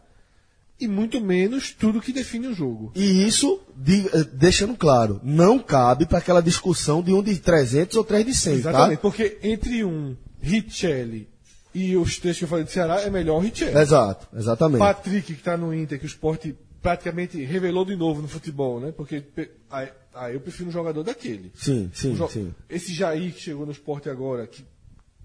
[0.79, 2.91] e muito menos tudo que define o jogo.
[2.95, 7.95] E isso, de- eh, deixando claro, não cabe para aquela discussão de um de 300
[7.97, 9.01] ou três de 100, Exatamente, tá?
[9.01, 11.29] porque entre um Richelli
[11.73, 13.77] e os três que eu falei do Ceará é melhor o Richelli.
[13.77, 14.79] Exato, exatamente.
[14.79, 18.91] Patrick, que está no Inter, que o esporte praticamente revelou de novo no futebol, né?
[18.91, 19.23] Porque
[19.71, 21.51] aí, aí eu prefiro um jogador daquele.
[21.55, 22.53] Sim, sim, jo- sim.
[22.69, 24.65] Esse Jair que chegou no esporte agora, que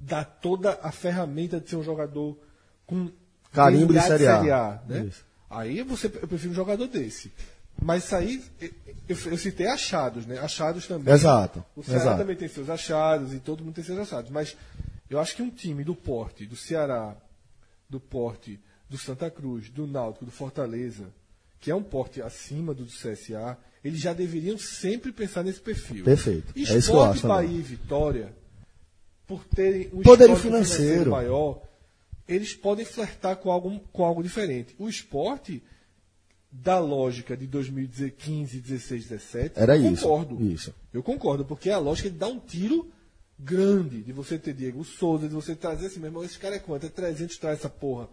[0.00, 2.38] dá toda a ferramenta de ser um jogador
[2.86, 3.10] com
[3.52, 4.80] Carimbo de DNA Série A.
[4.88, 5.06] né?
[5.08, 5.24] Isso.
[5.50, 7.32] Aí você, eu prefiro um jogador desse.
[7.80, 8.70] Mas isso aí, eu,
[9.08, 10.38] eu- eu citei achados, né?
[10.38, 11.12] Achados também.
[11.12, 12.18] Exato, O Ceará exato.
[12.18, 14.30] também tem seus achados e todo mundo tem seus achados.
[14.30, 14.56] Mas
[15.08, 17.16] eu acho que um time do porte, do Ceará,
[17.88, 21.12] do porte, do Santa Cruz, do Náutico, do Fortaleza,
[21.60, 26.04] que é um porte acima do do CSA, eles já deveriam sempre pensar nesse perfil.
[26.04, 26.52] Perfeito.
[26.56, 27.26] É Esporte, isso que eu acho.
[27.28, 28.36] Bahia e Vitória,
[29.26, 31.10] por terem um Poder financeiro.
[31.10, 31.62] maior,
[32.26, 34.74] eles podem flertar com algo, com algo diferente.
[34.78, 35.62] O esporte,
[36.50, 40.42] da lógica de 2015, 16, 17, Era eu isso, concordo.
[40.42, 40.74] isso.
[40.92, 42.90] Eu concordo, porque a lógica de dar um tiro
[43.38, 46.58] grande, de você ter Diego Souza, de você trazer assim, meu irmão, esse cara é
[46.58, 46.86] quanto?
[46.86, 48.08] É 300 traz essa porra.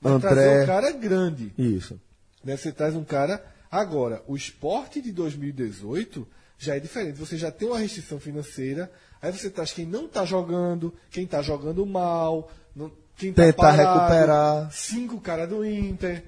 [0.00, 0.28] Mas André.
[0.28, 1.52] trazer um cara grande.
[1.56, 2.00] Isso.
[2.44, 2.56] Né?
[2.56, 3.44] Você traz um cara.
[3.70, 6.26] Agora, o esporte de 2018
[6.58, 7.18] já é diferente.
[7.18, 8.90] Você já tem uma restrição financeira,
[9.20, 13.56] aí você traz quem não está jogando, quem está jogando mal, não- quem tá Tentar
[13.62, 14.72] parado, recuperar.
[14.72, 16.22] Cinco caras do Inter,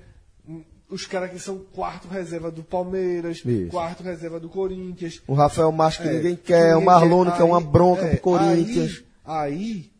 [0.90, 3.70] os caras que são quarto reserva do Palmeiras, Isso.
[3.70, 5.20] quarto reserva do Corinthians.
[5.26, 8.20] O Rafael Macho que É, ninguém quer, o Marlone que é uma bronca é, pro
[8.20, 9.02] Corinthians.
[9.24, 9.90] Aí, aí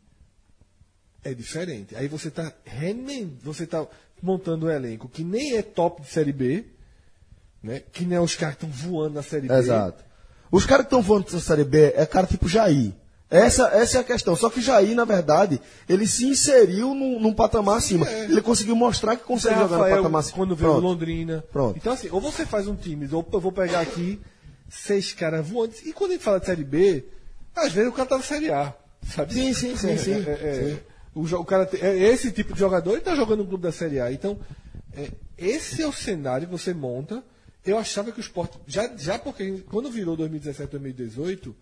[1.25, 1.95] é diferente.
[1.95, 2.53] Aí você está
[3.43, 3.87] você tá
[4.23, 6.65] montando um elenco que nem é top de série B,
[7.63, 7.83] né?
[7.93, 9.55] Que nem é os caras que estão voando na série B.
[9.55, 10.09] Exato.
[10.51, 12.93] Os caras que estão voando pra Série B é cara tipo Jair.
[13.31, 14.35] Essa, essa é a questão.
[14.35, 18.09] Só que Jair, na verdade, ele se inseriu num, num patamar acima.
[18.09, 18.25] é.
[18.25, 20.37] Ele conseguiu mostrar que consegue jogar no Rafael, patamar acima.
[20.37, 20.85] quando veio o Pronto.
[20.87, 21.45] Londrina.
[21.53, 21.77] Pronto.
[21.77, 24.19] Então, assim, ou você faz um time, ou eu vou pegar aqui
[24.71, 25.85] seis caras voantes.
[25.85, 27.05] E quando a gente fala de série B,
[27.55, 28.73] às vezes o cara tá na série A.
[29.15, 29.33] Sabe?
[29.35, 30.13] Sim, sim, sim, sim.
[30.27, 30.79] É, é, é.
[31.15, 33.73] O, jo- o cara é esse tipo de jogador ele tá jogando no clube da
[33.73, 34.11] Série A.
[34.13, 34.39] Então,
[34.97, 37.23] é, esse é o cenário que você monta.
[37.65, 38.59] Eu achava que o esporte.
[38.67, 41.55] Já, já porque quando virou 2017, 2018,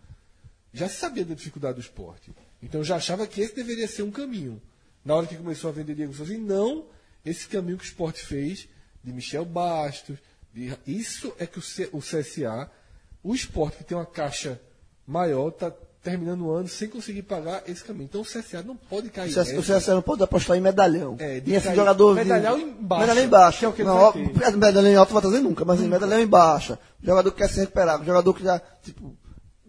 [0.73, 2.33] já se sabia da dificuldade do esporte.
[2.63, 4.61] Então eu já achava que esse deveria ser um caminho.
[5.05, 6.87] Na hora que começou a vender Diego Souza, e não
[7.25, 8.69] esse caminho que o esporte fez
[9.03, 10.17] de Michel Bastos.
[10.53, 12.71] de- isso é que o, C- o CSA,
[13.23, 14.61] o esporte que tem uma caixa
[15.07, 15.71] maior, está
[16.03, 18.05] terminando o ano sem conseguir pagar esse caminho.
[18.05, 19.29] Então o CSA não pode cair.
[19.31, 19.61] O CS nessa.
[19.75, 21.17] o CSA não pode apostar em medalhão.
[21.19, 22.15] É, de e esse cair- jogador.
[22.15, 23.59] medalhão em baixa, Medalhão em baixa.
[23.59, 24.57] que é o que não, ter.
[24.57, 26.79] medalhão em alto não vai trazer nunca, mas em medalhão em baixa.
[27.03, 29.17] Jogador que quer se recuperar, jogador que já, tipo,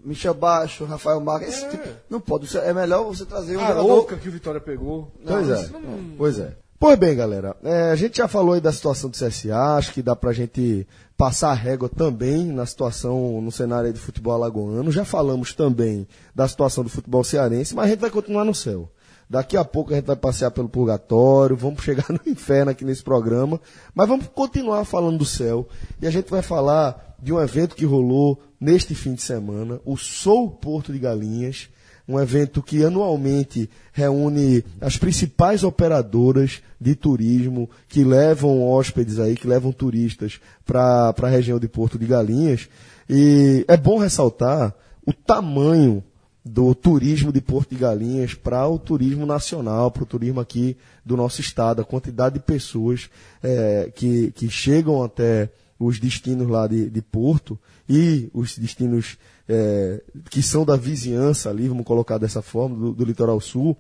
[0.04, 1.70] Michel Baixo, Rafael Marques, esse É.
[1.70, 1.88] tipo.
[2.10, 2.56] Não pode.
[2.58, 3.88] É melhor você trazer um A jogador.
[3.88, 5.12] louca que o Vitória pegou.
[5.26, 5.68] Pois é.
[5.70, 6.56] não- Pois é.
[6.80, 10.02] Pois bem, galera, é, a gente já falou aí da situação do CSA, acho que
[10.04, 10.88] dá pra gente
[11.18, 14.92] passar a régua também na situação no cenário aí do futebol alagoano.
[14.92, 18.88] Já falamos também da situação do futebol cearense, mas a gente vai continuar no céu.
[19.30, 23.04] Daqui a pouco a gente vai passear pelo purgatório, vamos chegar no inferno aqui nesse
[23.04, 23.60] programa,
[23.94, 25.68] mas vamos continuar falando do céu.
[26.02, 29.98] E a gente vai falar de um evento que rolou neste fim de semana, o
[29.98, 31.70] Sou Porto de Galinhas,
[32.08, 39.46] um evento que anualmente reúne as principais operadoras de turismo que levam hóspedes aí, que
[39.46, 42.70] levam turistas para a região de Porto de Galinhas.
[43.10, 44.74] E é bom ressaltar
[45.06, 46.02] o tamanho
[46.48, 51.18] do turismo de Porto de Galinhas para o turismo nacional, para o turismo aqui do
[51.18, 53.10] nosso estado, a quantidade de pessoas
[53.44, 55.50] é, que, que chegam até
[55.80, 59.18] os destinos lá de, de Porto e os destinos
[59.48, 63.78] é, que são da vizinhança ali, vamos colocar dessa forma, do, do litoral sul,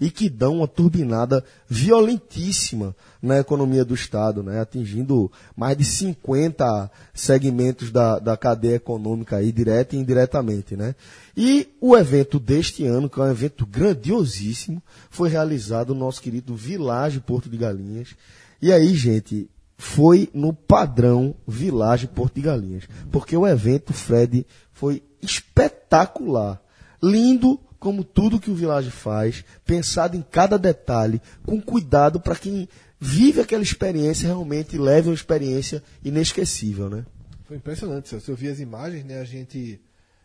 [0.00, 4.60] e que dão uma turbinada violentíssima na economia do Estado, né?
[4.60, 10.76] atingindo mais de 50 segmentos da, da cadeia econômica aí, direta e indiretamente.
[10.76, 10.94] Né?
[11.36, 16.54] E o evento deste ano, que é um evento grandiosíssimo, foi realizado no nosso querido
[16.54, 18.14] Village Porto de Galinhas.
[18.62, 22.84] E aí, gente, foi no padrão Village Porto de Galinhas.
[23.10, 26.62] Porque o evento, Fred, foi espetacular.
[27.02, 32.68] Lindo, como tudo que o Village faz, pensado em cada detalhe, com cuidado para quem
[32.98, 37.04] vive aquela experiência realmente leve uma experiência inesquecível, né?
[37.44, 38.30] Foi impressionante, Celso.
[38.30, 39.20] Eu vi as imagens, né?
[39.20, 39.78] A gente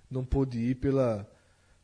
[0.10, 1.30] não pôde ir pela,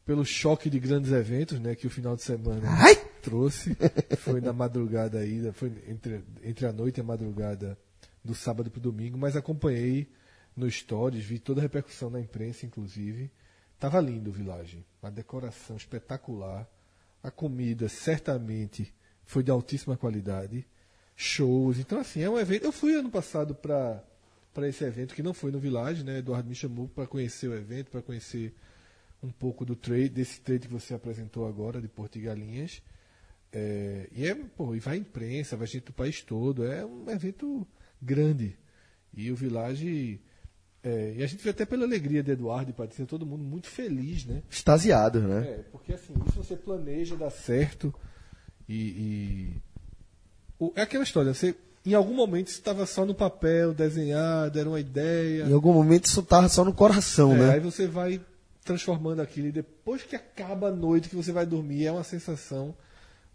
[0.06, 1.76] pelo choque de grandes eventos, né?
[1.76, 2.96] Que o final de semana Ai!
[3.22, 3.76] trouxe.
[4.20, 7.78] Foi na madrugada aí, foi entre, entre a noite e a madrugada
[8.24, 10.10] do sábado para o domingo, mas acompanhei
[10.56, 13.32] no Stories, vi toda a repercussão na imprensa, inclusive.
[13.78, 16.68] Tava lindo o Village, uma decoração espetacular.
[17.22, 18.94] A comida certamente
[19.26, 20.66] foi de altíssima qualidade.
[21.16, 22.66] Shows, então assim, é um evento.
[22.66, 24.04] Eu fui ano passado para
[24.56, 26.18] para esse evento que não foi no Village, né?
[26.18, 28.56] Eduardo me chamou para conhecer o evento, para conhecer
[29.22, 32.82] um pouco do trade, desse trade que você apresentou agora de Porto de Galinhas.
[33.52, 37.68] É, e é, pô, e vai imprensa, vai gente do país todo, é um evento
[38.02, 38.58] grande.
[39.14, 40.20] E o Village
[40.86, 43.68] é, e a gente vê até pela alegria de Eduardo e Patrícia, todo mundo muito
[43.68, 44.44] feliz, né?
[44.48, 45.48] Extasiado, né?
[45.48, 47.92] É, porque assim, isso você planeja, dá certo.
[48.70, 48.76] E.
[48.76, 49.62] e...
[50.60, 51.56] O, é aquela história, você.
[51.86, 55.44] Em algum momento isso estava só no papel, desenhado, era uma ideia.
[55.44, 57.54] Em algum momento isso estava só no coração, É, né?
[57.54, 58.20] Aí você vai
[58.64, 62.76] transformando aquilo e depois que acaba a noite que você vai dormir, é uma sensação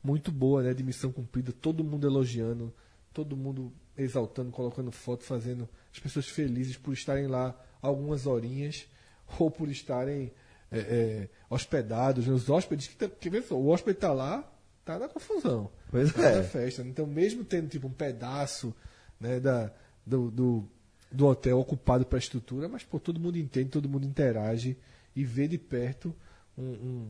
[0.02, 0.74] muito boa, né?
[0.74, 2.74] De missão cumprida, todo mundo elogiando,
[3.14, 8.86] todo mundo exaltando, colocando foto, fazendo as pessoas felizes por estarem lá algumas horinhas
[9.38, 10.32] ou por estarem
[10.72, 12.32] é, é, hospedados, né?
[12.32, 14.49] os hóspedes que, que o hóspede está lá,
[14.84, 16.36] tá na confusão, Pois tá é.
[16.38, 16.82] na festa.
[16.82, 18.74] Então, mesmo tendo tipo um pedaço
[19.20, 19.70] né, da,
[20.06, 20.68] do, do,
[21.12, 24.76] do hotel ocupado para a estrutura, mas pô, todo mundo entende, todo mundo interage
[25.14, 26.14] e vê de perto
[26.56, 27.06] um, um,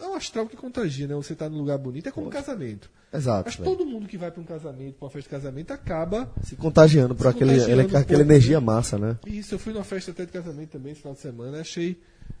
[0.00, 1.14] é um astral que contagia, né?
[1.14, 2.90] Você está num lugar bonito, é como um casamento.
[3.12, 3.44] Exato.
[3.48, 3.70] Mas velho.
[3.70, 6.30] todo mundo que vai para um casamento, para uma festa de casamento, acaba.
[6.42, 8.66] Se contagiando por Se aquele, contagiando ele- aquela energia né?
[8.66, 9.18] massa, né?
[9.26, 11.98] Isso, eu fui numa festa até de casamento também esse final de semana, achei,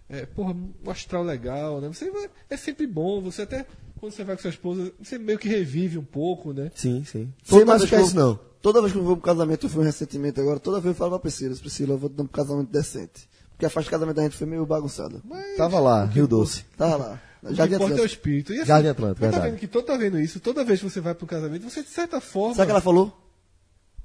[0.08, 1.88] é, porra, um astral legal, né?
[1.88, 3.64] Você vai- é sempre bom, você até,
[4.06, 6.70] quando você vai com sua esposa, você meio que revive um pouco, né?
[6.74, 7.32] Sim, sim.
[7.46, 8.38] Toda Sem mais que isso, eu- não.
[8.62, 11.10] Toda vez que eu vou pro casamento, eu fui recentemente agora, toda vez eu falo
[11.12, 13.28] pra Priscila, Priscila, eu vou dar um casamento decente.
[13.52, 15.20] Porque a festa de casamento da gente foi meio bagunçada.
[15.24, 16.64] Mas, Tava lá, Rio Doce.
[16.76, 17.22] Tava lá.
[17.42, 18.06] o que Jardim importa é o Atlântico.
[18.06, 18.52] espírito.
[18.52, 19.50] E, assim, Jardim Atlântico, tá verdade.
[19.50, 21.82] vendo que todo tá vendo isso, toda vez que você vai para um casamento, você
[21.82, 22.54] de certa forma.
[22.54, 23.16] Sabe o que ela falou?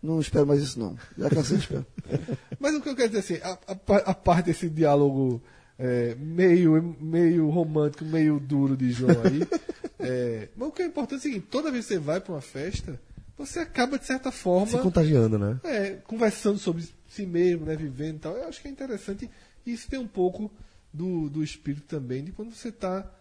[0.01, 0.95] Não espero mais isso não.
[1.17, 1.85] Já cansei de esperar.
[2.59, 5.41] Mas o que eu quero dizer assim, a, a a parte desse diálogo
[5.81, 9.41] é, meio, meio romântico, meio duro de João aí.
[9.99, 12.33] é, mas o que é importante é o seguinte, toda vez que você vai para
[12.33, 13.01] uma festa,
[13.35, 15.59] você acaba, de certa forma, Se contagiando, né?
[15.63, 18.37] é, conversando sobre si mesmo, né, vivendo e tal.
[18.37, 19.27] Eu acho que é interessante.
[19.65, 20.51] Isso tem um pouco
[20.93, 23.11] do, do espírito também, de quando você está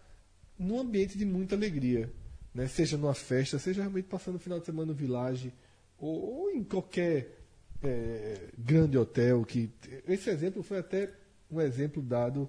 [0.58, 2.12] num ambiente de muita alegria.
[2.54, 2.68] Né?
[2.68, 5.50] Seja numa festa, seja realmente passando o final de semana no village,
[5.98, 7.38] ou, ou em qualquer
[7.82, 9.42] é, grande hotel.
[9.46, 9.70] que
[10.06, 11.08] Esse exemplo foi até
[11.50, 12.48] um exemplo dado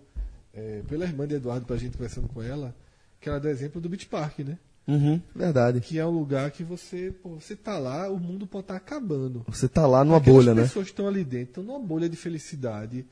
[0.53, 2.75] é, pela irmã de Eduardo para a gente conversando com ela,
[3.19, 4.57] que ela dá exemplo do Beach Park, né?
[4.87, 5.79] Uhum, verdade.
[5.79, 9.45] Que é um lugar que você, pô, você tá lá, o mundo pode estar acabando.
[9.47, 10.63] Você tá lá numa Aquelas bolha, né?
[10.63, 13.05] pessoas que estão ali dentro, estão numa bolha de felicidade.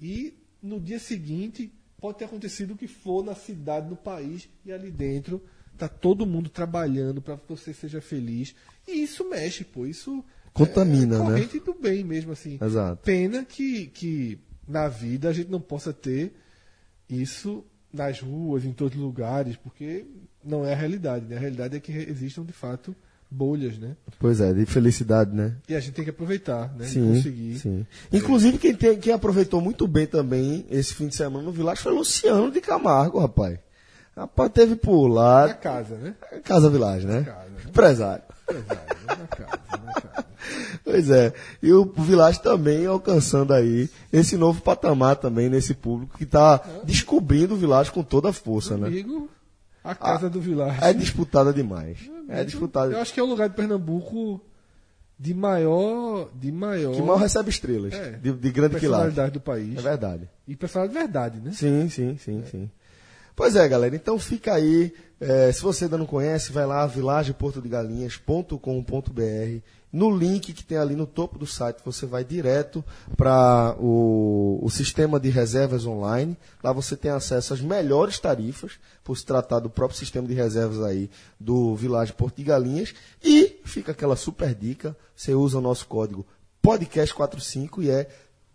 [0.00, 4.72] E no dia seguinte pode ter acontecido o que for na cidade, no país, e
[4.72, 5.42] ali dentro
[5.76, 8.54] tá todo mundo trabalhando para que você seja feliz.
[8.86, 9.84] E isso mexe, pô.
[9.86, 11.24] Isso Contamina, é né?
[11.24, 12.58] corrente do bem mesmo, assim.
[12.62, 13.02] Exato.
[13.02, 16.34] Pena que, que na vida a gente não possa ter
[17.08, 20.04] isso nas ruas, em todos os lugares, porque
[20.44, 21.24] não é a realidade.
[21.26, 21.36] Né?
[21.36, 22.94] A realidade é que existam, de fato,
[23.30, 23.96] bolhas, né?
[24.18, 25.56] Pois é, de felicidade, né?
[25.68, 26.86] E a gente tem que aproveitar, né?
[26.86, 27.58] Sim, conseguir.
[27.58, 27.86] sim.
[28.12, 31.92] Inclusive, quem, tem- quem aproveitou muito bem também esse fim de semana no Village foi
[31.92, 33.58] Luciano de Camargo, rapaz.
[34.16, 35.54] Rapaz, teve por Na lá.
[35.54, 36.14] casa, né?
[36.44, 37.22] Casa Village, né?
[37.22, 37.60] casa, né?
[37.68, 38.24] Empresário.
[40.84, 41.32] Pois é.
[41.62, 47.54] E o Village também alcançando aí esse novo patamar também nesse público que está descobrindo
[47.54, 48.86] o Village com toda a força, né?
[48.86, 49.28] Amigo,
[49.82, 50.78] a casa do Village.
[50.80, 51.98] É disputada demais.
[52.28, 52.92] É disputada.
[52.92, 54.40] Eu acho que é o lugar de Pernambuco
[55.18, 56.28] de maior.
[56.34, 56.94] De maior.
[56.94, 57.92] Que mal recebe estrelas.
[57.92, 58.12] É.
[58.12, 58.80] De, de grande quilate.
[58.80, 59.78] personalidade do país.
[59.78, 60.28] É verdade.
[60.46, 61.52] E personalidade de verdade, né?
[61.52, 62.70] Sim, sim, sim, sim.
[63.36, 63.94] Pois é, galera.
[63.94, 64.92] Então fica aí.
[65.20, 69.60] é, se você ainda não conhece, vai lá, vilageportodegalinhas.com.br.
[69.92, 72.84] No link que tem ali no topo do site, você vai direto
[73.16, 76.36] para o, o sistema de reservas online.
[76.62, 78.72] Lá você tem acesso às melhores tarifas,
[79.04, 81.08] por se tratar do próprio sistema de reservas aí
[81.38, 82.94] do Vilage Porto de Galinhas.
[83.22, 86.26] E fica aquela super dica: você usa o nosso código
[86.66, 88.08] podcast45 e é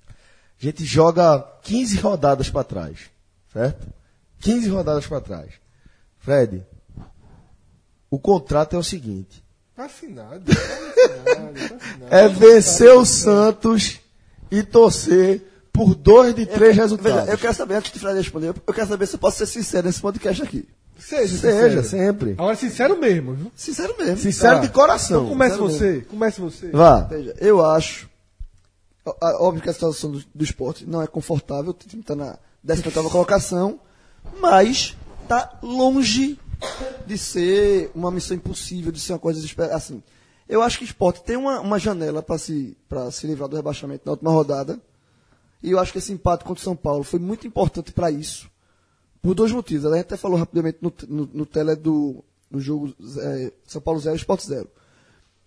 [0.08, 0.12] A
[0.64, 3.10] gente joga 15 rodadas para trás.
[3.52, 3.86] Certo?
[4.40, 5.52] 15 rodadas para trás.
[6.18, 6.64] Fred,
[8.10, 9.39] o contrato é o seguinte:
[9.80, 10.42] Tá assinado.
[10.44, 10.52] Tá
[11.32, 12.14] assinado, tá assinado.
[12.14, 13.98] é vencer o Santos
[14.50, 15.42] e torcer
[15.72, 17.20] por dois de três resultados.
[17.20, 19.46] Veja, eu quero saber, antes de Fred responder, eu quero saber se eu posso ser
[19.46, 20.68] sincero nesse podcast aqui.
[20.98, 21.84] Seja, Seja, sincero.
[21.84, 22.32] sempre.
[22.32, 23.52] Agora, sincero mesmo, viu?
[23.56, 24.18] Sincero mesmo.
[24.18, 24.60] Sincero Tá.
[24.60, 25.20] de coração.
[25.22, 26.00] Então comece você.
[26.10, 26.70] Comece você.
[26.72, 27.00] Vá.
[27.04, 28.10] Veja, eu acho.
[29.06, 33.08] Óbvio que a situação do, do esporte não é confortável, o time está na 18
[33.08, 33.80] colocação,
[34.38, 36.38] mas está longe
[37.06, 39.74] de ser uma missão impossível, de ser uma coisa desesperada.
[39.74, 40.02] Assim,
[40.48, 42.76] eu acho que o esporte tem uma, uma janela para se,
[43.12, 44.80] se livrar do rebaixamento na última rodada,
[45.62, 48.50] e eu acho que esse empate contra o São Paulo foi muito importante para isso,
[49.20, 49.86] por dois motivos.
[49.86, 54.00] A gente até falou rapidamente no, no, no tele do, do jogo é, São Paulo
[54.00, 54.68] 0 Esporte 0.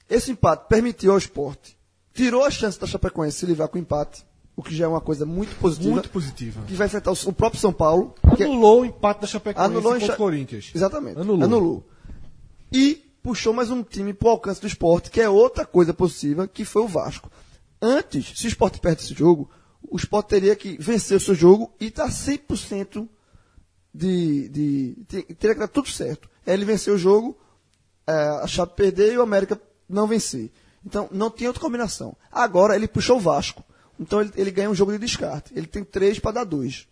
[0.10, 1.78] Esse empate permitiu ao esporte,
[2.14, 5.02] tirou a chance da Chapecoense se livrar com o empate, o que já é uma
[5.02, 5.92] coisa muito positiva.
[5.94, 6.62] Muito positiva.
[6.68, 8.14] Que vai enfrentar o, o próprio São Paulo.
[8.36, 10.72] que é- Anulou o empate da Chapecoense Anulou contra o Corinthians.
[10.74, 11.20] Exatamente.
[11.20, 11.84] Anulou.
[12.72, 16.66] E puxou mais um time pro alcance do esporte, que é outra coisa positiva, que
[16.66, 17.32] foi o Vasco.
[17.82, 19.50] Antes, se o esporte perde esse jogo,
[19.82, 23.08] o esporte teria que vencer o seu jogo e estar 100%
[23.94, 25.24] de, de, de.
[25.36, 26.30] Teria que dar tudo certo.
[26.46, 27.38] Ele vencer o jogo,
[28.08, 30.52] é, a Chape perder e o América não vencer.
[30.86, 32.16] Então, não tinha outra combinação.
[32.32, 33.64] Agora, ele puxou o Vasco.
[34.00, 35.54] Então, ele, ele ganha um jogo de descarte.
[35.56, 36.88] Ele tem três para dar dois.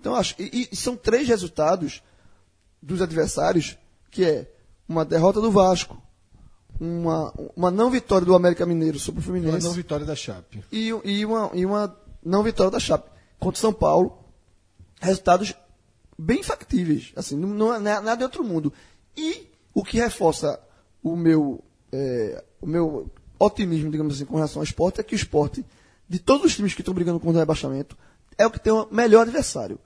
[0.00, 0.34] Então, acho.
[0.38, 2.02] E, e são três resultados
[2.82, 3.76] dos adversários,
[4.10, 4.50] que é
[4.88, 6.00] uma derrota do Vasco,
[6.80, 10.64] uma, uma não vitória do América Mineiro sobre o Uma Fluminense não vitória da Chape.
[10.72, 11.94] e, e, uma, e uma
[12.24, 13.08] não vitória da Chape
[13.38, 14.18] contra o São Paulo.
[15.00, 15.54] Resultados
[16.18, 18.72] bem factíveis, assim, não, não é na- nada de outro mundo.
[19.16, 20.58] E o que reforça
[21.02, 21.62] o meu,
[21.92, 25.64] é, o meu otimismo, digamos assim, com relação ao esporte, é que o esporte,
[26.10, 27.96] de todos os times que estão brigando contra o rebaixamento,
[28.36, 29.78] é o que tem o melhor adversário.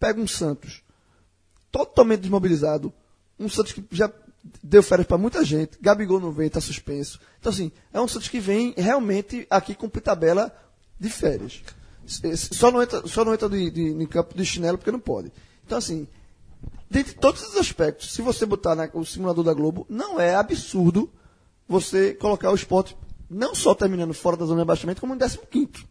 [0.00, 0.82] Pega um Santos
[1.70, 2.92] totalmente desmobilizado,
[3.38, 4.10] um Santos que já
[4.62, 7.20] deu férias para muita gente, Gabigol não vem, está suspenso.
[7.38, 10.50] Então, assim, é um Santos que vem realmente aqui cumprir tabela
[10.98, 11.62] de férias.
[12.06, 14.98] S- Só não entra, só não entra de, de, em campo de chinelo porque não
[15.00, 15.30] pode.
[15.66, 16.08] Então, assim,
[16.90, 21.12] dentre todos os aspectos, se você botar na- o simulador da Globo, não é absurdo
[21.68, 22.96] você colocar o esporte
[23.28, 25.86] não só terminando fora da zona de rebaixamento, como em 15.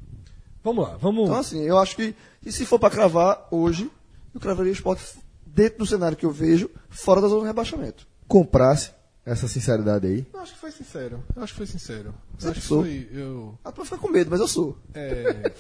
[0.64, 1.24] Vamos lá, vamos.
[1.26, 2.16] Então, assim, eu acho que,
[2.46, 3.90] e se for para cravar hoje,
[4.34, 5.04] eu cravaria o esporte
[5.46, 8.08] dentro do cenário que eu vejo, fora da zona de rebaixamento.
[8.28, 8.92] Comprasse
[9.26, 10.26] essa sinceridade aí.
[10.34, 11.24] Eu acho que foi sincero.
[11.36, 12.10] Eu acho que foi sincero.
[12.34, 12.82] Eu Sempre acho que sou.
[12.84, 13.10] foi.
[13.12, 14.78] Eu, Ah, pra ficar com medo, mas eu sou.
[14.94, 15.52] é,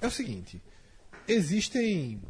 [0.00, 0.62] é o seguinte:
[1.26, 2.20] existem.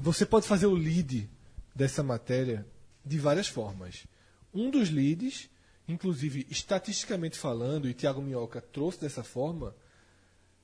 [0.00, 1.28] Você pode fazer o lead
[1.74, 2.66] dessa matéria
[3.04, 4.06] de várias formas.
[4.54, 5.48] Um dos leads,
[5.88, 9.74] inclusive estatisticamente falando, e Thiago Minhoca trouxe dessa forma,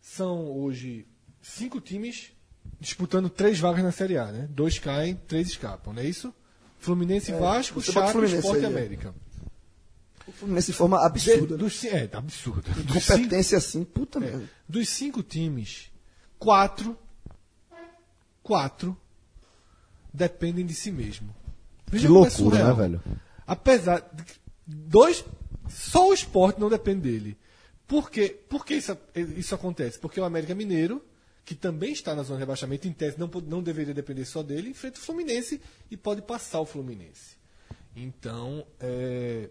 [0.01, 1.07] são hoje
[1.41, 2.31] cinco times
[2.79, 4.47] disputando três vagas na Série A, né?
[4.51, 6.33] Dois caem, três escapam, não é isso?
[6.79, 8.69] Fluminense, Vasco, você bota Chape, Fluminense Sport e aí, é.
[8.69, 9.15] América.
[10.27, 11.57] O Fluminense de forma absurda.
[11.57, 11.63] né?
[11.63, 14.51] dos, ci- é, cinco- Competência assim, puta é, merda.
[14.69, 15.91] dos cinco times,
[16.39, 16.99] quatro,
[18.43, 18.97] quatro
[20.13, 21.35] dependem de si mesmo.
[21.87, 22.69] Veja Que é loucura, surreal.
[22.69, 23.03] né, velho?
[23.47, 24.35] Apesar de que
[24.67, 25.25] dois,
[25.69, 27.39] só o esporte não depende dele.
[27.87, 28.29] Por, quê?
[28.49, 28.97] Por que isso,
[29.37, 29.99] isso acontece?
[29.99, 31.05] Porque o América Mineiro,
[31.45, 34.71] que também está na zona de rebaixamento, em tese não, não deveria depender só dele,
[34.71, 35.61] enfrenta o Fluminense
[35.91, 37.37] e pode passar o Fluminense.
[37.95, 39.51] Então, é,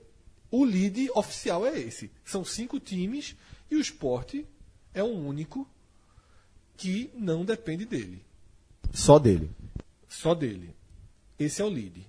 [0.50, 2.12] o lead oficial é esse.
[2.26, 3.36] São cinco times
[3.70, 4.46] e o esporte
[4.94, 5.68] é o único
[6.76, 8.26] que não depende dele.
[8.92, 9.52] Só dele.
[10.08, 10.76] Só dele.
[11.40, 12.06] Esse é o lead.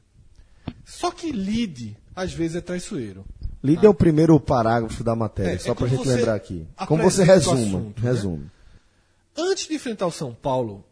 [0.84, 3.24] Só que lead, às vezes, é traiçoeiro.
[3.62, 6.66] Lead é o primeiro parágrafo da matéria, É, só é pra como gente lembrar aqui.
[6.86, 7.56] Como você resuma.
[7.56, 8.10] assunto, né?
[8.10, 8.50] resume.
[9.36, 10.84] Antes de enfrentar o São Paulo,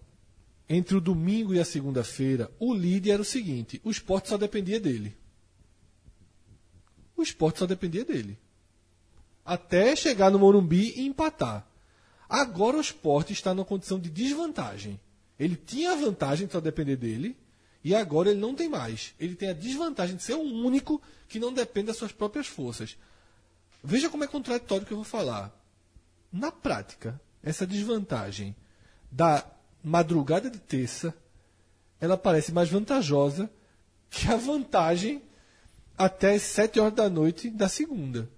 [0.69, 4.81] entre o domingo e a segunda-feira, o lead era o seguinte: o esporte só dependia
[4.81, 5.15] dele.
[7.17, 8.39] O esporte só dependia dele.
[9.45, 11.67] Até chegar no Morumbi e empatar.
[12.29, 14.99] Agora o esporte está numa condição de desvantagem.
[15.39, 17.37] Ele tinha a vantagem de só depender dele,
[17.85, 19.15] e agora ele não tem mais.
[19.19, 22.97] Ele tem a desvantagem de ser o único que não depende das suas próprias forças.
[23.83, 25.53] Veja como é contraditório o que eu vou falar.
[26.33, 28.55] Na prática, essa desvantagem
[29.11, 29.45] da
[29.83, 31.15] madrugada de terça,
[32.01, 33.51] ela parece mais vantajosa
[34.09, 35.23] que a vantagem
[35.99, 38.29] até as 7 horas da noite da segunda.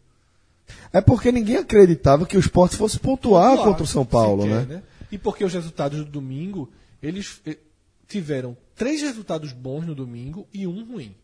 [0.92, 4.66] É porque ninguém acreditava que o esporte fosse pontuar Claro, contra o São Paulo, sequer,
[4.66, 4.82] né?
[5.12, 6.72] E porque os resultados do domingo,
[7.02, 7.58] eles eh,
[8.08, 11.14] tiveram três resultados bons no domingo e um ruim.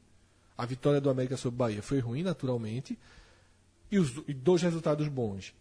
[0.57, 2.99] A vitória do América sobre o Bahia foi ruim, naturalmente,
[3.91, 5.55] e, os, e dois resultados bons.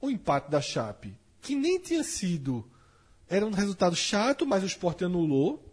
[0.00, 2.64] O empate da Chape, que nem tinha sido.
[3.28, 5.64] Era um resultado chato, mas o esporte anulou.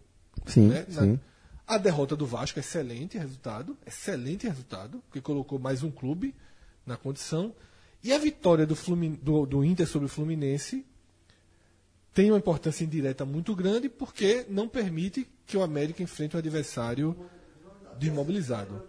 [0.46, 0.86] Sim, né?
[0.90, 1.20] Sim.
[1.68, 3.78] A derrota do Vasco, excelente resultado.
[3.86, 6.34] Excelente resultado, porque colocou mais um clube
[6.86, 7.54] na condição.
[8.04, 10.86] E a vitória do, Flumin- do- do Inter sobre o Fluminense
[12.20, 17.16] tem uma importância indireta muito grande, porque não permite que o América enfrente um adversário
[17.98, 18.84] desmobilizado.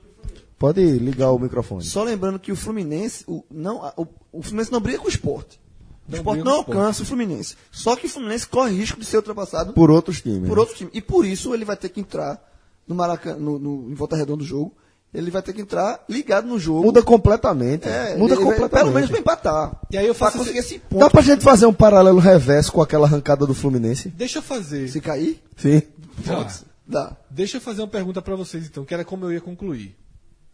[0.58, 1.84] Pode ligar o microfone.
[1.84, 5.60] Só lembrando que o Fluminense, o, não, o, o Fluminense não briga com o esporte.
[6.08, 7.54] O Não esporte não alcança o Fluminense.
[7.70, 10.48] Só que o Fluminense corre risco de ser ultrapassado Por outros times.
[10.48, 10.60] por né?
[10.60, 10.90] outro time.
[10.92, 12.42] E por isso ele vai ter que entrar
[12.84, 14.74] no Maracanã, no, no- em volta redonda do jogo.
[15.12, 16.84] Ele vai ter que entrar ligado no jogo.
[16.84, 17.88] Muda completamente.
[17.88, 18.84] É, Muda ele vai- completamente.
[18.84, 19.72] Pelo menos para empatar.
[19.90, 21.00] E aí eu faço pra conseguir esse- esse ponto.
[21.00, 24.08] Dá pra gente fazer um paralelo reverso com aquela arrancada do Fluminense?
[24.10, 24.88] Deixa eu fazer.
[24.88, 25.82] Se cair, Sim.
[26.24, 26.46] Tá.
[26.86, 27.16] dá.
[27.28, 29.96] Deixa eu fazer uma pergunta para vocês, então, que era como eu ia concluir.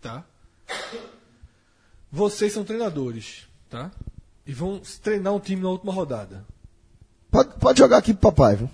[0.01, 0.25] Tá?
[2.11, 3.91] Vocês são treinadores, tá?
[4.47, 6.45] E vão treinar um time na última rodada.
[7.31, 8.71] Pode, pode jogar aqui pro papai, viu?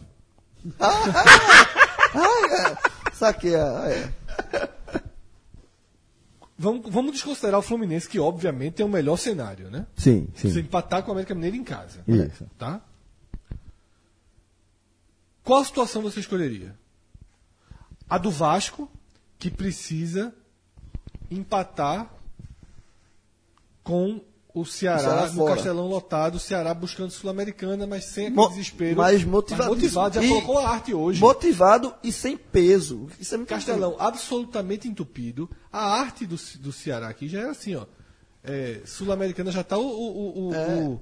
[3.14, 3.56] Saquei.
[3.56, 4.68] ah, é.
[6.62, 9.84] Vamos, vamos desconsiderar o Fluminense, que obviamente tem o melhor cenário, né?
[9.97, 10.60] Sim, Se sim.
[10.60, 12.05] empatar com o América Mineiro em casa.
[12.06, 12.47] Isso.
[12.56, 12.80] Tá?
[15.43, 16.78] Qual situação você escolheria?
[18.09, 18.89] A do Vasco,
[19.40, 20.32] que precisa
[21.28, 22.09] empatar
[23.82, 24.20] com
[24.54, 25.54] o Ceará, Ceará no fora.
[25.54, 28.96] Castelão lotado, o Ceará buscando Sul-Americana, mas sem aquele Mo- desespero.
[28.98, 29.70] mas motivado.
[29.70, 31.20] motivado, já E- colocou a arte hoje.
[31.20, 33.08] Motivado e sem peso.
[33.18, 35.48] Isso é muito Castelão absolutamente entupido.
[35.72, 37.86] A arte do, do Ceará aqui já é assim, ó.
[38.44, 39.82] É, Sul-Americana já tá o.
[39.86, 40.50] o, o,
[40.92, 41.00] o-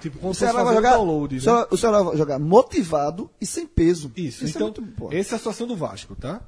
[0.00, 1.36] tipo, como O Ceará vai jogar, download.
[1.36, 1.66] o né?
[1.70, 4.10] O Ceará vai jogar motivado e sem peso.
[4.16, 5.08] Isso, é então, muito bom.
[5.12, 6.40] essa é a situação do Vasco, tá?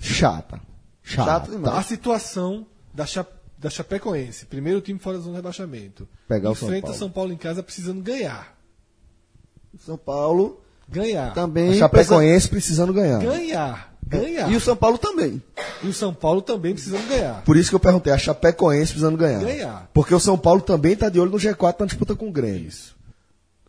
[0.00, 0.60] Chata.
[1.02, 1.30] Chata.
[1.30, 1.76] Chato demais.
[1.76, 3.26] A situação da, Cha
[3.58, 6.08] da Chapecoense, primeiro time fora da zona de rebaixamento.
[6.28, 6.98] Pegar o São Enfrenta Paulo.
[6.98, 8.56] São Paulo em casa precisando ganhar.
[9.84, 11.34] São Paulo Ganhar.
[11.34, 11.72] também.
[11.72, 13.20] A Chapecoense precisando ganhar.
[13.20, 13.94] Ganhar.
[14.06, 14.50] Ganhar.
[14.50, 15.42] E o São Paulo também.
[15.82, 17.42] E o São Paulo também precisando ganhar.
[17.44, 19.40] Por isso que eu perguntei, a Chapecoense precisando ganhar.
[19.40, 19.90] Ganhar.
[19.92, 22.68] Porque o São Paulo também tá de olho no G4 na disputa com o Grêmio.
[22.68, 22.96] Isso.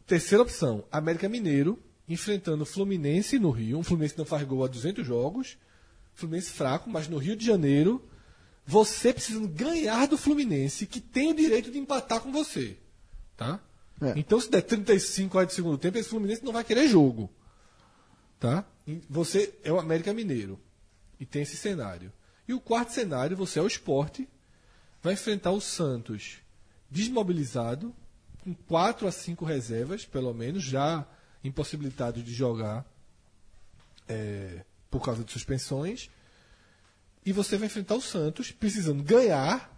[0.07, 3.79] Terceira opção, América Mineiro enfrentando o Fluminense no Rio.
[3.79, 5.57] O Fluminense não faz gol há 200 jogos.
[6.15, 8.01] Fluminense fraco, mas no Rio de Janeiro,
[8.65, 12.77] você precisando ganhar do Fluminense, que tem o direito de empatar com você.
[13.35, 13.59] Tá?
[14.01, 14.13] É.
[14.15, 17.29] Então, se der 35 horas de segundo tempo, esse Fluminense não vai querer jogo.
[18.39, 18.65] Tá?
[19.09, 20.59] Você é o América Mineiro.
[21.19, 22.11] E tem esse cenário.
[22.47, 24.27] E o quarto cenário, você é o esporte,
[25.01, 26.37] vai enfrentar o Santos
[26.89, 27.93] desmobilizado,
[28.43, 31.05] com quatro a cinco reservas, pelo menos, já
[31.43, 32.85] impossibilitados de jogar
[34.07, 36.09] é, por causa de suspensões.
[37.29, 39.71] E você vai enfrentar o Santos precisando ganhar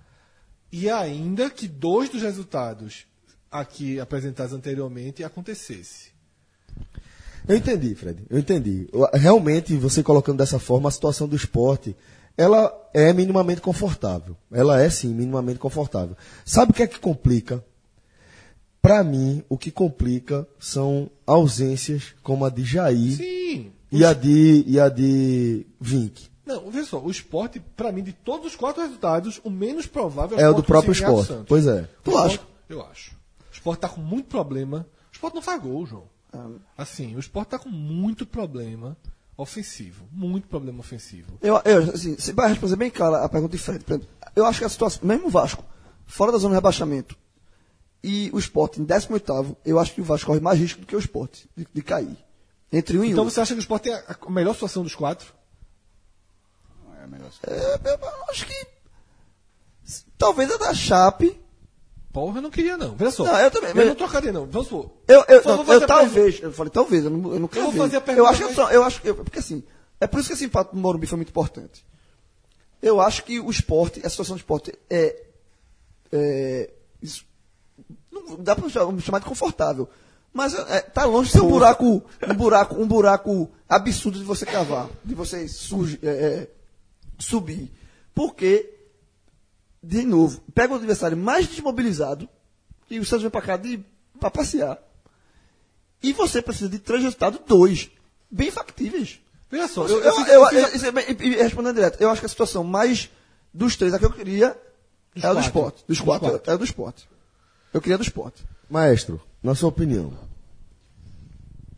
[0.71, 3.05] e ainda que dois dos resultados
[3.51, 6.11] aqui apresentados anteriormente acontecesse.
[7.45, 8.23] Eu entendi, Fred.
[8.29, 8.87] Eu entendi.
[9.11, 11.93] Realmente, você colocando dessa forma, a situação do esporte,
[12.37, 14.37] ela é minimamente confortável.
[14.49, 16.15] Ela é, sim, minimamente confortável.
[16.45, 17.61] Sabe o que é que complica?
[18.81, 23.73] Para mim, o que complica são ausências como a de Jair Sim.
[23.91, 26.30] e a de, e a de Vink.
[26.45, 30.37] Não, veja só, o esporte, para mim, de todos os quatro resultados, o menos provável
[30.39, 31.27] É o esporte do próprio esporte.
[31.27, 31.45] Santos.
[31.47, 31.81] Pois é.
[31.81, 32.27] O Tu acha?
[32.35, 33.11] esporte- Eu acho.
[33.51, 34.87] O Sport tá com muito problema.
[35.11, 36.03] O Sport não faz gol, João.
[36.33, 36.47] Ah.
[36.77, 38.97] Assim, o Sport tá com muito problema
[39.37, 40.05] ofensivo.
[40.11, 41.33] Muito problema ofensivo.
[41.41, 43.83] Eu, eu assim, se vai responder bem clara a pergunta de Fred.
[44.35, 45.63] Eu acho que a situação, mesmo o Vasco,
[46.05, 47.15] fora da zona de rebaixamento,
[48.03, 50.95] e o Sport em 18, eu acho que o Vasco corre mais risco do que
[50.95, 52.17] o Sport de, de cair.
[52.71, 53.33] Entre um e Então outro.
[53.33, 55.33] você acha que o Sport tem a, a melhor situação dos quatro?
[57.01, 57.39] É melhor assim.
[57.47, 58.67] É, eu, eu acho que.
[60.17, 61.39] Talvez a da Chape.
[62.13, 62.93] Porra, eu não queria, não.
[62.95, 63.23] Veja só.
[63.23, 64.45] Não, eu também, Eu não trocaria, não.
[64.45, 64.91] Vamos supor.
[65.07, 67.49] Eu, eu, Vou não, fazer eu a talvez, eu falei talvez, eu não, eu não
[67.55, 69.63] Eu vou fazer a Eu pergunta acho que, eu, eu acho que, eu- porque assim,
[69.99, 71.85] é por isso que esse empate no Morumbi foi muito importante.
[72.81, 75.23] Eu acho que o esporte, a situação do esporte é,
[76.11, 76.69] é
[77.01, 77.23] isso,
[78.11, 79.87] não dá para chamar de confortável,
[80.33, 84.45] mas é, tá longe de ser um buraco, um buraco, um buraco absurdo de você
[84.45, 86.49] cavar, de você surge, é, é,
[87.21, 87.71] subir,
[88.13, 88.69] porque
[89.83, 92.29] de novo, pega o adversário mais desmobilizado,
[92.89, 93.83] e o Santos vem pra cá de,
[94.19, 94.77] pra passear.
[96.03, 97.89] E você precisa de três resultados, dois,
[98.29, 99.19] bem factíveis.
[99.49, 99.85] Veja só.
[99.87, 100.99] Eu, Eu, eu, eu-
[101.39, 103.09] é respondendo direto, eu acho que a situação mais
[103.53, 104.55] dos três, a que eu queria,
[105.15, 105.83] Dos é a do esporte.
[105.87, 107.09] Dos Dos quatro, é a do esporte.
[107.73, 108.45] Eu queria do esporte.
[108.69, 110.13] Maestro, na sua opinião.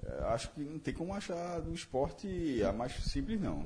[0.06, 3.66] É, Acho que não tem como achar do esporte a mais simples, não.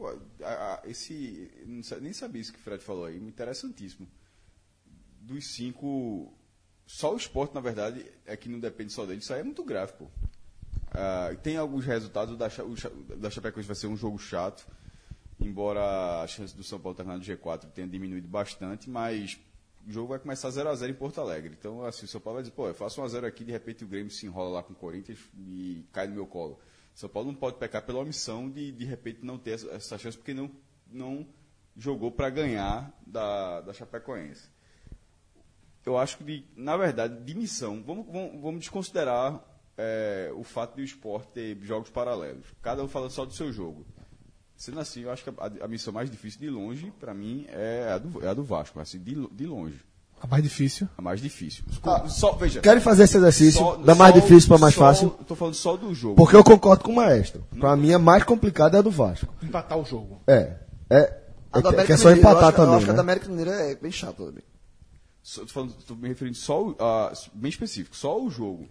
[0.00, 0.08] Pô,
[0.42, 1.50] a- a- esse,
[2.00, 4.08] nem sabia isso que o Fred falou aí, interessantíssimo.
[5.20, 6.32] Dos cinco,
[6.86, 9.18] só o esporte, na verdade, é que não depende só dele.
[9.20, 10.06] Isso aí é muito grave, pô.
[10.90, 14.66] Ah, tem alguns resultados, o da, o da Chapecoense vai ser um jogo chato,
[15.38, 19.38] embora a chance do São Paulo terminar no G4 tenha diminuído bastante, mas
[19.86, 21.54] o jogo vai começar 0x0 em Porto Alegre.
[21.58, 23.86] Então, assim, o São Paulo vai dizer, pô, eu faço 1x0 aqui, de repente o
[23.86, 26.58] Grêmio se enrola lá com o Corinthians e cai no meu colo.
[27.00, 30.34] São Paulo não pode pecar pela omissão de, de repente, não ter essa, chance, porque
[30.34, 30.50] não,
[30.86, 31.26] não
[31.76, 34.48] jogou para ganhar da, da Chapecoense
[35.84, 39.42] eu acho que, de- na verdade, de missão, vamos, vamos, vamos desconsiderar
[39.76, 42.46] é, o fato de o esporte ter jogos paralelos.
[42.60, 43.86] Cada um falando só do seu jogo.
[44.54, 47.90] Sendo assim, eu acho que a, a missão mais difícil de longe, para mim, é
[47.92, 49.82] a, do, é a do Vasco, assim, de, de longe.
[50.20, 50.86] A mais difícil.
[50.98, 51.64] A mais difícil.
[52.08, 52.60] Só, veja.
[52.60, 55.10] Querem fazer esse exercício só- da mais só- difícil para mais só- fácil?
[55.26, 56.14] Tô falando só do jogo.
[56.16, 57.42] Porque eu concordo com o maestro.
[57.58, 59.32] Pra mim, a mais complicada é a do Vasco.
[59.42, 60.20] Empatar o jogo.
[60.26, 60.56] É.
[60.90, 61.20] É,
[61.52, 63.00] A é, que- é só empatar acho, que- Eu também, acho que a da né?
[63.02, 64.44] América Mineira é bem chata também.
[65.86, 68.68] Tô me referindo só a, bem específico, só o jogo.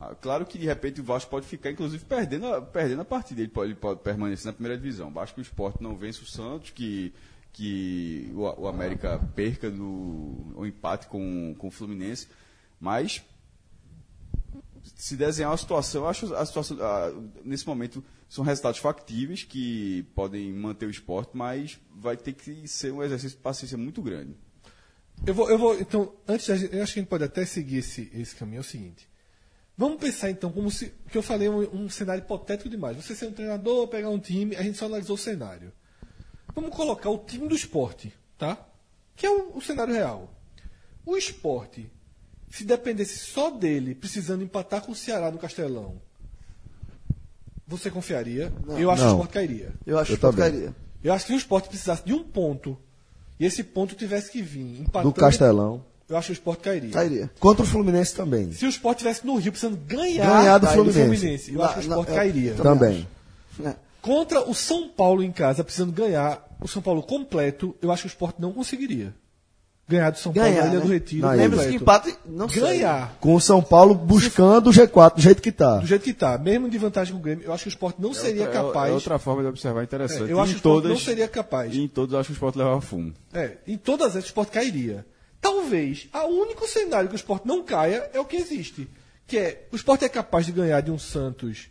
[0.00, 3.40] Ah, claro que de repente o Vasco pode ficar, inclusive, perdendo a, perdendo a partida.
[3.40, 5.10] Ele pode, ele pode permanecer na primeira divisão.
[5.10, 7.12] Basta que o esporte não vence o Santos, que,
[7.52, 12.28] que o, o América perca o empate com, com o Fluminense.
[12.80, 13.22] Mas
[14.96, 17.12] se desenhar uma situação, acho a situação, ah,
[17.44, 22.92] nesse momento, são resultados factíveis que podem manter o esporte, mas vai ter que ser
[22.92, 24.36] um exercício de paciência muito grande.
[25.26, 28.10] Eu vou, eu vou, então, antes, eu acho que a gente pode até seguir esse,
[28.14, 28.58] esse caminho.
[28.58, 29.08] É o seguinte.
[29.76, 30.92] Vamos pensar então como se.
[31.10, 32.96] que eu falei um, um cenário hipotético demais.
[32.96, 35.72] Você ser um treinador, pegar um time, a gente só analisou o cenário.
[36.60, 38.58] Vamos colocar o time do esporte, tá?
[39.14, 40.28] Que é o, o cenário real.
[41.06, 41.88] O esporte,
[42.50, 46.00] se dependesse só dele, precisando empatar com o Ceará no Castelão,
[47.66, 48.52] você confiaria?
[48.76, 49.14] Eu acho que Não.
[49.14, 49.72] o esporte cairia.
[49.86, 50.74] Eu acho Eu que o esporte cairia.
[51.04, 52.76] Eu acho que se o esporte precisasse de um ponto,
[53.38, 55.84] e esse ponto tivesse que vir empatando, Do Castelão.
[56.08, 56.90] eu acho que o esporte cairia.
[56.90, 57.30] Cairia.
[57.38, 58.50] Contra o Fluminense também.
[58.52, 61.54] Se o esporte tivesse no Rio precisando ganhar, Ganhar do do Fluminense.
[61.54, 62.50] eu acho que o Não, esporte não, cairia.
[62.50, 63.06] eu- Também.
[64.00, 68.08] Contra o São Paulo em casa, precisando ganhar o São Paulo completo, eu acho que
[68.08, 69.14] o esporte não conseguiria.
[69.88, 70.84] Ganhar do São Paulo Ganhar, na Ilha né?
[70.84, 71.26] do Retiro.
[71.26, 72.08] Na Lembra-se que completo.
[72.10, 72.46] empate não.
[72.46, 73.16] Ganhar.
[73.20, 75.78] Com o São Paulo buscando o G4 do jeito que tá.
[75.78, 77.98] Do jeito que tá, mesmo de vantagem com o Grêmio, eu acho que o esporte
[77.98, 78.90] não seria outra, capaz.
[78.90, 80.28] É outra forma de observar interessante.
[80.28, 81.74] É, eu acho em que o todas, não seria capaz.
[81.74, 83.14] E em todos eu acho que o esporte levava fumo.
[83.32, 85.06] É, em todas essas o esporte cairia.
[85.40, 88.90] Talvez, o único cenário que o esporte não caia é o que existe.
[89.26, 91.70] Que é, o esporte é capaz de ganhar de um Santos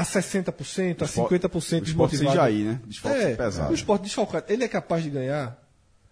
[0.00, 2.36] a 60%, a 50% O esporte sem desmotivado.
[2.36, 2.80] Jair, né?
[2.86, 3.70] Desfalque É, pesado.
[3.70, 5.58] o esporte desfalcado, ele é capaz de ganhar?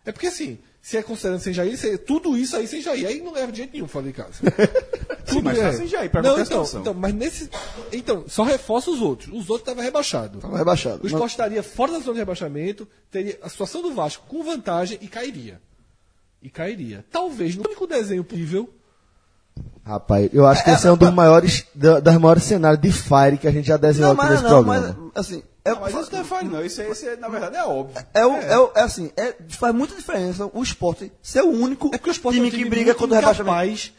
[0.04, 3.20] É porque assim, se é considerando sem Jair, se- tudo isso aí sem Jair, aí
[3.20, 4.40] não leva de jeito nenhum fora de casa.
[5.26, 7.50] tudo mas tá sem Jair pra não, então, então, mas nesse.
[7.92, 9.28] Então, só reforça os outros.
[9.28, 10.40] Os outros estavam rebaixados.
[10.40, 11.00] Tava rebaixado.
[11.02, 14.98] O esporte estaria fora da zona de rebaixamento, teria a situação do Vasco com vantagem
[15.02, 15.60] e cairia.
[16.42, 17.04] E cairia.
[17.10, 18.72] Talvez no único desenho possível.
[19.88, 23.38] Rapaz, eu acho que esse é um dos maiores, da- das maiores cenários de Fire
[23.40, 25.10] que a gente já desenhou Não, aqui mas nesse não, mas programa.
[25.14, 25.42] assim.
[25.64, 26.64] É, Não, mas isso não é falha, não.
[26.64, 28.04] Isso, é- isso é, na verdade, é óbvio.
[28.12, 28.58] É, o, é.
[28.58, 32.12] o- é assim, é, faz muita diferença o esporte ser o único É porque o
[32.12, 33.92] esporte time, é um time que briga contra o rebaixamento.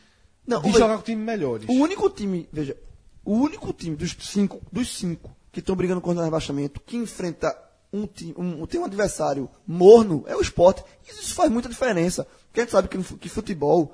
[0.46, 1.68] Não, de o- jogar com times melhores.
[1.68, 2.78] O único time, veja,
[3.26, 7.56] o único time dos cinco, dos cinco que estão brigando contra o rebaixamento, que enfrenta
[7.92, 10.84] um time, um, tem um adversário morno, é o esporte.
[11.08, 12.28] Isso faz muita diferença.
[12.48, 13.92] Porque a gente sabe que, que futebol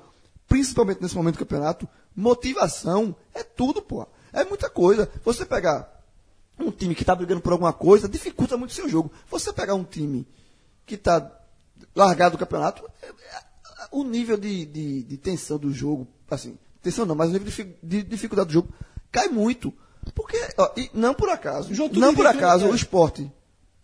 [0.48, 4.06] principalmente nesse momento do campeonato, motivação é tudo, pô.
[4.32, 5.10] É muita coisa.
[5.24, 5.92] Você pegar
[6.58, 9.10] um time que está brigando por alguma coisa, dificulta muito o seu jogo.
[9.30, 10.26] Você pegar um time
[10.84, 11.30] que está
[11.94, 13.46] largado do campeonato, é- é-
[13.90, 17.76] o nível de, de, de tensão do jogo, assim, tensão não, mas o nível de,
[17.82, 18.68] de dificuldade do jogo
[19.10, 19.72] cai muito.
[20.14, 22.68] Porque, ó, e não por acaso, não por acaso, é.
[22.70, 23.30] o esporte,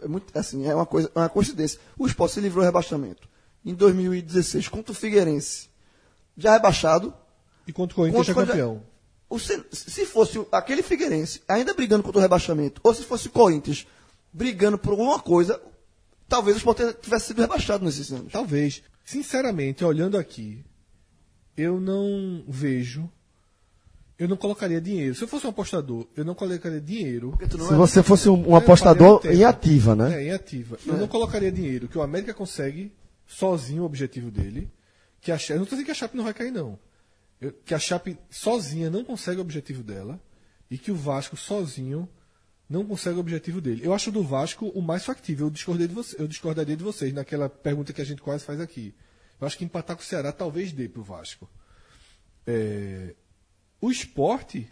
[0.00, 1.80] é muito, assim, é uma coisa, é uma coincidência.
[1.98, 3.28] O esporte se livrou do rebaixamento
[3.64, 5.68] em 2016 contra o Figueirense,
[6.36, 7.14] já rebaixado,
[7.66, 8.82] E contra o Corinthians é Contra- campeão.
[9.28, 13.30] o se, se fosse aquele Figueirense ainda brigando contra o rebaixamento, ou se fosse o
[13.30, 13.86] Corinthians
[14.32, 15.60] brigando por alguma coisa,
[16.28, 18.32] talvez o Sport tivesse sido rebaixado nesses anos.
[18.32, 18.82] Talvez.
[19.04, 20.64] Sinceramente, olhando aqui,
[21.56, 23.10] eu não vejo.
[24.18, 25.14] Eu não colocaria dinheiro.
[25.16, 27.36] Se eu fosse um apostador, eu não colocaria dinheiro.
[27.40, 30.14] Se é- você fosse um, um É, apostador em ativa, né?
[30.22, 30.78] É, em ativa.
[30.86, 32.92] Eu não colocaria dinheiro que o América consegue
[33.26, 34.70] sozinho o objetivo dele.
[35.22, 36.78] Que a Chape, eu não estou dizendo que a Chape não vai cair, não.
[37.40, 40.20] Eu- que a Chape sozinha não consegue o objetivo dela.
[40.70, 42.08] E que o Vasco sozinho
[42.68, 43.82] não consegue o objetivo dele.
[43.84, 45.46] Eu acho do Vasco o mais factível.
[45.46, 48.60] Eu, discordei de você, eu discordaria de vocês naquela pergunta que a gente quase faz
[48.60, 48.94] aqui.
[49.40, 51.48] Eu acho que empatar com o Ceará talvez dê pro Vasco.
[52.46, 53.14] É,
[53.80, 54.68] o esporte,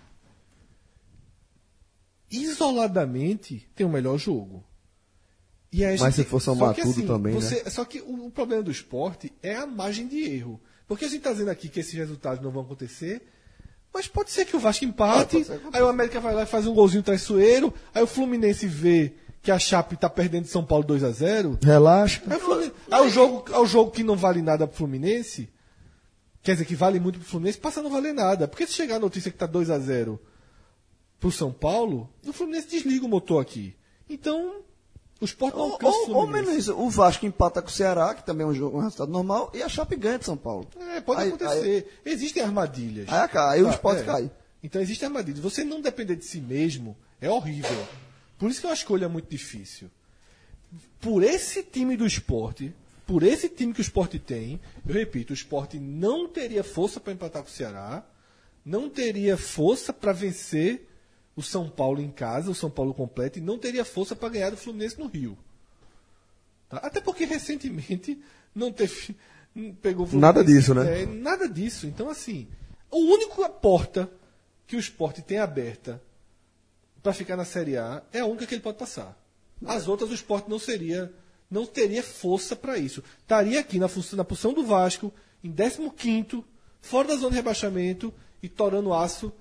[2.30, 4.64] isoladamente, tem o melhor jogo.
[6.00, 7.40] Mas se for somar tudo também, né?
[7.40, 10.60] você- Só que o, o problema do esporte é a margem de erro.
[10.88, 13.22] Porque a gente está dizendo aqui que esses resultados não vão acontecer,
[13.94, 16.66] mas pode ser que o Vasco empate, que aí o América vai lá e faz
[16.66, 20.84] um golzinho traiçoeiro, aí o Fluminense vê que a Chape está perdendo de São Paulo
[20.84, 22.20] 2 a 0 Relaxa.
[22.28, 25.48] Aí, o aí o jogo, aí o jogo que não vale nada pro Fluminense,
[26.42, 28.46] quer dizer, que vale muito pro Fluminense, passa a não valer nada.
[28.48, 30.20] Porque se chegar a notícia que tá 2 a 0
[31.20, 33.74] pro São Paulo, o Fluminense desliga o motor aqui.
[34.08, 34.56] Então,
[35.20, 38.14] o Sport não Ou, alcança ou, ou menos isso, o Vasco empata com o Ceará,
[38.14, 40.66] que também é um, jogo, um resultado normal, e a Chape ganha de São Paulo.
[40.96, 42.00] É, pode Aí- acontecer.
[42.04, 43.08] Existem armadilhas.
[43.08, 44.02] Aí cai, aí o Sport é.
[44.04, 44.30] cai.
[44.62, 45.40] Então existem armadilhas.
[45.40, 47.86] Você não depender de si mesmo é horrível.
[48.38, 49.90] Por isso que é uma escolha muito difícil.
[51.00, 52.72] Por esse time do esporte,
[53.06, 57.12] por esse time que o esporte tem, eu repito, o esporte não teria força para
[57.12, 58.04] empatar com o Ceará,
[58.64, 60.88] não teria força para vencer
[61.36, 64.50] o São Paulo em casa, o São Paulo completo, e não teria força para ganhar
[64.50, 65.38] do Fluminense no Rio.
[66.68, 66.78] Tá?
[66.78, 68.20] Até porque recentemente
[68.54, 69.16] não teve.
[69.54, 71.02] não Pegou Nada disso, né?
[71.02, 71.86] É, nada disso.
[71.86, 72.48] Então, assim,
[72.90, 74.10] a única porta
[74.66, 76.02] que o esporte tem aberta
[77.02, 79.18] para ficar na Série A é a única que ele pode passar.
[79.66, 81.12] As outras o esporte não seria,
[81.50, 83.02] não teria força para isso.
[83.20, 85.12] Estaria aqui na, função, na posição do Vasco,
[85.42, 86.44] em 15
[86.80, 88.12] fora da zona de rebaixamento
[88.42, 89.32] e torando aço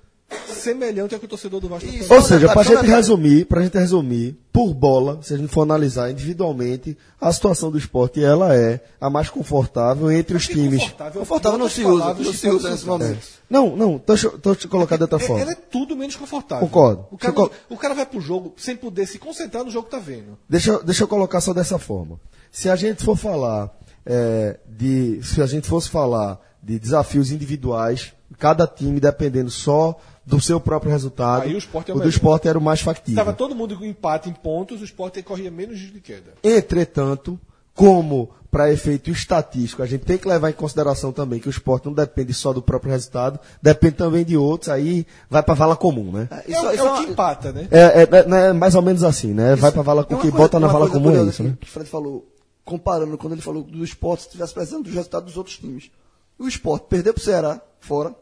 [0.47, 2.14] semelhante ao que o torcedor do Vasco tá Isso.
[2.14, 5.49] Ou seja, Só pra detalhe- gente resumir, pra gente resumir, por bola, se a gente
[5.51, 10.81] for analisar individualmente, a situação do esporte ela é a mais confortável entre os times.
[10.84, 13.19] Confortável, Confortável não se usa, não se usa nesse momento.
[13.49, 15.41] Não, não, deixa, eu- deixa eu colocar de outra É- forma.
[15.41, 16.68] Ela é tudo menos confortável.
[16.68, 17.06] Concordo.
[17.11, 19.72] O cara, Você não- co- o cara vai pro jogo sem poder se concentrar no
[19.72, 20.38] jogo que tá vendo.
[20.47, 22.19] Deixa, eu- deixa eu colocar só dessa forma.
[22.51, 23.72] Se a gente for falar
[24.06, 25.19] é, de.
[25.23, 29.95] Se a gente fosse falar de desafios individuais, cada time dependendo só
[30.30, 32.81] do seu próprio resultado, Aí o Sport é o o do esporte era o mais
[32.81, 33.14] factível.
[33.19, 36.34] Estava todo mundo com empate em pontos, o Sport corria menos risco de queda.
[36.43, 37.39] Entretanto,
[37.73, 41.85] como para efeito estatístico, a gente tem que levar em consideração também que o esporte
[41.85, 46.11] não depende só do próprio resultado, depende também de outros, aí vai para vala comum,
[46.11, 46.27] né?
[46.31, 47.68] É, Isso- o- é isso o é uma- que empata, né?
[47.72, 49.56] É, é- é- é mais ou menos assim, né?
[49.56, 51.56] Vai para vala o uma que coisa- bota na vala comum é isso, né?
[51.60, 52.27] Que o Fred falou,
[52.65, 55.89] comparando quando ele falou do esporte, se estivesse precisando do resultado dos outros times.
[56.38, 58.14] O esporte perdeu pro Ceará, fora.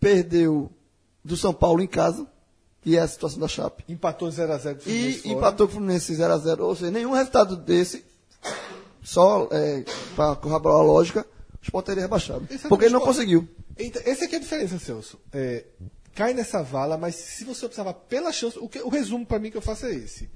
[0.00, 0.70] Perdeu
[1.24, 2.26] do São Paulo em casa,
[2.82, 3.82] que é a situação da Chape.
[3.88, 5.34] Empatou 0x0 com o E fora.
[5.34, 6.60] empatou com o Fluminense 0x0.
[6.60, 8.04] Ou seja, nenhum resultado desse,
[9.02, 9.84] só é,
[10.14, 12.46] para corroborar a lógica, o esporte teria rebaixado.
[12.50, 13.48] É Porque ele não conseguiu.
[13.78, 15.18] Então, essa aqui é a diferença, Celso.
[15.32, 15.64] É,
[16.14, 19.50] cai nessa vala, mas se você observar pela chance, o, que- o resumo para mim
[19.50, 20.28] que eu faço é esse.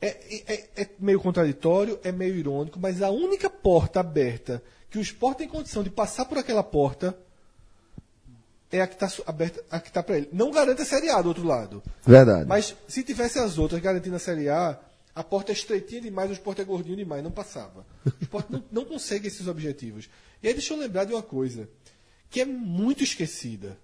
[0.00, 5.00] É, é- é meio contraditório, é meio irônico, mas a única porta aberta que o
[5.02, 7.18] esporte tem condição de passar por aquela porta
[8.70, 10.28] é a que está aberta, a que está para ele.
[10.32, 11.82] Não garante a Série A do outro lado.
[12.06, 12.46] Verdade.
[12.46, 14.78] Mas se tivesse as outras garantindo a Série A,
[15.14, 17.86] a porta é estreitinha demais, o esporte é gordinho demais, não passava.
[18.04, 20.08] O esporte não, não consegue esses objetivos.
[20.42, 21.68] E aí deixa eu lembrar de uma coisa,
[22.30, 23.78] que é muito esquecida.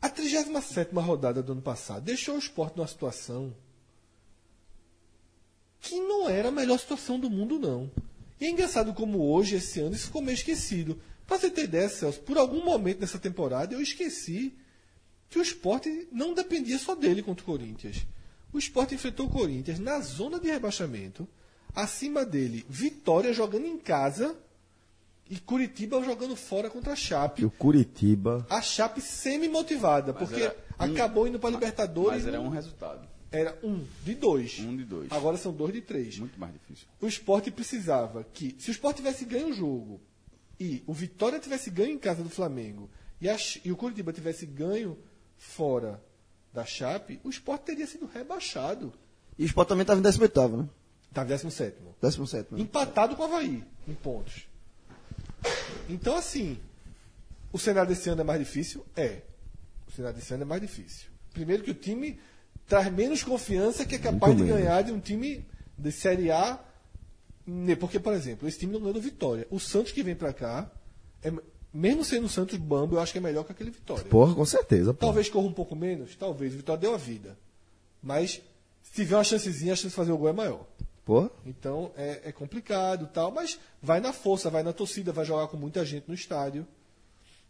[0.00, 3.54] A 37 rodada do ano passado deixou o esporte numa situação
[5.80, 7.90] que não era a melhor situação do mundo, não.
[8.40, 10.98] E é engraçado como hoje, esse ano, isso ficou meio esquecido.
[11.30, 14.52] Pra você ter ideia, Celso, por algum momento nessa temporada eu esqueci
[15.28, 18.04] que o esporte não dependia só dele contra o Corinthians.
[18.52, 21.28] O esporte enfrentou o Corinthians na zona de rebaixamento,
[21.72, 24.36] acima dele, Vitória jogando em casa
[25.30, 27.42] E Curitiba jogando fora contra a Chape.
[27.42, 28.44] Que o Curitiba.
[28.50, 32.24] A Chape semi-motivada, porque era um- acabou indo para Libertadores.
[32.24, 33.08] Mas era um resultado.
[33.30, 34.58] era um de dois.
[34.58, 35.12] Um de dois.
[35.12, 36.18] Agora são dois de três.
[36.18, 36.88] Muito mais difícil.
[37.00, 40.00] O esporte precisava que, se o esporte tivesse ganho o jogo
[40.60, 44.44] e o Vitória tivesse ganho em casa do Flamengo e, a e o Curitiba tivesse
[44.44, 44.98] ganho
[45.38, 46.02] fora
[46.52, 48.92] da Chape, o esporte teria sido rebaixado.
[49.38, 50.68] E o Sport também estava em 18, né?
[51.08, 51.76] Estava 17.
[52.00, 52.54] 17.
[52.54, 52.60] Né?
[52.60, 54.46] Empatado com o Havaí, em pontos.
[55.88, 56.58] Então, assim,
[57.52, 58.84] o cenário desse ano é mais difícil?
[58.94, 59.22] É.
[59.88, 61.08] O cenário desse ano é mais difícil.
[61.32, 62.20] Primeiro que o time
[62.66, 64.58] traz menos confiança que é capaz de menos.
[64.58, 65.46] ganhar de um time
[65.76, 66.58] de Série A.
[67.50, 69.46] né, Porque, por exemplo, esse time não ganhou do Vitória.
[69.50, 70.70] O Santos que vem pra cá,
[71.22, 71.32] é-
[71.72, 74.04] mesmo sendo o Santos Bambo, eu acho que é melhor que aquele Vitória.
[74.04, 74.94] Porra, com certeza.
[74.94, 75.06] Pô.
[75.06, 76.54] Talvez corra um pouco menos, talvez.
[76.54, 77.36] O Vitória deu a vida.
[78.02, 78.40] Mas,
[78.82, 80.64] se tiver uma chancezinha, a chance de fazer o gol é maior.
[81.04, 81.30] Porra.
[81.44, 85.56] Então é, é complicado tal, mas vai na força, vai na torcida, vai jogar com
[85.56, 86.66] muita gente no estádio.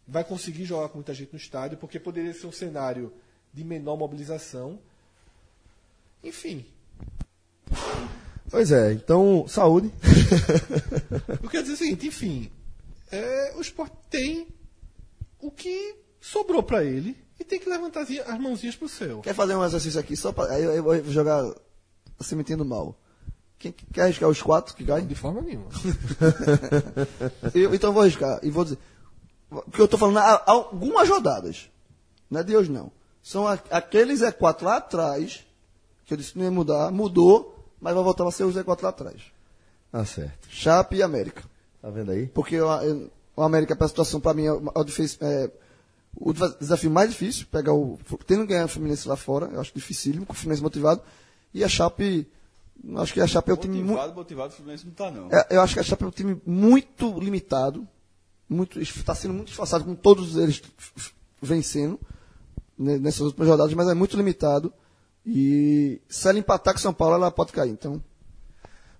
[0.07, 3.13] Vai conseguir jogar com muita gente no estádio, porque poderia ser um cenário
[3.53, 4.79] de menor mobilização.
[6.23, 6.65] Enfim,
[8.51, 9.89] Pois é, então, saúde.
[11.41, 12.51] eu quero dizer o seguinte, enfim,
[13.09, 14.47] é, o esporte tem
[15.39, 19.21] o que sobrou para ele e tem que levantar as as mãozinhas pro céu.
[19.21, 20.51] Quer fazer um exercício aqui só pra.
[20.51, 21.41] Aí eu, vou jogar
[22.19, 22.99] assim mentindo mal.
[23.57, 25.05] Quem quer arriscar os quatro que caem?
[25.05, 25.69] De forma nenhuma.
[27.53, 28.79] Eu- então eu vou arriscar e vou dizer.
[29.49, 31.69] Porque eu tô falando algumas rodadas.
[32.29, 32.91] Não é de hoje, não.
[33.21, 35.45] São aqueles Z4 lá atrás,
[36.05, 38.81] que eu disse que não ia mudar, mudou, mas vai voltar a ser o Z4
[38.83, 39.21] lá atrás.
[39.91, 40.47] Tá certo.
[40.49, 41.43] Chape e América.
[41.81, 42.27] Tá vendo aí?
[42.27, 45.17] Porque o, eu- o América, para a situação, para mim, é o, é o difícil-
[45.21, 45.51] é
[46.15, 47.97] o desafio mais difícil, pegar o.
[48.27, 51.01] Tendo que ganhar o Fluminense lá fora, eu acho dificílimo, com o Fluminense motivado.
[51.53, 52.27] E a Chape.
[52.97, 53.87] Acho que a Chape é o time muito.
[53.89, 55.29] Motivado, motivado, o Fluminense não tá, não.
[55.31, 57.87] É, eu acho que a Chape é um time muito limitado,
[58.49, 60.61] muito está sendo muito esforçado com todos eles
[61.41, 61.99] vencendo
[62.77, 64.73] né, nessas últimas rodadas, mas é muito limitado.
[65.25, 67.69] E se ela empatar com São Paulo, ela pode cair.
[67.71, 68.01] Então,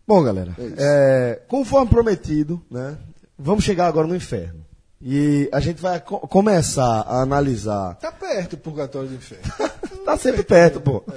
[0.07, 2.97] Bom, galera, É é, conforme prometido, né,
[3.37, 4.65] vamos chegar agora no inferno.
[5.01, 7.95] E a gente vai co- começar a analisar.
[7.95, 9.43] Tá perto o purgatório do inferno.
[10.05, 11.03] Tá sempre perto, pô.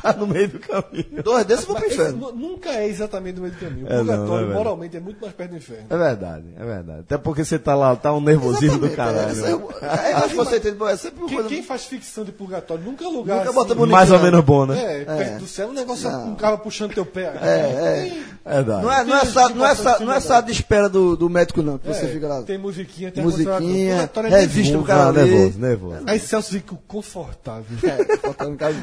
[0.00, 1.22] Tá no meio do caminho.
[1.24, 2.18] dois desses vão pro inferno.
[2.18, 3.84] nu- nunca é exatamente no meio do caminho.
[3.86, 5.86] O É, purgatório, não é moralmente, é muito mais perto do inferno.
[5.90, 7.00] É verdade, é verdade.
[7.00, 9.72] Até porque você tá lá, tá um nervosismo do Exatamente, caralho.
[9.82, 11.48] é, é- é, acho que você pô, é sempre uma Quem, coisa.
[11.48, 14.66] quem faz ficção de purgatório nunca é lugar Nunca assim, bonito, Mais ou menos bom,
[14.66, 15.00] né?
[15.00, 16.28] É, perto do céu, um negócio Não.
[16.28, 17.32] um cara puxando teu pé.
[17.42, 18.22] É, é.
[18.44, 18.82] É verdade.
[18.82, 21.16] Não é, não é, Tem sala, não é, sala, não é sala de espera do,
[21.16, 22.42] do médico, não, que você É, fica lá.
[22.42, 23.94] Tem musiquinha, tem Musiquinha.
[23.94, 24.86] Purgatório é revista nervoso.
[24.86, 26.02] cara nervoso, nervoso.
[26.06, 27.64] Aí Celso fica confortável.
[27.82, 28.07] É.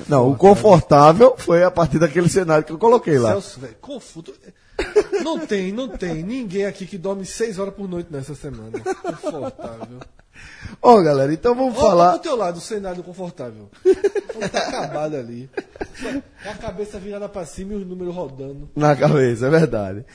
[0.07, 3.31] Não, o confortável foi a partir daquele cenário que eu coloquei lá.
[3.31, 4.33] Celso, velho, confuso.
[5.23, 8.71] Não tem, não tem ninguém aqui que dorme seis horas por noite nessa semana.
[9.01, 9.99] Confortável.
[10.81, 12.11] Ó, galera, então vamos Olha falar.
[12.13, 13.69] pro teu lado, o cenário confortável.
[13.85, 15.49] Então tá acabado ali.
[16.43, 18.69] É a cabeça virada pra cima e os números rodando.
[18.75, 20.05] Na cabeça, é verdade.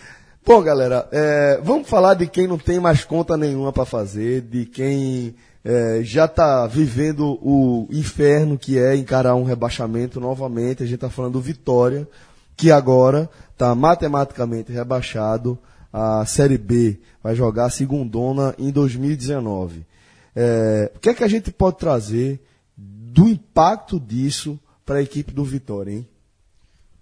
[0.44, 4.66] Bom, galera, é, vamos falar de quem não tem mais conta nenhuma para fazer, de
[4.66, 5.34] quem
[5.64, 10.82] é, já está vivendo o inferno que é encarar um rebaixamento novamente.
[10.82, 12.08] A gente está falando do Vitória,
[12.56, 15.58] que agora está matematicamente rebaixado.
[15.92, 19.84] A Série B vai jogar a segundona em 2019.
[20.34, 22.40] É, o que é que a gente pode trazer
[22.76, 26.08] do impacto disso para a equipe do Vitória, hein?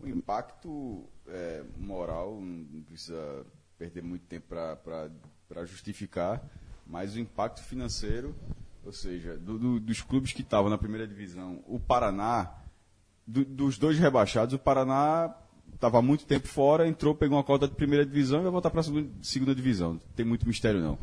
[0.01, 3.45] O impacto é, moral, não precisa
[3.79, 6.43] perder muito tempo para justificar,
[6.89, 8.35] mas o impacto financeiro,
[8.85, 12.51] ou seja, do- do- dos clubes que estavam na primeira divisão, o Paraná,
[13.27, 15.35] do- dos dois rebaixados, o Paraná
[15.75, 18.81] estava muito tempo fora, entrou, pegou uma cota de primeira divisão e vai voltar para
[18.81, 19.93] a segunda, segunda divisão.
[19.95, 20.99] Não tem muito mistério, não.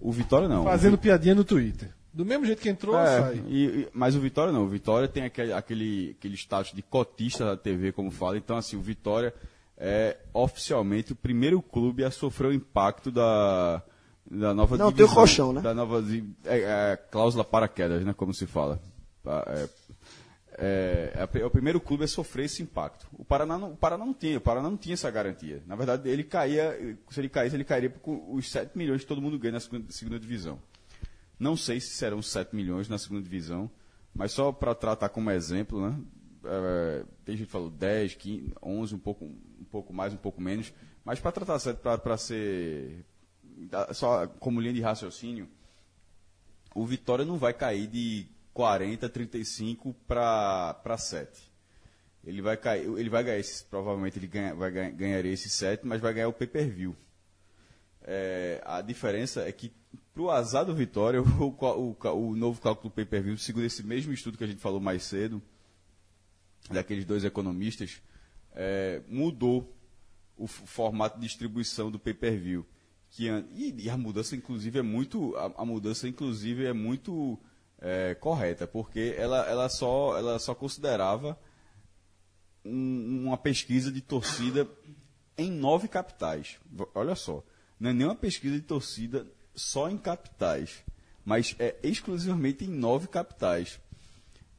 [0.00, 0.64] O Vitória não.
[0.64, 1.90] Fazendo piadinha no Twitter.
[2.12, 3.42] Do mesmo jeito que entrou, É, sai.
[3.48, 4.64] e- e- mas o Vitória não.
[4.64, 8.36] O Vitória tem aquele, aquele, aquele status de cotista da TV, como fala.
[8.36, 9.32] Então, assim, o Vitória
[9.78, 13.82] é oficialmente o primeiro clube a sofrer o impacto da,
[14.38, 15.60] da nova Não, tem o divisão, colchão, né?
[15.60, 16.02] Da nova
[16.44, 16.58] é,
[16.92, 18.14] é, cláusula paraquedas, né?
[18.14, 18.80] Como se fala.
[19.22, 19.44] Tá,
[20.58, 23.06] É, é, o primeiro clube a sofrer esse impacto.
[23.12, 25.62] O Paraná não, o Paraná não tinha, o Paraná não tinha essa garantia.
[25.66, 29.20] Na verdade, ele caía, se ele caísse, ele cairia com os 7 milhões que todo
[29.20, 30.58] mundo ganha na segunda, segunda divisão.
[31.38, 33.70] Não sei se serão 7 milhões na segunda divisão,
[34.14, 35.98] mas só para tratar como exemplo, né?
[36.44, 40.40] É, tem gente que falou 10, 15, 11, um pouco, um pouco mais, um pouco
[40.40, 40.72] menos,
[41.04, 43.04] mas para tratar certo, para ser
[43.92, 45.48] só como linha de raciocínio,
[46.74, 51.50] o Vitória não vai cair de 40, 35 para 7.
[52.24, 56.00] Ele vai cair, ele vai ganhar esses, provavelmente ele ganha, vai ganhar, esses 7, mas
[56.00, 56.96] vai ganhar o pay-per-view.
[58.04, 59.72] é, a diferença é que,
[60.14, 61.96] para o azar do Vitória, o, o,
[62.30, 65.42] o novo cálculo do pay-per-view, segundo esse mesmo estudo que a gente falou mais cedo,
[66.70, 68.00] daqueles dois economistas,
[68.54, 69.76] é, mudou
[70.36, 72.66] o formato de distribuição do pay-per-view.
[73.12, 75.36] Que, e, e a mudança, inclusive, é muito.
[75.36, 77.38] A, a mudança, inclusive, é muito
[77.78, 81.38] é, correta, porque ela, ela, só, ela só considerava
[82.64, 84.66] um- uma pesquisa de torcida
[85.36, 86.58] em nove capitais.
[86.94, 87.44] Olha só,
[87.78, 90.82] não é nenhuma pesquisa de torcida só em capitais,
[91.24, 93.78] mas é exclusivamente em nove capitais.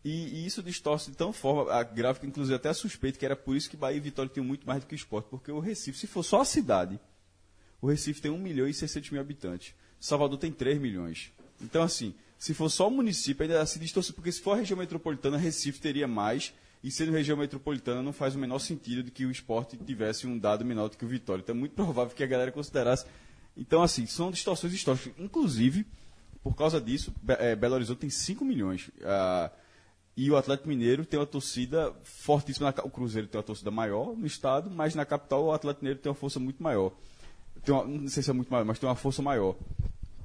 [0.06, 3.56] E, e isso distorce de tão forma, a gráfica inclusive até suspeito que era por
[3.56, 5.98] isso que Bahia e Vitória tinham muito mais do que o esporte, porque o Recife,
[5.98, 7.00] se for só a cidade,
[7.84, 9.76] o Recife tem 1 milhão e 600 mil habitantes.
[10.00, 11.34] Salvador tem 3 milhões.
[11.62, 14.78] Então, assim, se for só o município, ainda se distorce, porque se for a região
[14.78, 19.26] metropolitana, Recife teria mais, e sendo região metropolitana, não faz o menor sentido de que
[19.26, 21.42] o esporte tivesse um dado menor do que o Vitória.
[21.42, 23.06] Então, é muito provável que a galera considerasse.
[23.58, 25.12] Então, assim, são distorções históricas.
[25.20, 25.86] Inclusive,
[26.42, 28.92] por causa disso, eh, Belo Horizonte tem 5 milhões.
[29.04, 29.52] Ah,
[30.16, 32.74] e o Atlético Mineiro tem uma torcida fortíssima.
[32.86, 36.10] o Cruzeiro tem uma torcida maior no estado, mas na capital o Atlético Mineiro tem
[36.10, 36.94] uma força muito maior.
[37.64, 39.56] Tem uma- não sei se é muito maior, mas tem uma força maior.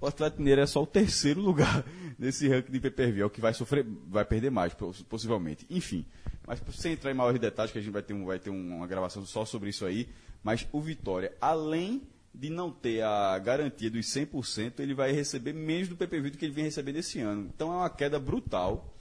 [0.00, 1.84] O Atlético Mineiro é só o terceiro lugar
[2.18, 5.66] nesse ranking de pay-per-view, é o que vai sofrer, vai perder mais, poss- possivelmente.
[5.68, 6.04] Enfim,
[6.46, 8.76] mas sem entrar em maiores detalhes, que a gente vai ter, um, vai ter um-
[8.76, 10.08] uma gravação só sobre isso aí,
[10.42, 12.02] mas o Vitória, além
[12.32, 16.44] de não ter a garantia dos 100%, ele vai receber menos do pay-per-view do que
[16.44, 17.50] ele vem recebendo esse ano.
[17.54, 18.94] Então é uma queda brutal.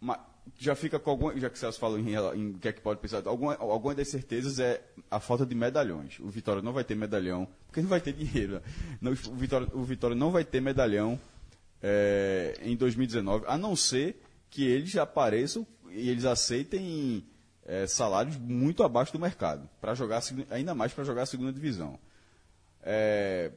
[0.00, 0.20] Ma-
[0.56, 3.26] já fica com alguma, já que Celso falou em, em que é que pode pensar,
[3.26, 6.18] alguma, alguma das certezas é a falta de medalhões.
[6.20, 8.54] O Vitória não vai ter medalhão, porque não vai ter dinheiro.
[8.54, 8.60] né?
[9.00, 11.18] Não, o, Vitória, o Vitória não vai ter medalhão
[11.82, 17.24] é, em 2019, a não ser que eles apareçam e eles aceitem
[17.64, 21.98] é, salários muito abaixo do mercado, para jogar ainda mais para jogar a segunda divisão.
[22.82, 23.52] É,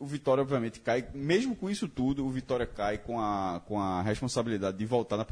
[0.00, 4.00] o Vitória, obviamente, cai, mesmo com isso tudo, o Vitória cai com a, com a
[4.00, 5.22] responsabilidade de voltar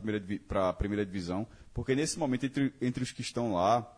[0.46, 3.90] para a primeira divisão, porque nesse momento, entre, entre os que estão lá,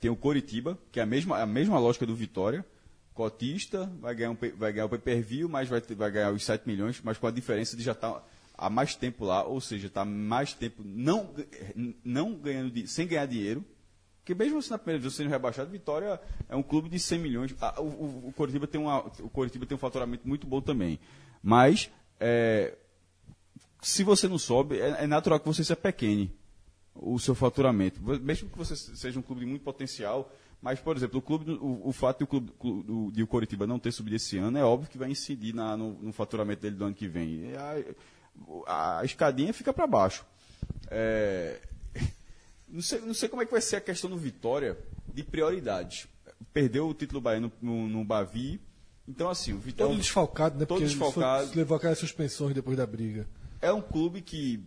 [0.00, 2.64] tem o Coritiba, que é a mesma, a mesma lógica do Vitória,
[3.12, 6.98] cotista, vai ganhar, um, vai ganhar o pay-per-view, mas vai, vai ganhar os 7 milhões,
[7.04, 8.26] mas com a diferença de já estar
[8.56, 11.34] há mais tempo lá, ou seja, está mais tempo não,
[12.02, 13.62] não ganhando, sem ganhar dinheiro,
[14.20, 17.54] porque mesmo assim na primeira divisão sendo rebaixado, Vitória é um clube de 100 milhões.
[17.60, 21.00] Ah, o, o, Coritiba tem uma, o Coritiba tem um faturamento muito bom também.
[21.42, 22.76] Mas é,
[23.80, 26.32] se você não sobe, é, é natural que você se apequene
[26.94, 28.00] o seu faturamento.
[28.20, 30.30] Mesmo que você seja um clube de muito potencial,
[30.60, 32.52] mas, por exemplo, o, clube, o, o fato de o, clube,
[32.82, 35.76] do, de o Coritiba não ter subido esse ano é óbvio que vai incidir na-
[35.76, 37.52] no, no faturamento dele do ano que vem.
[38.66, 40.26] A, a escadinha fica para baixo.
[40.90, 41.60] É,
[42.70, 44.78] não, sei, não sei como é que vai ser a questão do Vitória
[45.12, 46.06] de prioridades.
[46.52, 48.60] Perdeu o título baiano no, no Bavi.
[49.08, 49.92] Então, assim, o Vitória.
[49.92, 50.64] Todo desfalcado, né?
[50.64, 51.48] Todo Porque desfalcado.
[51.48, 53.28] foi- levou aquelas suspensões depois da briga.
[53.60, 54.64] é um clube que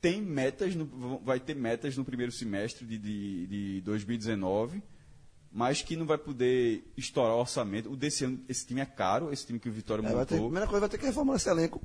[0.00, 4.82] tem metas, no- vai ter metas no primeiro semestre de, de, de 2019,
[5.50, 7.90] mas que não vai poder estourar o orçamento.
[7.90, 10.34] O desse ano, esse time é caro, esse time que o Vitória É, vai ter,
[10.34, 10.48] montou.
[10.48, 11.82] primeira coisa, vai ter que reformar esse elenco.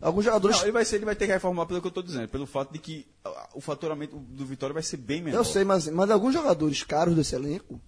[0.00, 0.56] Alguns jogadores.
[0.58, 2.46] Não, ele vai, ser, ele vai ter que reformar pelo que eu estou dizendo, pelo
[2.46, 5.38] fato de que ah, o faturamento do Vitória vai ser bem menor.
[5.38, 7.80] eu sei, mas, mas alguns jogadores caros desse elenco,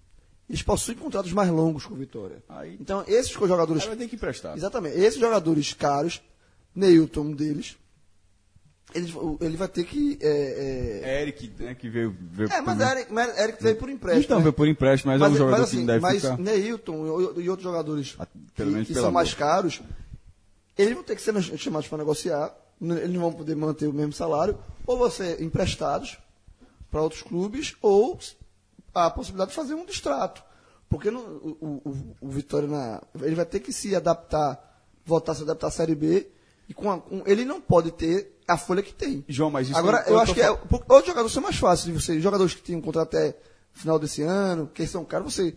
[0.49, 2.43] eles possuem contratos mais longos com o Vitória.
[2.49, 3.83] Aí- Então, esses jogadores.
[3.83, 4.57] Aí vai ter que emprestar.
[4.57, 4.97] Exatamente.
[4.97, 6.21] Esses jogadores caros,
[6.75, 7.77] Neilton, um deles,
[8.93, 10.17] ele, ele vai ter que.
[10.21, 12.13] É, é, Eric, né, que veio.
[12.19, 12.97] veio é, mas também.
[12.97, 14.25] Eric, mas Eric veio por empréstimo.
[14.25, 14.43] Então, né?
[14.43, 16.37] veio por empréstimo, mas, é um jogador mas, que assim, deve mas ficar.
[16.37, 17.05] Neilton
[17.37, 19.81] e, e outros jogadores Ah, pelo que, menos que são mais caros,
[20.77, 24.13] eles vão ter que ser chamados para negociar, eles não vão poder manter o mesmo
[24.13, 26.17] salário, ou vão ser emprestados
[26.89, 28.19] para outros clubes, ou
[28.93, 30.43] a possibilidade de fazer um distrato.
[30.89, 34.59] Porque no- o, o- o- Vitória, na, ele vai ter que se adaptar,
[35.05, 36.27] voltar a se adaptar à Série B,
[36.67, 39.23] e com, a- com- ele não pode ter a folha que tem.
[39.27, 41.85] João, mas isso Agora, eu eu, tô acho que é, outros jogadores são mais fáceis
[41.85, 42.19] de você.
[42.19, 43.37] Jogadores que têm um contrato até
[43.73, 45.55] final desse ano, que são caros, você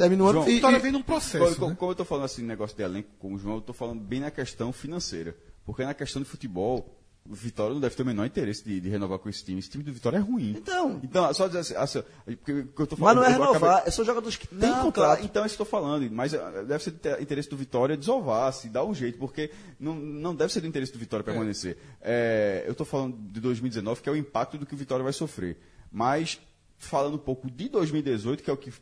[0.00, 1.76] termina o ano João, e, Vitória e- vem num processo, como- né?
[1.78, 4.20] como eu estou falando assim, negócio de elenco com o João, eu estou falando bem
[4.20, 5.36] na questão financeira.
[5.64, 6.96] Porque na questão de futebol,
[7.28, 9.58] o Vitória não deve ter o menor interesse de, de renovar com esse time.
[9.60, 10.54] Esse time do Vitória é ruim.
[10.56, 10.98] Então.
[11.04, 12.02] Então, só dizer assim, assim,
[12.38, 14.58] porque, porque eu tô Mas falando, não é renovar, acabar- é só jogadores que têm
[14.58, 14.94] Não, contrato.
[14.94, 16.10] claro, então é isso que eu estou falando.
[16.10, 19.94] Mas eh, deve ser do interesse do Vitória desovar, se dar um jeito, porque não,
[19.94, 21.76] não deve ser do interesse do Vitória permanecer.
[22.00, 25.12] É, eu estou falando de 2019, que é o impacto do que o Vitória vai
[25.12, 25.58] sofrer.
[25.92, 26.40] Mas,
[26.78, 28.72] falando um pouco de 2018, que é o que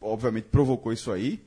[0.00, 1.40] obviamente provocou isso aí,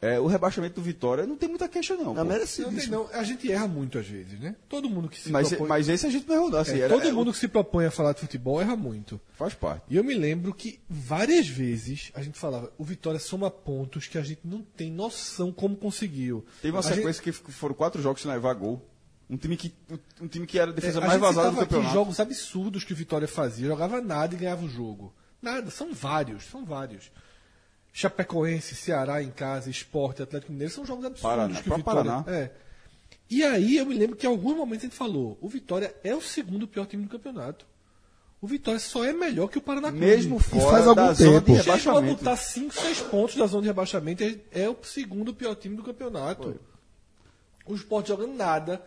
[0.00, 2.14] É, o rebaixamento do Vitória não tem muita queixa, não.
[2.14, 2.70] Não, merecido.
[2.70, 3.08] Não, tem, não.
[3.12, 4.54] A gente erra muito às vezes, né?
[4.68, 5.66] Todo mundo que se Mas, propõe...
[5.66, 6.58] mas esse a gente não errou, não.
[6.60, 9.20] Assim, é, era- todo é, mundo que se propõe a falar de futebol erra muito.
[9.36, 9.82] Faz parte.
[9.90, 14.16] E eu me lembro que várias vezes a gente falava, o Vitória soma pontos que
[14.16, 16.44] a gente não tem noção como conseguiu.
[16.62, 18.80] Teve uma A gente- sequência que f- foram quatro jogos sem levar gol.
[19.28, 19.74] Um time que,
[20.22, 21.92] um time que era a defesa É, a mais gente vazada do campeonato.
[21.92, 25.12] jogos absurdos que o Vitória fazia, jogava nada e ganhava o jogo.
[25.42, 27.10] Nada, são vários, são vários.
[27.98, 32.04] Chapecoense, Ceará em casa, Esporte, Atlético Mineiro, são jogos absurdos Paraná, que o Vitória.
[32.04, 32.24] Paraná.
[32.28, 32.50] É.
[33.28, 36.14] E aí eu me lembro que em alguns momentos a gente falou, o Vitória é
[36.14, 37.66] o segundo pior time do campeonato.
[38.40, 40.06] O Vitória só é melhor que o Paraná Clube.
[40.06, 41.52] Mesmo fora faz algum da zona tempo.
[41.52, 42.18] de Chegou a rebaixamento.
[42.18, 44.22] botar 5, 6 pontos da zona de rebaixamento.
[44.22, 46.60] É, é o segundo pior time do campeonato.
[47.66, 48.80] O Sport jogando nada,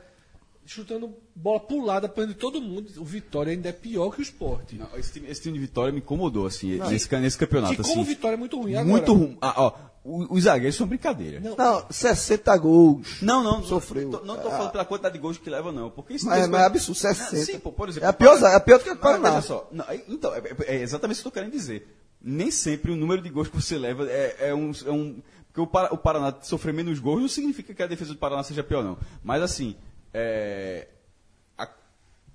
[0.72, 2.90] chutando bola pulada, apanhando de todo mundo.
[2.98, 4.74] O Vitória ainda é pior que o Sport.
[4.74, 7.76] Não, esse, time, esse time de Vitória me incomodou, assim, nesse, ca- nesse campeonato.
[7.76, 8.02] que como assim.
[8.02, 8.88] o Vitória é muito ruim agora.
[8.88, 9.38] Muito ruim.
[9.42, 9.74] Ah, ó,
[10.04, 11.40] os zagueiros são brincadeira.
[11.40, 13.22] Não, Não, 60 gols.
[13.22, 14.10] Não, não, Sofreu.
[14.10, 14.52] Não não tô Ah.
[14.52, 15.90] falando pela quantidade de gols que leva, não.
[15.92, 17.36] Porque isso Mas, isso- mas é absurdo, 60.
[17.46, 18.08] Sim, pô, por exemplo.
[18.08, 19.30] é a pior, Paraná- é pior do que o Não, Paraná.
[19.32, 19.68] veja só.
[19.72, 21.88] Não, é- então, é, é exatamente isso que eu tô querendo dizer.
[22.24, 24.72] Nem sempre o número de gols que você leva é, é um.
[24.86, 28.14] É um porque o, Para- o Paraná sofrer menos gols não significa que a defesa
[28.14, 28.98] do Paraná seja pior, não.
[29.22, 29.76] Mas assim,
[30.14, 30.88] é,
[31.58, 31.68] a,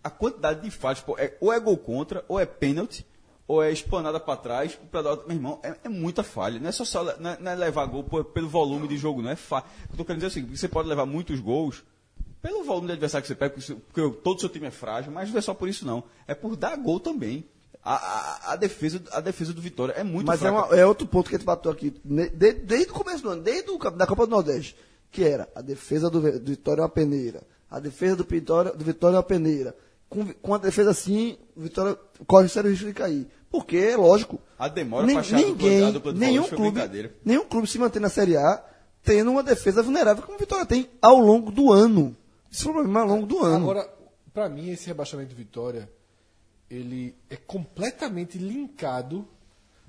[0.05, 3.07] a quantidade de falhas, pô, é, ou é gol contra, ou é pênalti,
[3.49, 6.59] ou é espanada para trás, pra dar, meu irmão, é, é muita falha.
[6.59, 9.31] Não é só, só não é, não é levar gol pelo volume de jogo, não
[9.31, 9.65] é falha.
[9.91, 11.85] Eu tô querendo dizer assim, você pode levar muitos gols
[12.43, 15.13] pelo volume de adversário que você pega, porque, porque todo o seu time é frágil,
[15.13, 16.03] mas não é só por isso não.
[16.27, 17.45] É por dar gol também.
[17.89, 21.07] A, a, a defesa, a defesa do Vitória é muito Mas é, uma- é outro
[21.07, 23.79] ponto que a gente bateu aqui, ne- de- desde o começo do ano, desde o,
[23.79, 24.77] da Copa do Nordeste,
[25.09, 28.85] que era a defesa do, do Vitória é uma peneira, a defesa do Vitória, do
[28.85, 29.75] Vitória é uma peneira.
[30.09, 33.27] Com, com a defesa assim, o Vitória corre sério risco de cair.
[33.51, 37.45] Porque, é lógico, A demora a dupla- ninguém, a dupla de nenhum foi clube, nenhum
[37.45, 38.63] clube se mantém na Série A
[39.03, 42.15] tendo uma defesa vulnerável como o Vitória tem ao longo do ano.
[42.51, 43.57] Isso é um problema ao longo do ano.
[43.57, 43.89] Agora,
[44.35, 45.89] pra mim, esse rebaixamento do Vitória,
[46.69, 49.27] ele é completamente linkado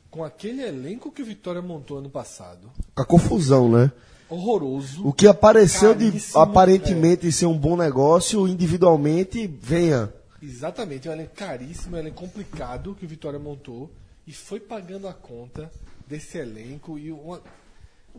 [0.10, 2.72] com aquele elenco que o Vitória montou ano passado.
[2.96, 3.92] A confusão, né?
[4.30, 5.08] Horroroso.
[5.08, 10.14] O que apareceu de aparentemente ser um bom negócio, individualmente, venha.
[10.42, 13.90] Exatamente, é um elenco caríssimo, é um elenco complicado que o Vitória montou
[14.26, 15.72] e foi pagando a conta
[16.06, 17.42] desse elenco e uma,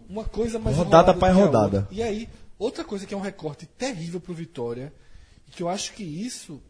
[0.09, 1.89] uma coisa mais Rodada enrolada pra do que a rodada.
[1.90, 2.28] E aí,
[2.59, 4.93] outra coisa que é um recorte terrível pro Vitória
[5.47, 6.60] e que eu acho que isso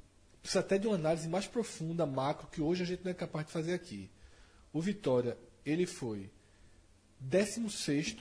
[0.43, 3.47] precisa até de uma análise mais profunda, macro, que hoje a gente não é capaz
[3.47, 4.11] de fazer aqui.
[4.73, 6.31] O Vitória, ele foi
[7.21, 8.17] 16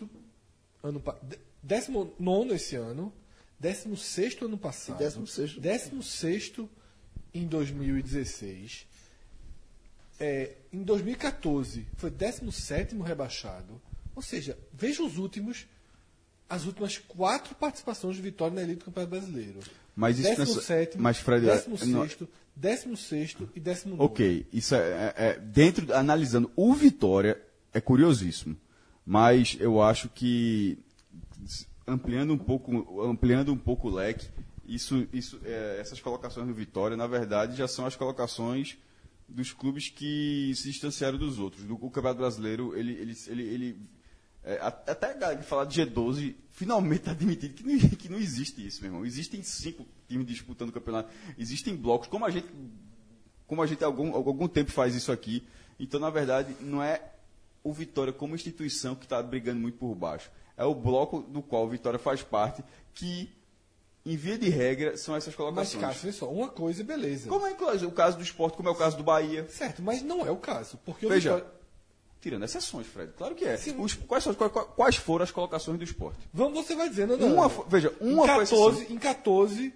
[0.84, 3.12] ano pa- de- 19 esse ano,
[3.60, 5.60] 16 ano passado, 16º.
[5.60, 6.54] 16
[7.34, 8.88] em 2016.
[10.20, 13.80] É, em 2014 foi 17 rebaixado.
[14.16, 15.66] Ou seja, veja os últimos
[16.50, 19.60] as últimas quatro participações de Vitória na elite do Campeonato Brasileiro.
[19.94, 22.18] Mas isso nessa- 17, mas, Fred, é- 16,
[22.56, 24.02] 16 e 19.
[24.02, 27.40] Ok, isso é, é- é- dentro analisando o Vitória
[27.74, 28.56] é curiosíssimo,
[29.08, 30.78] mas eu acho que
[31.88, 34.28] ampliando um pouco, ampliando um pouco o leque,
[34.66, 38.78] isso, isso, é, essas colocações do Vitória, na verdade, já são as colocações
[39.26, 41.64] dos clubes que se distanciaram dos outros.
[41.64, 43.82] Do, o Campeonato Brasileiro, ele, ele, ele, ele
[44.44, 48.18] é, até a galera que fala de G12 finalmente está admitindo que não, que não
[48.18, 49.06] existe isso, meu irmão.
[49.06, 52.48] Existem cinco times disputando o campeonato, existem blocos, como a gente
[53.48, 55.48] como a gente há algum, algum tempo faz isso aqui.
[55.80, 57.14] Então, na verdade, não é
[57.68, 60.30] o Vitória como instituição que está brigando muito por baixo.
[60.56, 62.64] É o bloco do qual o Vitória faz parte,
[62.94, 63.30] que,
[64.06, 65.82] em via de regra, são essas Mas, colocações.
[65.84, 67.30] Cássio, vê só, uma coisa, beleza.
[67.30, 69.48] como é o caso do esporte, como é o caso do Bahia.
[69.50, 70.80] Certo, mas não é o caso.
[70.86, 71.54] Porque Veja, Vitória...
[72.22, 73.56] tirando exceções, Fred, claro que é.
[73.78, 76.20] Os- quais, são- quais- quais foram as colocações do esporte?
[76.34, 77.34] Vamos, você vai dizendo, não.
[77.36, 78.96] Uma, fo- veja, uma em foi 14, exceção.
[78.96, 79.74] em 14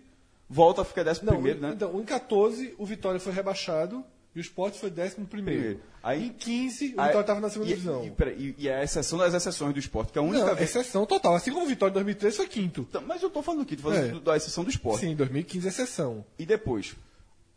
[0.54, 1.72] Volta a ficar décimo Não, primeiro, né?
[1.74, 4.04] Então, em 14, o Vitória foi rebaixado
[4.36, 5.82] e o Sport foi 11 primeiro.
[6.02, 8.06] Aí- em 15, o Vitória estava na segunda e, divisão.
[8.06, 10.46] E, peraí, e- e é a exceção das exceções do esporte, que é a única
[10.46, 10.70] Não, vez.
[10.70, 11.36] exceção total.
[11.36, 12.86] Assim como o Vitória em 2013 foi quinto.
[12.90, 14.08] Então, Mas eu tô falando aqui, tô falando É.
[14.10, 15.02] do- da exceção do esporte.
[15.02, 16.26] Sim, em 2015 exceção.
[16.40, 16.96] E depois,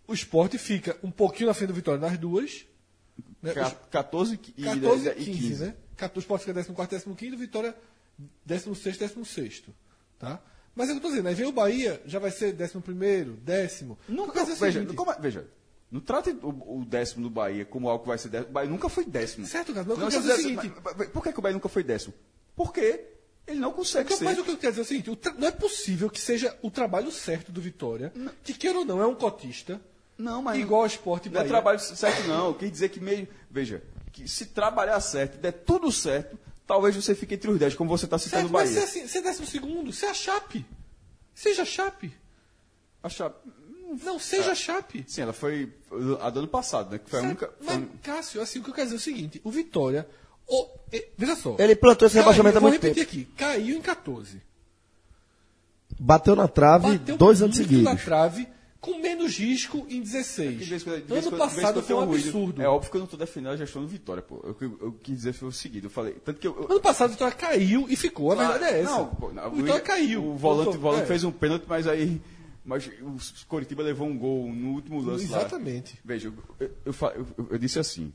[0.06, 2.66] O Sport fica um pouquinho na frente do Vitória nas duas.
[3.42, 3.54] Né?
[3.54, 5.74] ca- Os 14 e, 14 e, e 15, né?
[5.96, 7.74] 14, O Sport fica 14, 15, o Vitória
[8.44, 9.62] 16, 16.
[10.18, 10.40] Tá?
[10.74, 13.30] Mas é o que eu tô dizendo, aí vem o Bahia, já vai ser 11,
[13.42, 13.98] décimo.
[14.08, 15.46] Nunca, Mas é o veja, como é- veja,
[15.94, 18.50] não trate o, o décimo do Bahia como algo que vai ser décimo.
[18.50, 19.46] O Bahia nunca foi décimo.
[19.46, 20.96] Certo, cara, mas o que eu Não, quero isso dizer é o é- seguinte- mas-
[20.98, 22.12] mas Por que, que o Bahia nunca foi décimo?
[22.56, 23.04] Porque
[23.46, 24.24] ele não consegue Então, ser.
[24.24, 26.70] mas o que eu quero dizer é o seguinte: não é possível que seja o
[26.70, 28.12] trabalho certo do Vitória,
[28.42, 29.80] que queira ou não, é um cotista,
[30.18, 31.48] Não, mas igual ao Sport e Não é Bahia.
[31.48, 32.52] trabalho certo, não.
[32.54, 33.28] Quer dizer que meio.
[33.50, 37.88] Veja, que se trabalhar certo, der tudo certo, talvez você fique entre os 10, como
[37.90, 38.80] você está citando Certo, o mas Bahia.
[38.86, 40.64] você, assim, você é décimo segundo, você é a Chape.
[41.34, 42.12] Seja a Chape.
[43.02, 43.48] A Chape-
[44.02, 45.04] Não, seja a Chape.
[45.06, 45.72] Sim, ela foi
[46.20, 46.98] a do ano passado, né?
[46.98, 47.50] Que foi a única.
[47.60, 50.08] foi- Mas, Cássio, assim, o que eu quero dizer é o seguinte: o Vitória.
[50.46, 51.56] o- e- veja só.
[51.58, 53.24] Ele plantou esse caiu- rebaixamento há vou muito repetir tempo.
[53.26, 54.42] aqui: caiu em 14.
[55.98, 57.84] Bateu na trave Bateu dois anos seguidos.
[57.84, 58.48] na trave,
[58.80, 60.66] com menos risco em De 16.
[60.68, 62.60] vez em quando- de vez em ano vez passado foi um absurdo.
[62.60, 64.34] É óbvio que eu não estou defendendo a gestão do Vitória, pô.
[64.36, 66.14] O que eu, eu quis dizer foi o seguinte, eu falei.
[66.14, 66.54] Tanto que eu.
[66.60, 68.32] eu- Ano passado o Vitória caiu e ficou.
[68.32, 68.90] A verdade é essa.
[68.90, 70.24] Não, pô, não, o Vitória caiu.
[70.32, 71.06] O volante, o volante É.
[71.06, 72.20] fez um pênalti, mas aí.
[72.64, 75.38] Mas o Coritiba levou um gol no último lance lá.
[75.40, 75.98] Exatamente.
[76.04, 76.94] Veja, eu, eu,
[77.36, 78.12] eu- eu disse assim.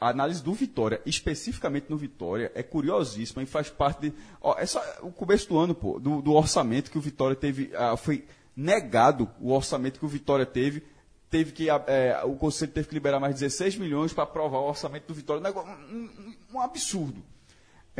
[0.00, 4.12] A análise do Vitória, especificamente no Vitória, é curiosíssima e faz parte de.
[4.40, 7.70] Ó, é só o começo do ano, pô, do, do orçamento que o Vitória teve.
[7.74, 8.24] ah, foi
[8.56, 10.82] negado o orçamento que o Vitória teve.
[11.28, 11.68] Teve que.
[11.68, 15.12] ah, é, o Conselho teve que liberar mais 16 milhões para aprovar o orçamento do
[15.14, 15.42] Vitória.
[15.52, 17.22] Um, um- um- um absurdo.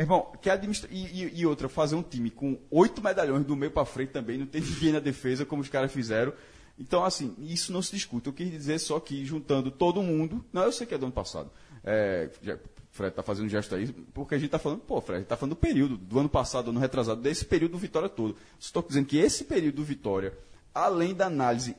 [0.01, 0.89] Irmão, que administra...
[0.91, 4.37] e, e- e outra, fazer um time com oito medalhões do meio para frente também,
[4.37, 6.33] não tem ninguém na defesa, como os caras fizeram.
[6.79, 8.27] Então, assim, isso não se discute.
[8.27, 10.43] Eu quis dizer só que, juntando todo mundo.
[10.51, 11.51] Não, eu sei que é do ano passado.
[11.83, 12.57] É, já,
[12.91, 15.27] Fred tá fazendo um gesto aí, porque a gente tá falando, pô, Fred, a gente
[15.29, 18.35] tá falando do período, do ano passado, do ano retrasado, desse período do Vitória todo.
[18.59, 20.37] Estou dizendo que esse período do Vitória,
[20.73, 21.75] além da análise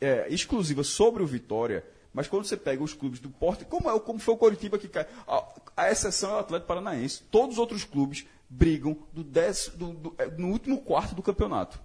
[0.00, 1.84] é, exclusiva sobre o Vitória,
[2.18, 4.88] mas quando você pega os clubes do Porto, como, é, como foi o Coritiba que
[4.88, 5.44] cai, a,
[5.76, 7.22] a exceção é o Atlético Paranaense.
[7.30, 11.80] Todos os outros clubes brigam do dez- do- do- é, no último quarto do campeonato.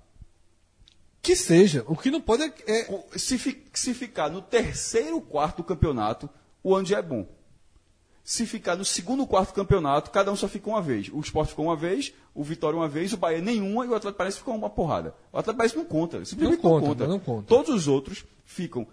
[1.22, 1.86] Que seja.
[1.88, 2.52] O que não pode é.
[2.68, 6.28] é- Se, fi- se ficar no terceiro quarto do campeonato,
[6.64, 7.28] o ano já é bom.
[8.24, 11.10] Se ficar no segundo quarto do campeonato, cada um só fica uma vez.
[11.14, 14.18] O Sport ficou uma vez, o Vitória uma vez, o Bahia nenhuma e o Atlético
[14.18, 15.14] Paranaense ficou uma porrada.
[15.32, 17.08] O Atlético Paranaense não conta, simplesmente Não não conta, conta.
[17.08, 17.48] não conta.
[17.48, 18.88] Todos os outros ficam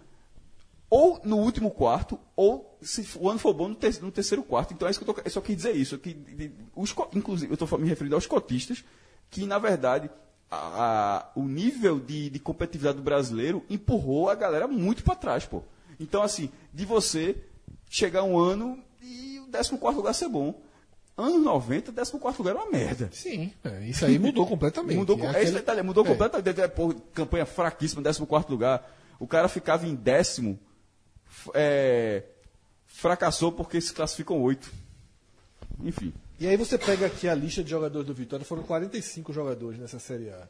[0.91, 4.73] ou no último quarto, ou se o ano for bom, no, ter- no terceiro quarto.
[4.73, 5.97] Então é isso que eu, tô, eu só quis dizer isso.
[5.97, 8.83] Que, de- os, inclusive, eu estou me referindo aos cotistas,
[9.29, 10.09] que na verdade
[10.51, 15.45] a- a- o nível de, de competitividade do brasileiro empurrou a galera muito para trás,
[15.45, 15.63] pô.
[15.97, 17.37] Então, assim, de você
[17.89, 20.59] chegar um ano e o 14 lugar ser bom.
[21.17, 23.09] Anos 90, 14 lugar era uma merda.
[23.13, 24.97] Sim, é, isso aí mudou completamente.
[24.97, 26.07] Mudou, É é aquele- detalhe, mudou é.
[26.09, 26.59] completamente.
[26.61, 28.89] É, pô, campanha fraquíssima, 14 lugar.
[29.19, 30.59] O cara ficava em décimo,
[31.53, 32.23] é,
[32.87, 34.71] fracassou porque se classificam oito.
[35.83, 36.13] Enfim.
[36.39, 39.99] E aí você pega aqui a lista de jogadores do Vitória, foram 45 jogadores nessa
[39.99, 40.47] Série A.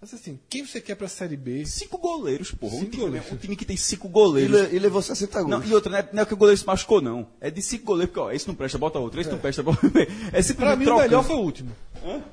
[0.00, 1.64] Mas assim, quem você quer pra Série B?
[1.64, 2.74] Cinco goleiros, porra.
[2.74, 3.32] Um Cinco time, goleiros.
[3.32, 4.60] um time que tem cinco E, goleiros.
[4.70, 5.50] le- e levou 60 gols.
[5.50, 7.26] Não, e outra, não é, não é que o goleiro se machucou, não.
[7.40, 9.86] É de cinco goleiros, porque, ó, esse não presta, bota outro, esse não presta, bota
[9.86, 10.00] outro.
[10.32, 11.02] É Pra mim, o trocando.
[11.08, 11.72] melhor foi o último.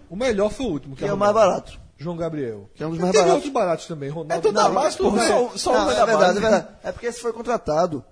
[0.09, 0.95] O melhor foi o último.
[0.97, 1.33] que é o arrumaram.
[1.33, 1.79] mais barato.
[2.01, 2.69] João Gabriel.
[2.73, 3.35] Que é um dos mais teve baratos.
[3.35, 4.09] outros baratos também.
[4.09, 4.33] Ronaldo.
[4.33, 4.53] É tudo
[5.09, 5.19] porra.
[5.19, 5.27] bem.
[5.27, 6.37] Só, só Não, o é da verdade, base.
[6.37, 6.67] é verdade.
[6.83, 8.03] É porque esse foi contratado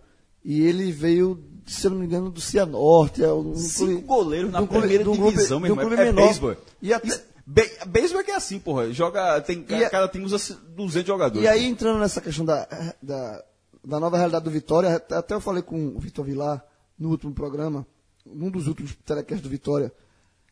[0.46, 3.24] e ele veio, se eu não me engano, do Cianorte.
[3.24, 5.80] É um Cinco clube- goleiros na um primeira de um clube- divisão, de meu um
[5.80, 5.88] irmão.
[5.88, 6.26] clube É, é menor.
[6.26, 6.56] beisebol.
[6.82, 8.92] E até- Isso- be- Beisebol é que é assim, porra.
[8.94, 10.38] Joga, tem, E cada time usa
[10.76, 11.44] 200 jogadores.
[11.44, 12.68] E aí, entrando nessa questão da,
[13.02, 13.44] da,
[13.84, 16.64] da nova realidade do Vitória, até até eu falei com o Vitor Vilar
[16.98, 17.86] no último programa,
[18.26, 19.92] num dos últimos telecasts do Vitória,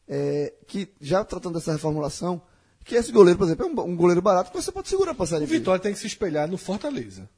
[0.07, 2.41] é, que já tratando dessa reformulação,
[2.87, 5.25] que esse goleiro, por exemplo, é um, um goleiro barato que você pode segurar para
[5.25, 5.47] a Série O.
[5.47, 7.29] Vitória tem que se espelhar no Fortaleza.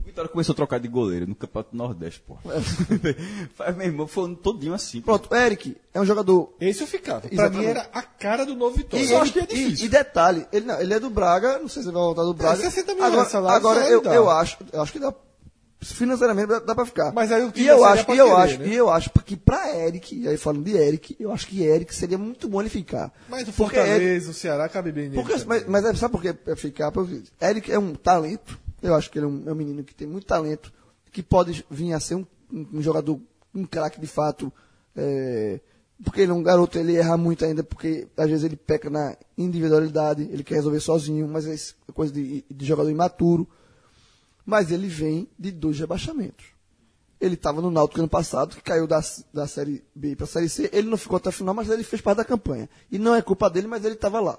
[0.00, 2.40] O Vitória começou a trocar de goleiro no Campeonato do Nordeste, porra.
[3.54, 5.00] Faz, meu irmão, foi todinho assim.
[5.00, 6.54] Pronto, Eric é um jogador.
[6.60, 7.28] Esse eu ficava.
[7.28, 9.04] Pra mim era a cara do novo Vitória.
[9.04, 9.86] E, eu acho que é e- difícil.
[9.86, 12.34] e detalhe, ele, não, ele é do Braga, não sei se ele vai voltar do
[12.34, 12.62] Braga.
[12.62, 15.12] 60 milhões agora, salário, agora eu, eu acho, eu acho que dá.
[15.92, 17.12] Financeiramente dá, dá pra ficar.
[17.12, 18.68] Mas aí o time e eu acho, e eu querer, acho, né?
[18.68, 21.94] e eu acho que pra Eric, e aí falando de Eric, eu acho que Eric
[21.94, 23.12] seria muito bom ele ficar.
[23.28, 25.22] Mas o Porque Eric- Fortaleza, o Ceará cabe bem nele.
[25.22, 26.90] porque, mas, mas é- sabe por que é ficar?
[26.92, 28.58] Porque Eric é um talento.
[28.82, 30.72] Eu acho que ele é um, é um menino que tem muito talento,
[31.10, 33.20] que pode vir a ser um, um- um jogador,
[33.54, 34.52] um craque de fato.
[34.94, 35.60] é,
[36.04, 39.16] porque ele é um garoto, ele erra muito ainda, porque às vezes ele peca na
[39.36, 43.48] individualidade, ele quer resolver sozinho, mas é é coisa de, de jogador imaturo.
[44.46, 46.46] Mas ele vem de dois rebaixamentos.
[47.20, 49.02] Ele estava no Náutico ano passado, que caiu da,
[49.34, 50.70] da Série B para a Série C.
[50.72, 52.68] Ele não ficou até o final, mas ele fez parte da campanha.
[52.92, 54.38] E não é culpa dele, mas ele estava lá.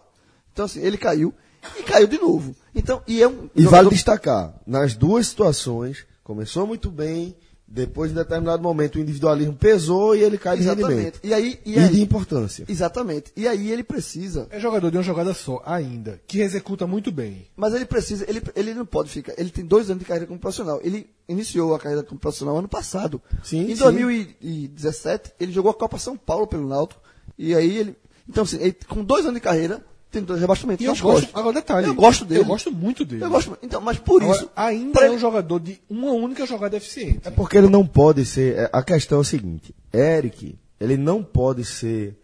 [0.53, 1.33] Então, assim, ele caiu
[1.77, 2.55] e caiu de novo.
[2.73, 7.35] Então, e é um E jogador- vale destacar, nas duas situações, começou muito bem,
[7.67, 10.89] depois, em determinado momento, o individualismo pesou e ele cai de rendimento.
[10.89, 11.19] Exatamente.
[11.21, 12.65] E aí, e E, aí de importância.
[12.67, 13.31] Exatamente.
[13.35, 14.47] E aí ele precisa.
[14.49, 17.45] É jogador de uma jogada só, ainda, que executa muito bem.
[17.57, 19.33] Mas ele precisa, ele, ele não pode ficar.
[19.37, 20.79] Ele tem dois anos de carreira como profissional.
[20.81, 23.21] Ele iniciou a carreira como profissional ano passado.
[23.43, 23.83] Sim, em sim.
[23.83, 27.01] 2017, ele jogou a Copa São Paulo pelo Náutico.
[27.37, 27.97] E aí ele.
[28.29, 29.83] Então, assim, ele, com dois anos de carreira,
[30.17, 30.83] tem dois rebaixamentos.
[30.83, 31.29] E eu gosto, costas.
[31.35, 31.87] agora detalhe.
[31.87, 32.41] Eu gosto dele.
[32.41, 33.23] Eu gosto muito dele.
[33.23, 34.49] Eu gosto, então, mas por Agora, isso.
[34.55, 37.21] ainda é ele- um jogador de uma única jogada eficiente.
[37.27, 38.55] É porque ele não pode ser.
[38.57, 42.17] é, A questão é o seguinte: Eric, ele não pode ser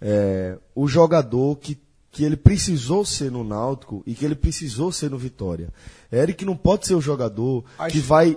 [0.00, 1.78] é, o jogador que,
[2.10, 5.68] que ele precisou ser no Náutico e que ele precisou ser no Vitória.
[6.12, 8.36] Eric não pode ser o jogador Acho- que vai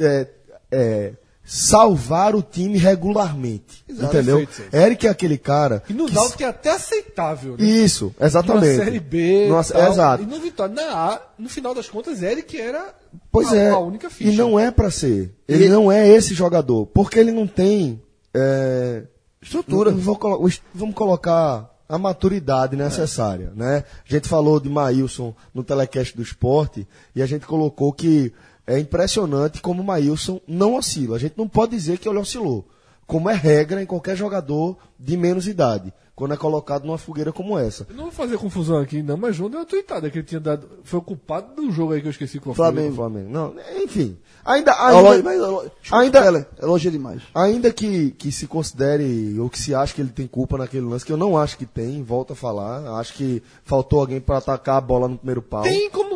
[0.00, 0.28] é,
[0.70, 1.12] é,
[1.44, 3.84] salvar o time regularmente.
[3.88, 4.38] Exato, entendeu?
[4.46, 4.62] Celso.
[4.76, 5.82] Eric é aquele cara.
[5.88, 7.64] E no que Náutico é até aceitável, né?
[7.64, 8.74] Isso, exatamente.
[8.76, 9.48] Numa Série B.
[9.48, 9.92] Numa- tal.
[9.92, 10.22] exato.
[10.22, 12.94] E no Vitória, na A, no final das contas, Eric era
[13.30, 13.70] Pois a, é.
[13.70, 14.30] a única ficha.
[14.30, 15.34] E não é pra ser.
[15.48, 16.86] Ele não é esse jogador.
[16.86, 18.00] Porque ele não tem.
[18.34, 19.02] é,
[19.42, 19.92] estrutura.
[20.18, 23.52] Colo- os- vamos colocar a maturidade necessária.
[23.54, 23.84] Né?
[24.08, 28.32] A gente falou de Maílson no telecast do esporte e a gente colocou que
[28.66, 31.16] é impressionante como o Maílson não oscila.
[31.16, 32.66] A gente não pode dizer que ele oscilou.
[33.06, 35.92] Como é regra em qualquer jogador de menos idade.
[36.14, 37.86] Quando é colocado numa fogueira como essa.
[37.88, 40.40] Eu não vou fazer confusão aqui, não, mas João deu uma tweetada que ele tinha
[40.40, 40.68] dado.
[40.84, 42.64] Foi o culpado do jogo aí que eu esqueci qual foi.
[42.66, 42.94] Flamengo.
[42.94, 43.30] Flamengo.
[43.30, 44.16] Não, enfim.
[44.44, 47.22] Ainda, Elogia, ainda, mas elo- ainda- demais.
[47.34, 51.04] Ainda que, que se considere, ou que se ache que ele tem culpa naquele lance,
[51.04, 52.98] que eu não acho que tem, volto a falar.
[52.98, 55.62] Acho que faltou alguém para atacar a bola no primeiro pau.
[55.62, 56.11] Tem como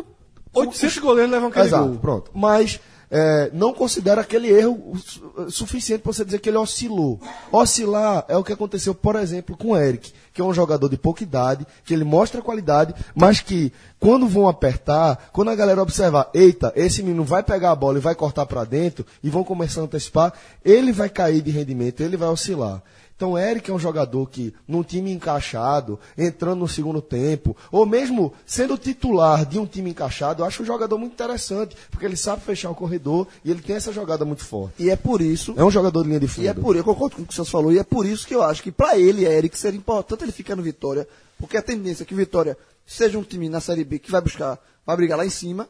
[0.59, 1.97] 800 goleiros levam aquele Exato, gol.
[1.99, 2.31] pronto.
[2.33, 2.79] Mas
[3.09, 7.19] é, não considero aquele erro su- suficiente para você dizer que ele oscilou.
[7.51, 10.97] Oscilar é o que aconteceu, por exemplo, com o Eric, que é um jogador de
[10.97, 16.29] pouca idade, que ele mostra qualidade, mas que quando vão apertar, quando a galera observar,
[16.33, 19.81] eita, esse menino vai pegar a bola e vai cortar para dentro, e vão começar
[19.81, 22.83] a antecipar, ele vai cair de rendimento, ele vai oscilar.
[23.17, 27.83] Então, o Eric é um jogador que, num time encaixado, entrando no segundo tempo, ou
[27.83, 32.15] mesmo sendo titular de um time encaixado, eu acho um jogador muito interessante, porque ele
[32.15, 34.83] sabe fechar o corredor e ele tem essa jogada muito forte.
[34.83, 35.55] E é por isso.
[35.57, 36.45] É um jogador de linha de fundo.
[36.45, 38.27] E é por eu concordo com o que o senhor falou, e é por isso
[38.27, 41.07] que eu acho que pra ele, Eric, seria importante ele ficar no Vitória,
[41.39, 44.21] porque a tendência é que o Vitória seja um time na Série B que vai
[44.21, 45.67] buscar, vai brigar lá em cima,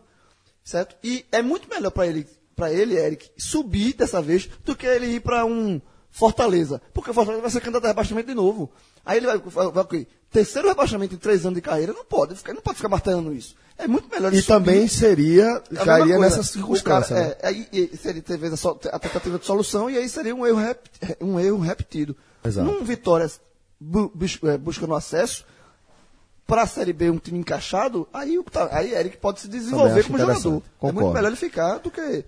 [0.65, 0.97] certo?
[1.01, 5.05] E é muito melhor pra ele, para ele, Eric, subir dessa vez do que ele
[5.05, 5.79] ir pra um
[6.11, 8.71] Fortaleza, porque o Fortaleza vai ser candidato a rebaixamento de novo.
[9.05, 10.07] Aí ele vai, vai, vai o quê?
[10.29, 13.55] terceiro rebaixamento em três anos de carreira, não pode, ficar, não pode ficar martelando isso.
[13.77, 14.47] É muito melhor ele E subir.
[14.65, 17.15] também seria, É a cairia nessa circunstância.
[17.15, 17.35] cara, né?
[17.41, 20.45] é, aí, e seria talvez a, sol- a tentativa de solução e aí seria um
[20.45, 20.87] erro, rep-
[21.21, 22.15] um erro repetido.
[22.43, 22.69] Exato.
[22.69, 23.29] Num Vitória
[23.79, 25.45] bu, bus- é, buscando acesso
[26.47, 30.03] para a Série B um time encaixado, aí o tá, aí Eric pode se desenvolver
[30.05, 30.39] como jogador.
[30.39, 30.63] interessante.
[30.65, 30.99] É Concordo.
[31.01, 32.25] muito melhor ele ficar do que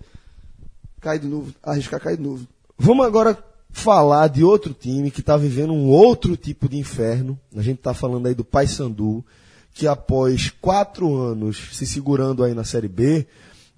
[1.00, 2.46] cair de novo, arriscar cair de novo.
[2.78, 3.36] Vamos agora
[3.72, 7.38] falar de outro time que está vivendo um outro tipo de inferno.
[7.56, 9.24] A gente está falando aí do Paysandu,
[9.72, 13.26] que após quatro anos se segurando aí na Série B,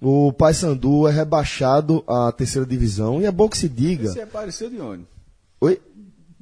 [0.01, 3.21] o Paysandu é rebaixado à terceira divisão.
[3.21, 4.11] E é bom que se diga.
[4.11, 5.05] Você apareceu de onde?
[5.61, 5.79] Oi?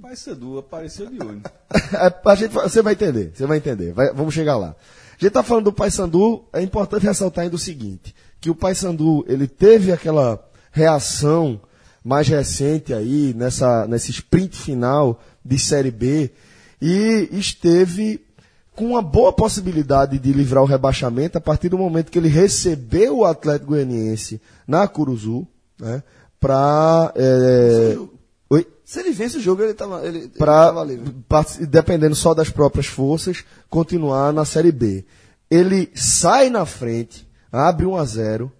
[0.01, 1.43] Pai Sandu apareceu de onde?
[1.93, 3.93] É, a gente, você vai entender, você vai entender.
[3.93, 4.69] Vai- vamos chegar lá.
[4.69, 9.23] A gente está falando do Paysandu, é importante ressaltar ainda o seguinte, que o Paysandu,
[9.27, 11.61] ele teve aquela reação
[12.03, 16.31] mais recente aí, nessa, nesse sprint final de Série B,
[16.81, 18.19] e esteve
[18.75, 23.19] com uma boa possibilidade de livrar o rebaixamento a partir do momento que ele recebeu
[23.19, 25.45] o Atlético Goianiense na Curuzu,
[25.79, 26.01] né,
[26.39, 27.13] para...
[28.49, 28.67] Oi?
[28.83, 31.13] Se ele vence o jogo, ele tava, ele, ele para tava livre.
[31.67, 35.05] dependendo só das próprias forças, continuar na Série B.
[35.49, 38.51] Ele sai na frente, abre 1 a 0,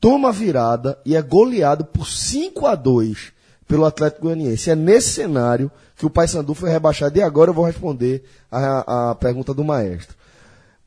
[0.00, 3.32] toma a virada e é goleado por 5 a 2
[3.68, 4.70] pelo Atlético Goianiense.
[4.70, 9.14] É nesse cenário que o Paysandu foi rebaixado e agora eu vou responder a, a
[9.14, 10.16] pergunta do maestro.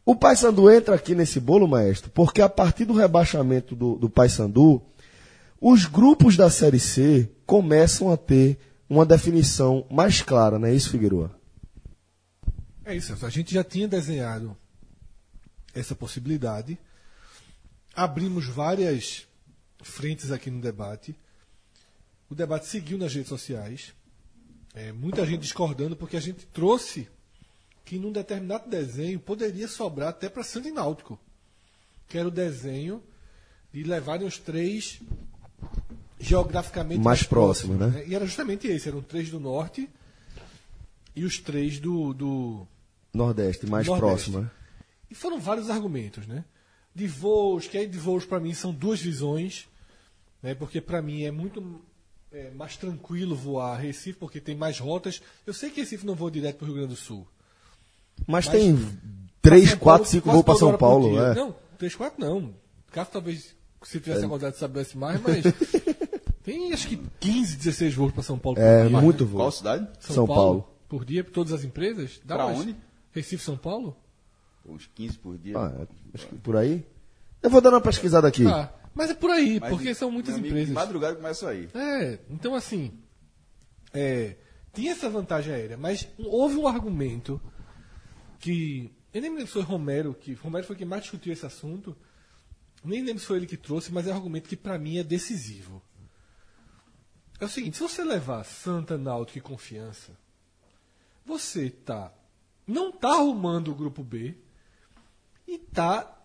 [0.05, 4.81] O Paysandu entra aqui nesse bolo, maestro, porque a partir do rebaixamento do, do Paysandu,
[5.61, 8.59] os grupos da Série C começam a ter
[8.89, 11.31] uma definição mais clara, não é isso, Figueroa?
[12.83, 14.57] É isso, a gente já tinha desenhado
[15.73, 16.77] essa possibilidade.
[17.95, 19.27] Abrimos várias
[19.81, 21.15] frentes aqui no debate.
[22.29, 23.93] O debate seguiu nas redes sociais.
[24.73, 27.07] É, muita gente discordando, porque a gente trouxe
[27.85, 31.19] que num determinado desenho poderia sobrar até para Santo Náutico.
[32.07, 33.03] Que era o desenho
[33.71, 34.99] de levarem os três
[36.19, 38.05] geograficamente Mais próximos, né?
[38.07, 39.89] E era justamente esse, eram três do norte
[41.15, 42.67] e os três do, do,
[43.13, 44.31] Nordeste, mais Nordeste.
[44.31, 44.51] próximo, né?
[45.09, 46.43] E foram vários argumentos, né?
[46.95, 49.67] De voos, que aí de voos para mim são duas visões,
[50.41, 50.53] né?
[50.53, 51.81] Porque para mim é muito
[52.31, 55.21] é, mais tranquilo voar a Recife, porque tem mais rotas.
[55.45, 57.27] Eu sei que Recife não voa direto para o Rio Grande do Sul.
[58.27, 58.75] Mas, Mas- tem
[59.41, 61.35] Pra 3, São 4, Paulo, 5 quase voos para São Paulo, é.
[61.35, 62.53] Não, 3, 4 não.
[62.91, 65.43] Caso talvez, se tivesse acordado soubesse mais, mas
[66.43, 69.01] tem acho que 15, 16 voos para São Paulo por É, dia.
[69.01, 69.51] muito Qual voo.
[69.51, 69.87] cidade?
[69.99, 70.75] São, São Paulo, Paulo.
[70.87, 72.21] por dia, para todas as empresas?
[72.45, 72.59] Mais.
[72.59, 72.75] onde?
[73.11, 73.97] Recife, São Paulo?
[74.65, 75.57] Uns 15 por dia.
[75.57, 76.85] Ah, é, acho que por aí.
[77.41, 78.45] Eu vou dar uma pesquisada aqui.
[78.47, 80.69] Ah, mas é por aí, Mas, porque são muitas amigo, empresas.
[80.69, 81.69] De madrugada começa aí.
[81.73, 82.99] É, então assim,
[83.93, 84.37] é,
[84.73, 87.41] tinha essa vantagem aérea, mas houve um argumento
[88.39, 88.91] que.
[89.13, 91.95] Eu nem me lembro se foi Romero, que Romero foi quem mais discutiu esse assunto.
[92.83, 95.03] Nem lembro se foi ele que trouxe, mas é um argumento que pra mim é
[95.03, 95.81] decisivo.
[97.39, 100.17] É o seguinte, se você levar Santa, Náutico e Confiança,
[101.25, 102.11] você tá
[102.65, 104.35] não tá arrumando o grupo B
[105.53, 106.19] e tá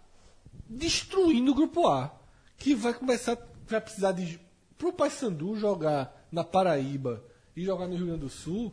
[0.68, 2.14] destruindo o grupo A,
[2.56, 3.36] que vai começar
[3.66, 4.40] vai precisar de
[4.78, 7.22] pro Paysandu jogar na Paraíba
[7.54, 8.72] e jogar no Rio Grande do Sul.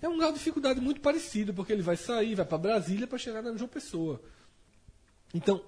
[0.00, 3.18] É um grau de dificuldade muito parecido, porque ele vai sair, vai para Brasília para
[3.18, 4.22] chegar na João Pessoa.
[5.34, 5.62] Então,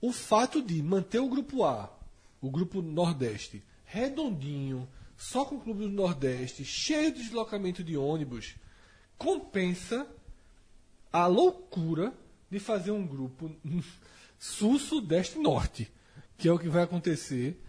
[0.00, 1.92] o fato de manter o grupo A,
[2.40, 8.54] o grupo Nordeste, redondinho, só com o clube do Nordeste, cheio de deslocamento de ônibus,
[9.18, 10.06] compensa
[11.12, 12.14] a loucura
[12.50, 13.50] de fazer um grupo
[14.38, 15.90] sul, sudeste, norte,
[16.38, 17.60] que é o que vai acontecer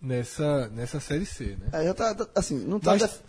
[0.00, 1.68] nessa, nessa série C, né?
[1.72, 2.92] É, já tá, tá- assim, não tá.
[2.92, 3.20] Mas, def-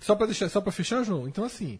[0.00, 1.26] só para deixar, só para fechar, João.
[1.28, 1.78] Então assim,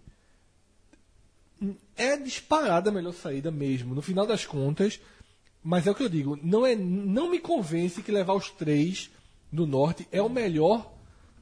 [1.96, 5.00] é disparada a melhor saída mesmo, no final das contas.
[5.62, 9.10] Mas é o que eu digo, não é, não me convence que levar os três
[9.50, 10.92] do norte é o melhor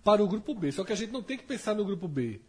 [0.03, 0.73] para o grupo B.
[0.73, 2.41] Só que a gente não tem que pensar no grupo B.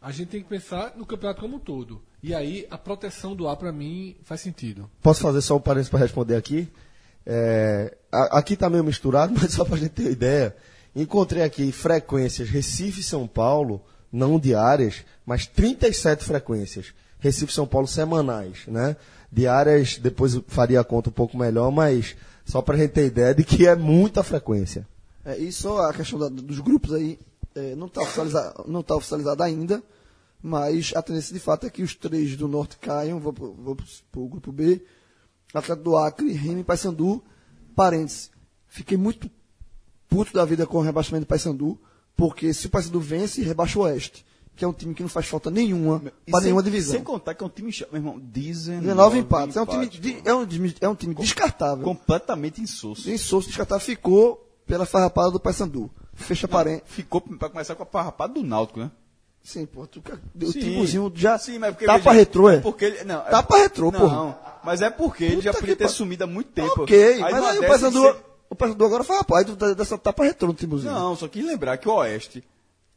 [0.00, 2.00] A gente tem que pensar no campeonato como um todo.
[2.22, 4.90] E aí a proteção do A para mim faz sentido.
[5.02, 6.68] Posso fazer só um parênteses para responder aqui?
[7.26, 10.54] É, a- aqui está meio misturado, mas só para a gente ter ideia.
[10.94, 13.80] Encontrei aqui frequências Recife e São Paulo,
[14.12, 16.92] não diárias, mas 37 frequências.
[17.20, 18.96] Recife e São Paulo semanais, né?
[19.30, 23.06] Diárias, depois eu faria a conta um pouco melhor, mas só para a gente ter
[23.06, 24.86] ideia de que é muita frequência.
[25.24, 27.18] É, e só a questão da- dos grupos aí
[27.54, 29.82] é, não está oficializada, não tá oficializada ainda,
[30.42, 33.76] mas a tendência de fato é que os três do norte caiam, vou, pro- vou
[33.76, 34.82] para o grupo B,
[35.52, 37.22] Atlético do Acre, Remy e Paysandu.
[37.74, 38.30] Parênteses,
[38.68, 39.30] fiquei muito
[40.08, 41.78] puto da vida com o rebaixamento do Paysandu,
[42.16, 44.24] porque se o Paysandu vence, rebaixa o Oeste,
[44.56, 46.94] que é um time que não faz falta nenhuma para nenhuma divisão.
[46.94, 47.72] Sem contar que é um time.
[47.92, 49.56] Meu irmão, 19, 19 empates.
[49.56, 50.46] É um time, é um,
[50.82, 51.84] é um time descartável.
[51.84, 53.16] completamente insosso.
[53.18, 55.90] Souza descartável ficou pela farrapada do Paysandu.
[56.12, 56.84] Fecha parênteses.
[56.94, 58.90] Ficou pra começar com a parrapada do Náutico, né?
[59.42, 60.02] Sim, pô, tu,
[60.42, 61.12] o Sim.
[61.14, 62.58] Já Sim, mas porque tá veja, retrô, é?
[62.60, 64.38] Porque ele, não, é- Tá pra retrô, não, porra.
[64.62, 66.82] mas é porque ele já Puta podia que ter pa- sumido há muito tempo.
[66.82, 68.16] Ok, mas numa aí o Paysandu, você-
[68.50, 70.92] o Paysandu agora foi rapaz, tu tá dessa tapa retrô no Timbuzinho.
[70.92, 72.44] Não, só quis lembrar que o Oeste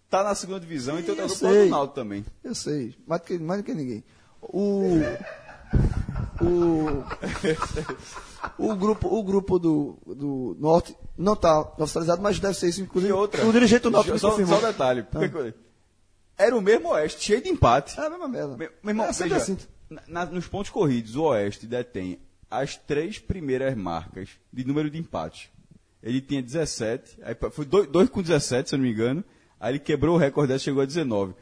[0.09, 1.47] tá na segunda divisão e tem eu outro sei.
[1.49, 2.25] grupo do Náutico também.
[2.43, 4.03] Eu sei, mais do que, mais do que ninguém.
[4.41, 4.99] O.
[6.41, 7.03] O.
[8.57, 13.11] O grupo, o grupo do, do Norte não está oficializado, mas deve ser isso, inclusive.
[13.11, 13.45] E outra.
[13.45, 15.03] O dirigente do Norte só, só um detalhe.
[15.03, 15.53] Que eu-
[16.37, 17.99] Era o mesmo Oeste, cheio de empate.
[17.99, 18.57] É a mesma merda.
[18.57, 19.57] Meu, meu irmão, é veja, assim.
[19.89, 22.19] na- na- nos pontos corridos, o Oeste detém
[22.49, 25.51] as três primeiras marcas de número de empate.
[26.01, 29.23] Ele tinha 17, aí foi 2 com 17, se eu não me engano.
[29.59, 31.33] Aí ele quebrou o recorde dessa e chegou a 19.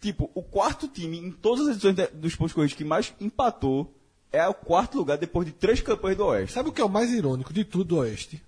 [0.00, 3.96] Tipo, o quarto time em todas as edições de- dos pontos corridos que mais empatou
[4.30, 6.52] é o quarto lugar depois de três campanhas do Oeste.
[6.52, 8.42] Sabe o que é o mais irônico de tudo do Oeste?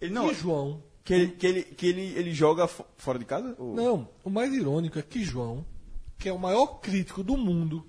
[0.00, 0.80] Ele não, que João.
[1.06, 3.54] Que ele, que ele, que ele, ele joga fo- fora de casa?
[3.58, 5.64] Ou- Não, o mais irônico é que João,
[6.18, 7.86] que é o maior crítico do mundo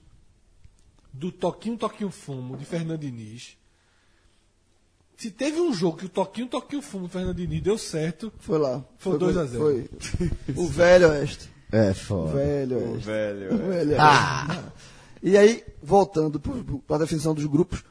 [1.11, 3.57] do Toquinho Toquinho Fumo de Fernando Diniz,
[5.17, 8.59] se teve um jogo que o Toquinho Toquinho Fumo de Fernando Diniz deu certo, Foi
[8.59, 8.85] lá.
[8.99, 9.63] Foi 2 a 0.
[9.63, 9.89] Foi.
[10.55, 11.49] O velho Oeste.
[11.71, 12.33] É O foda.
[12.33, 13.05] velho Oeste.
[13.05, 13.53] velho.
[13.55, 14.71] O velho Oeste.
[15.23, 16.39] E aí, voltando
[16.85, 17.83] para a definição dos grupos,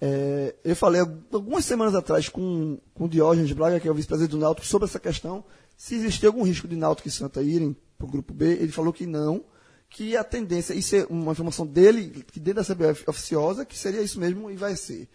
[0.00, 4.32] é, eu falei algumas semanas atrás com, com o Diógenes Braga, que é o vice-presidente
[4.32, 5.44] do Náutico, sobre essa questão,
[5.76, 8.46] se existia algum risco de Náutico e Santa irem para o grupo B.
[8.52, 9.44] Ele falou que não,
[9.88, 14.02] que a tendência, isso é uma informação dele, que dentro da CBF oficiosa, que seria
[14.02, 15.08] isso mesmo e vai ser.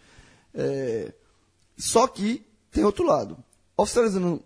[0.54, 1.12] É,
[1.76, 3.36] só que tem outro lado.
[3.76, 4.42] Oficializando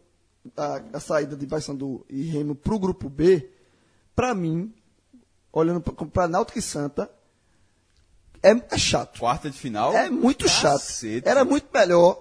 [0.56, 3.50] a, a saída de Paysandu e Remo para o grupo B,
[4.14, 4.72] para mim,
[5.52, 7.10] olhando para Náutico e Santa,
[8.52, 9.18] é, é chato.
[9.20, 9.93] Quarta de final?
[9.94, 10.73] É muito chato.
[10.81, 11.28] Cacete.
[11.28, 12.18] Era muito melhor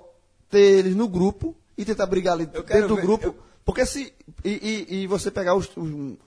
[0.49, 3.25] ter eles no grupo e tentar brigar ali Eu dentro do ver- grupo.
[3.27, 4.13] eu- Porque se.
[4.43, 5.67] E, e- e você pegar os.
[5.75, 6.17] os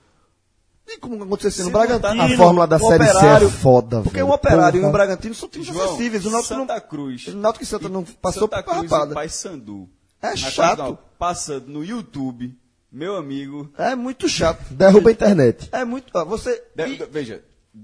[0.87, 2.23] e como aconteceu Se no Bragantino.
[2.23, 4.89] A fórmula da Série C é Operário, foda, Porque o Operário e Porra.
[4.89, 6.25] o Bragantino são times João, acessíveis.
[6.25, 7.27] O Náutico Santa não, Cruz.
[7.27, 9.11] o Náutico e Santa não E passou Santa por Cruz parrapada.
[9.11, 9.89] e Paysandu.
[10.21, 10.97] É chato.
[11.19, 12.57] Passando no YouTube,
[12.91, 13.71] meu amigo.
[13.77, 14.73] É muito chato.
[14.73, 15.69] Derruba a internet.
[15.71, 16.07] É muito.
[16.13, 16.61] ó, você.
[16.75, 17.43] de- e- veja,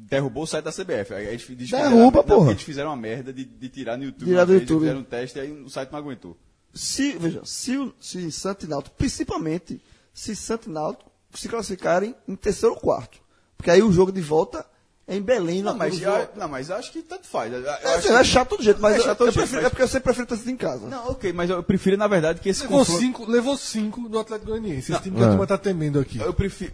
[0.09, 1.13] derrubou o site da CBF.
[1.13, 2.51] Aí eles diz que Derruba, fizeram- não, porra.
[2.51, 4.27] Eles fizeram uma merda de, de tirar no YouTube.
[4.27, 4.79] Tirar do vez, YouTube.
[4.81, 6.37] Fizeram um teste e aí o site não aguentou.
[6.73, 9.81] se, veja, se, o- se Santo e Náutico, principalmente
[10.13, 13.19] se Santo e Náutico se classificarem em terceiro ou quarto.
[13.57, 14.65] Porque aí o jogo de volta
[15.07, 17.51] em Belém, Não, na mas, eu- não, mas eu acho que tanto faz.
[17.53, 19.25] Eu- eu É, acho é que- chato do jeito, mas É eu- chato eu, todo
[19.31, 20.87] jeito, prefiro- mas- é porque eu sempre prefiro ter sido em casa.
[20.87, 22.99] Não, ok, mas eu prefiro, na verdade, que esse Levou confronto...
[23.01, 24.91] cinco, levou cinco do Atlético Goianiense.
[24.91, 26.19] Esse time que a turma tá temendo aqui.
[26.19, 26.73] Eu prefiro...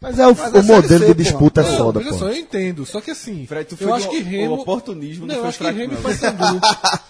[0.00, 2.12] Mas é o, Mas o modelo C, de disputa é Não, foda, pô.
[2.14, 2.86] só, eu entendo.
[2.86, 4.54] Só que assim, Fred, tu foi eu acho que Remo...
[4.54, 5.96] o oportunismo não não, eu acho que Remo e.
[5.96, 6.60] Paysandu,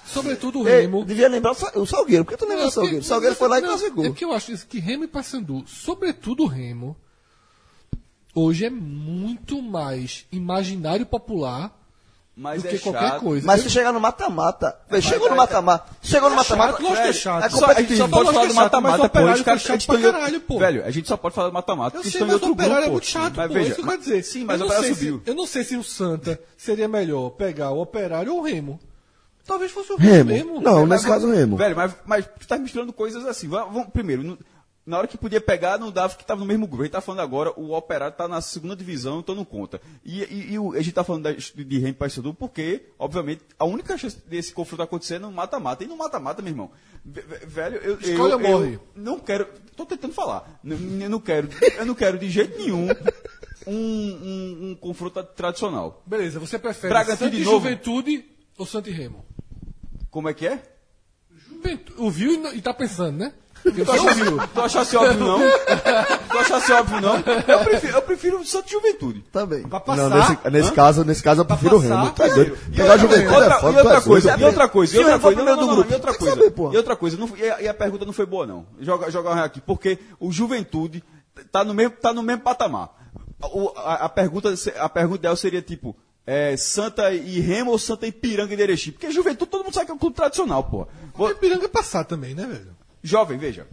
[0.06, 1.04] sobretudo o Remo...
[1.04, 3.00] devia lembrar o Sa- o Salgueiro, porque tu lembra Não, o Salgueiro?
[3.00, 4.04] O Salgueiro foi lá e classificou.
[4.04, 6.96] É porque eu acho que Remo e Paysandu, sobretudo o Remo,
[8.34, 11.77] hoje é muito mais imaginário popular
[12.40, 13.20] Mas do é que qualquer chato.
[13.20, 13.44] coisa.
[13.44, 17.08] Mas se chegar no mata-mata, velho, chegou no mata-mata, chegou no mata-mata, chato, lógico que
[17.08, 17.44] é chato.
[17.44, 18.98] é Só- Só, a gente só pode Lógico falar do é chato, mas o mata-mata,
[18.98, 19.04] pô.
[19.06, 20.58] Operário Os caras foi chato pra caralho, pô.
[20.60, 22.44] Velho, a gente só pode falar do mata-mata Eu porque sei, estão em mas o
[22.46, 22.84] outro Operário grupo.
[22.84, 22.92] é pô.
[22.92, 23.54] muito chato, mas pô.
[23.54, 24.22] veja, isso que eu quero mas- dizer.
[24.22, 25.22] Sim, mas eu o não, Operário sei subiu.
[25.24, 28.78] se, eu não sei se o Santa seria melhor pegar o Operário ou o Remo.
[29.44, 30.52] Talvez fosse o Remo, Remo.
[30.54, 30.60] mesmo.
[30.60, 31.56] Não, nesse caso, Remo.
[31.56, 33.48] Velho, mas, mas tu tá misturando coisas assim.
[33.48, 34.38] Vamos, primeiro,
[34.88, 36.82] na hora que podia pegar, não dava que tava no mesmo grupo.
[36.82, 39.80] A gente tá falando agora, o Operário tá na segunda divisão, então não conta.
[40.04, 43.96] E, e- e a gente tá falando da, de Remo Paysandu porque, obviamente, a única
[43.98, 45.84] chance desse confronto acontecer é no mata-mata.
[45.84, 46.70] E no mata-mata, meu irmão.
[47.04, 48.74] ve- ve- Velho, eu, Escolha eu, morre.
[48.74, 49.46] eu não quero.
[49.76, 50.60] Tô tentando falar.
[50.64, 52.88] Eu não quero, eu não quero de jeito nenhum
[53.66, 56.02] um, um- um confronto tradicional.
[56.06, 57.56] Beleza, você prefere Bragantino Santa de novo.
[57.58, 58.24] Juventude
[58.56, 59.24] ou Santa e Remo?
[60.10, 60.62] Como é que é?
[61.46, 63.32] Juventude, ouviu e, não- e tá pensando, né?
[63.62, 64.20] Porque Tu achasse,
[64.54, 65.38] tu achasse óbvio, não?
[66.30, 67.14] Tu achasse óbvio, não?
[67.16, 69.20] Eu prefiro, eu prefiro Juventude.
[69.32, 69.62] Também.
[69.62, 72.10] Pra passar, Não, nesse, nesse caso, nesse caso eu prefiro o Remo.
[72.12, 72.56] Tá doido.
[72.72, 75.12] E Pegar juventude outra- é foda, e outra é coisa, e outra coisa, e outra
[75.14, 76.40] eu coisa, não, não, não, e outra coisa,
[76.72, 78.66] e outra coisa, não, e, a, e a pergunta não foi boa não.
[78.80, 81.02] Joga, joga aqui, porque o Juventude
[81.52, 82.90] tá no mesmo, tá no mesmo patamar.
[83.52, 88.06] O- a, a pergunta, a pergunta dela seria tipo, é, Santa e Remo ou Santa
[88.06, 88.92] e Piranga e Derechim?
[88.92, 90.86] Porque Juventude todo mundo sabe que é um clube tradicional, pô.
[91.34, 92.76] Piranga é passar também, né, velho?
[93.02, 93.66] Jovem, veja.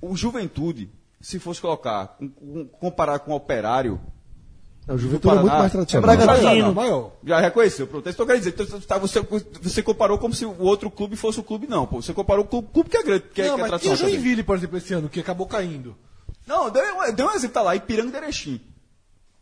[0.00, 0.90] O Juventude,
[1.20, 4.00] se fosse colocar, com- com- comparar com o Operário,
[4.88, 5.58] O Juventude é muito Paraná.
[5.60, 6.16] mais É tradicional.
[6.16, 6.66] Bragantino.
[6.68, 7.12] Não, maior.
[7.24, 8.06] Já reconheceu, pronto.
[8.06, 8.54] É isso que eu quero dizer.
[8.58, 9.20] Então, tá, você,
[9.60, 11.86] você comparou como se o outro clube fosse o clube, não.
[11.86, 12.00] Pô.
[12.00, 13.74] Você comparou com o clube que é grande, que, é- não, que é mas e
[13.74, 14.10] o tradicional.
[14.12, 15.94] Joinville, por exemplo, esse ano, que acabou caindo?
[16.46, 18.60] Não, deu, um- deu um exemplo, tá lá, Ipiranga e Erechim.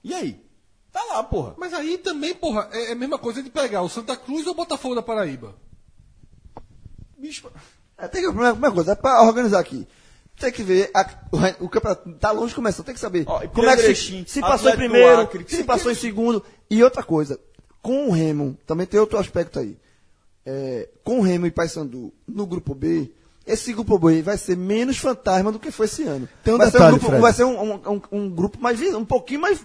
[0.03, 0.41] E aí?
[0.91, 1.55] Tá lá, porra.
[1.59, 4.53] Mas aí também, porra, é é a mesma coisa de pegar o Santa Cruz ou
[4.53, 5.55] o Botafogo da Paraíba.
[7.19, 7.49] Bicho,
[7.99, 9.87] É, tem que, a primeira, coisa, é pra organizar aqui.
[10.39, 11.09] Tem que ver, a-
[11.61, 14.25] o, o campeonato tá longe de começar, tem que saber Ó, como é que se,
[14.27, 16.45] se passou em primeiro, Acre, se que- passou em segundo.
[16.71, 17.41] E outra coisa,
[17.81, 19.79] com o Remo, também tem outro aspecto aí.
[20.45, 23.11] É, com o Remo e Paysandu no grupo B,
[23.47, 26.29] esse grupo B vai ser menos fantasma do que foi esse ano.
[26.45, 28.81] Tem um vai, detalhe, ser um grupo, vai ser um, um- um- um grupo mais
[28.95, 29.59] um pouquinho mais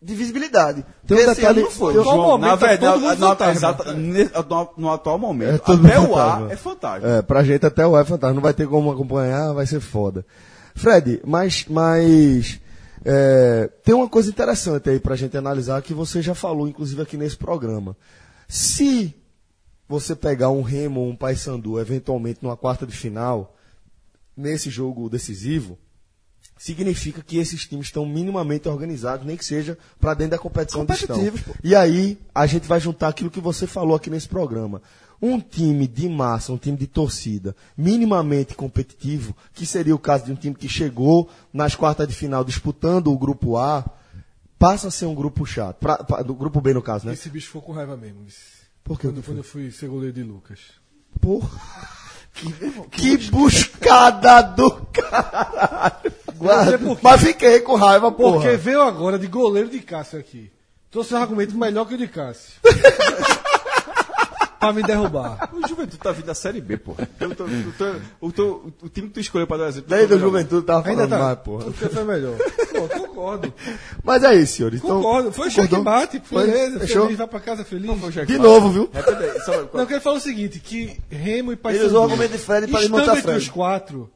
[0.00, 0.84] de visibilidade.
[1.06, 1.96] Tem um esse detalhe- ano não foi.
[1.96, 3.52] eu- Atual João, momento, na verdade, todo mundo no, fantasma.
[3.52, 7.06] exata- no, no atual momento, É até o A é fantástico.
[7.06, 8.34] É, pra gente até o é fantasma.
[8.34, 10.24] Não vai ter como acompanhar, vai ser foda.
[10.74, 12.60] Fred, mas, mas
[13.04, 17.16] é, tem uma coisa interessante aí pra gente analisar que você já falou, inclusive, aqui
[17.16, 17.96] nesse programa.
[18.46, 19.12] Se
[19.88, 23.56] você pegar um Remo ou um Paysandu, eventualmente numa quarta de final,
[24.36, 25.76] nesse jogo decisivo,
[26.58, 30.92] significa que esses times estão minimamente organizados, nem que seja para dentro da competição onde
[30.92, 31.16] estão.
[31.62, 34.82] E aí a gente vai juntar aquilo que você falou aqui nesse programa.
[35.20, 40.32] Um time de massa, um time de torcida, minimamente competitivo, que seria o caso de
[40.32, 43.84] um time que chegou nas quartas de final disputando o grupo A,
[44.58, 45.76] passa a ser um grupo chato.
[45.78, 47.14] Pra- pra- do grupo B, no caso, né?
[47.14, 48.24] Esse bicho ficou com raiva mesmo.
[48.84, 49.08] Por quê?
[49.08, 50.60] Quando, quando eu fui ser goleiro de Lucas.
[51.20, 51.48] Porra.
[52.92, 56.12] Que buscada do caralho.
[56.38, 56.78] Guarda.
[57.02, 58.40] Mas fiquei com raiva, porra.
[58.40, 60.50] Porque veio agora de goleiro de Cássio aqui.
[60.90, 62.52] Trouxe um argumento melhor que o de Cássio.
[64.58, 65.50] pra me derrubar.
[65.52, 67.08] O Juventude tá vindo da Série B, porra.
[67.20, 69.88] Eu tô- eu tô- o, teu- o time que tu escolheu pra dar exemplo.
[69.88, 71.22] Desde o Juventude tava falando Ainda tá.
[71.24, 71.64] mais, porra.
[71.66, 72.36] Porque foi melhor.
[72.36, 73.54] Pô, concordo.
[74.02, 74.80] Mas é isso, senhores.
[74.82, 75.32] Então, Concordo.
[75.32, 75.78] Foi concordou?
[75.78, 76.22] checkmate.
[76.24, 76.46] Foi?
[76.46, 76.80] Beleza.
[76.80, 77.02] Fechou?
[77.02, 77.86] Feliz, vai pra casa feliz.
[78.26, 78.90] De novo, viu?
[78.92, 81.84] Repete aí, só- Não, eu quero falar o seguinte, que Remo e Paysandu...
[81.84, 83.38] Ele usou o argumento de Fred pra estando desmontar entre Fred.
[83.44, 84.10] os quatro,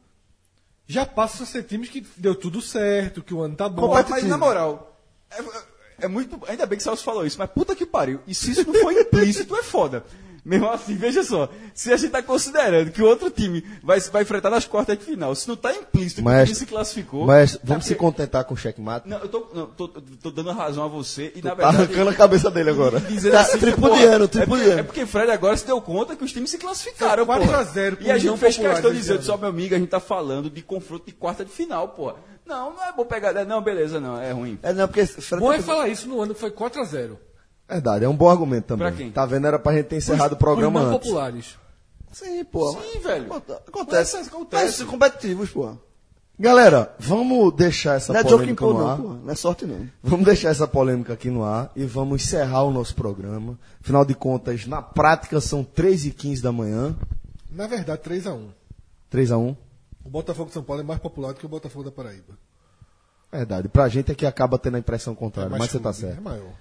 [0.93, 3.89] já passam a ser times que deu tudo certo, que o ano tá bom.
[3.89, 5.01] Mas, mas na moral,
[5.31, 6.39] é, é muito.
[6.47, 8.21] Ainda bem que o Celso falou isso, mas puta que pariu.
[8.27, 10.05] E se isso não for implícito, é foda.
[10.45, 11.49] Mesmo assim, veja só.
[11.73, 15.05] Se a gente tá considerando que o outro time vai, vai enfrentar nas quartas de
[15.05, 17.27] final, se não tá implícito que o Mas- time se classificou.
[17.27, 19.09] Mas é vamos se porque- contentar com o checkmate.
[19.09, 21.77] Não, eu tô, não, tô, tô dando razão a você e na Tá verdade.
[21.77, 22.99] arrancando a cabeça dele agora.
[22.99, 24.71] Dizendo Tá assim, que, tripudiando, porra, tripudiando.
[24.73, 27.27] É porque, é porque Fred agora se deu conta que os times se classificaram, Foi
[27.37, 27.59] 4 porra.
[27.59, 29.23] a 0 com E a gente fez questão de esse dizer, ano.
[29.23, 32.17] só meu amigo, a gente tá falando de confronto de quarta de final, porra.
[32.45, 33.33] Não, não é bom pegar.
[33.45, 34.59] Não, beleza, não, é ruim.
[34.61, 37.17] É, não, porque Fred Bom tá- é falar isso no ano que foi 4x0.
[37.73, 38.87] Verdade, é um bom argumento também.
[38.89, 39.11] Pra quem?
[39.11, 39.47] Tá vendo?
[39.47, 41.07] Era pra gente ter encerrado o programa Os não antes.
[41.09, 41.59] populares.
[42.13, 42.73] Sim, pô.
[42.73, 43.33] Sim, velho.
[43.33, 44.17] Acontece.
[44.17, 44.81] Mas acontece.
[44.83, 45.75] Mas competitivos, pô.
[46.39, 48.99] Galera, vamos deixar essa Não é joke polêmica no ar.
[48.99, 49.13] não, pô.
[49.25, 49.89] Não é sorte, não.
[50.03, 53.59] Vamos deixar essa polêmica aqui no ar e vamos encerrar o nosso programa.
[53.81, 56.97] Afinal de contas, na prática são 3 e 15 da manhã.
[57.51, 58.49] Na verdade, 3x1.
[59.09, 59.57] 3 a 1
[60.05, 62.35] O Botafogo de São Paulo é mais popular do que o Botafogo da Paraíba.
[63.31, 63.69] Verdade.
[63.69, 66.19] Pra gente é que acaba tendo a impressão contrária, mais mas você tá certo.
[66.19, 66.53] É maior.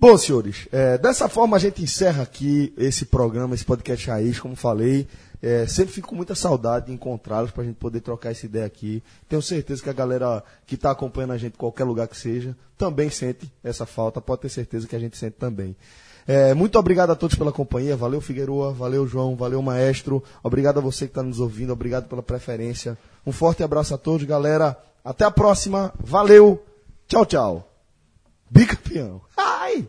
[0.00, 4.56] Bom, senhores, é, dessa forma a gente encerra aqui esse programa, esse podcast raiz, como
[4.56, 5.06] falei.
[5.42, 8.64] É, sempre fico com muita saudade de encontrá-los para a gente poder trocar essa ideia
[8.64, 9.02] aqui.
[9.28, 13.10] Tenho certeza que a galera que está acompanhando a gente qualquer lugar que seja também
[13.10, 14.22] sente essa falta.
[14.22, 15.76] Pode ter certeza que a gente sente também.
[16.26, 17.94] É, muito obrigado a todos pela companhia.
[17.94, 18.72] Valeu, Figueroa.
[18.72, 19.36] Valeu, João.
[19.36, 20.24] Valeu, Maestro.
[20.42, 21.74] Obrigado a você que está nos ouvindo.
[21.74, 22.96] Obrigado pela preferência.
[23.26, 24.78] Um forte abraço a todos, galera.
[25.04, 25.92] Até a próxima.
[26.02, 26.62] Valeu.
[27.06, 27.69] Tchau, tchau.
[28.50, 29.22] Bicampeão.
[29.36, 29.88] Ai!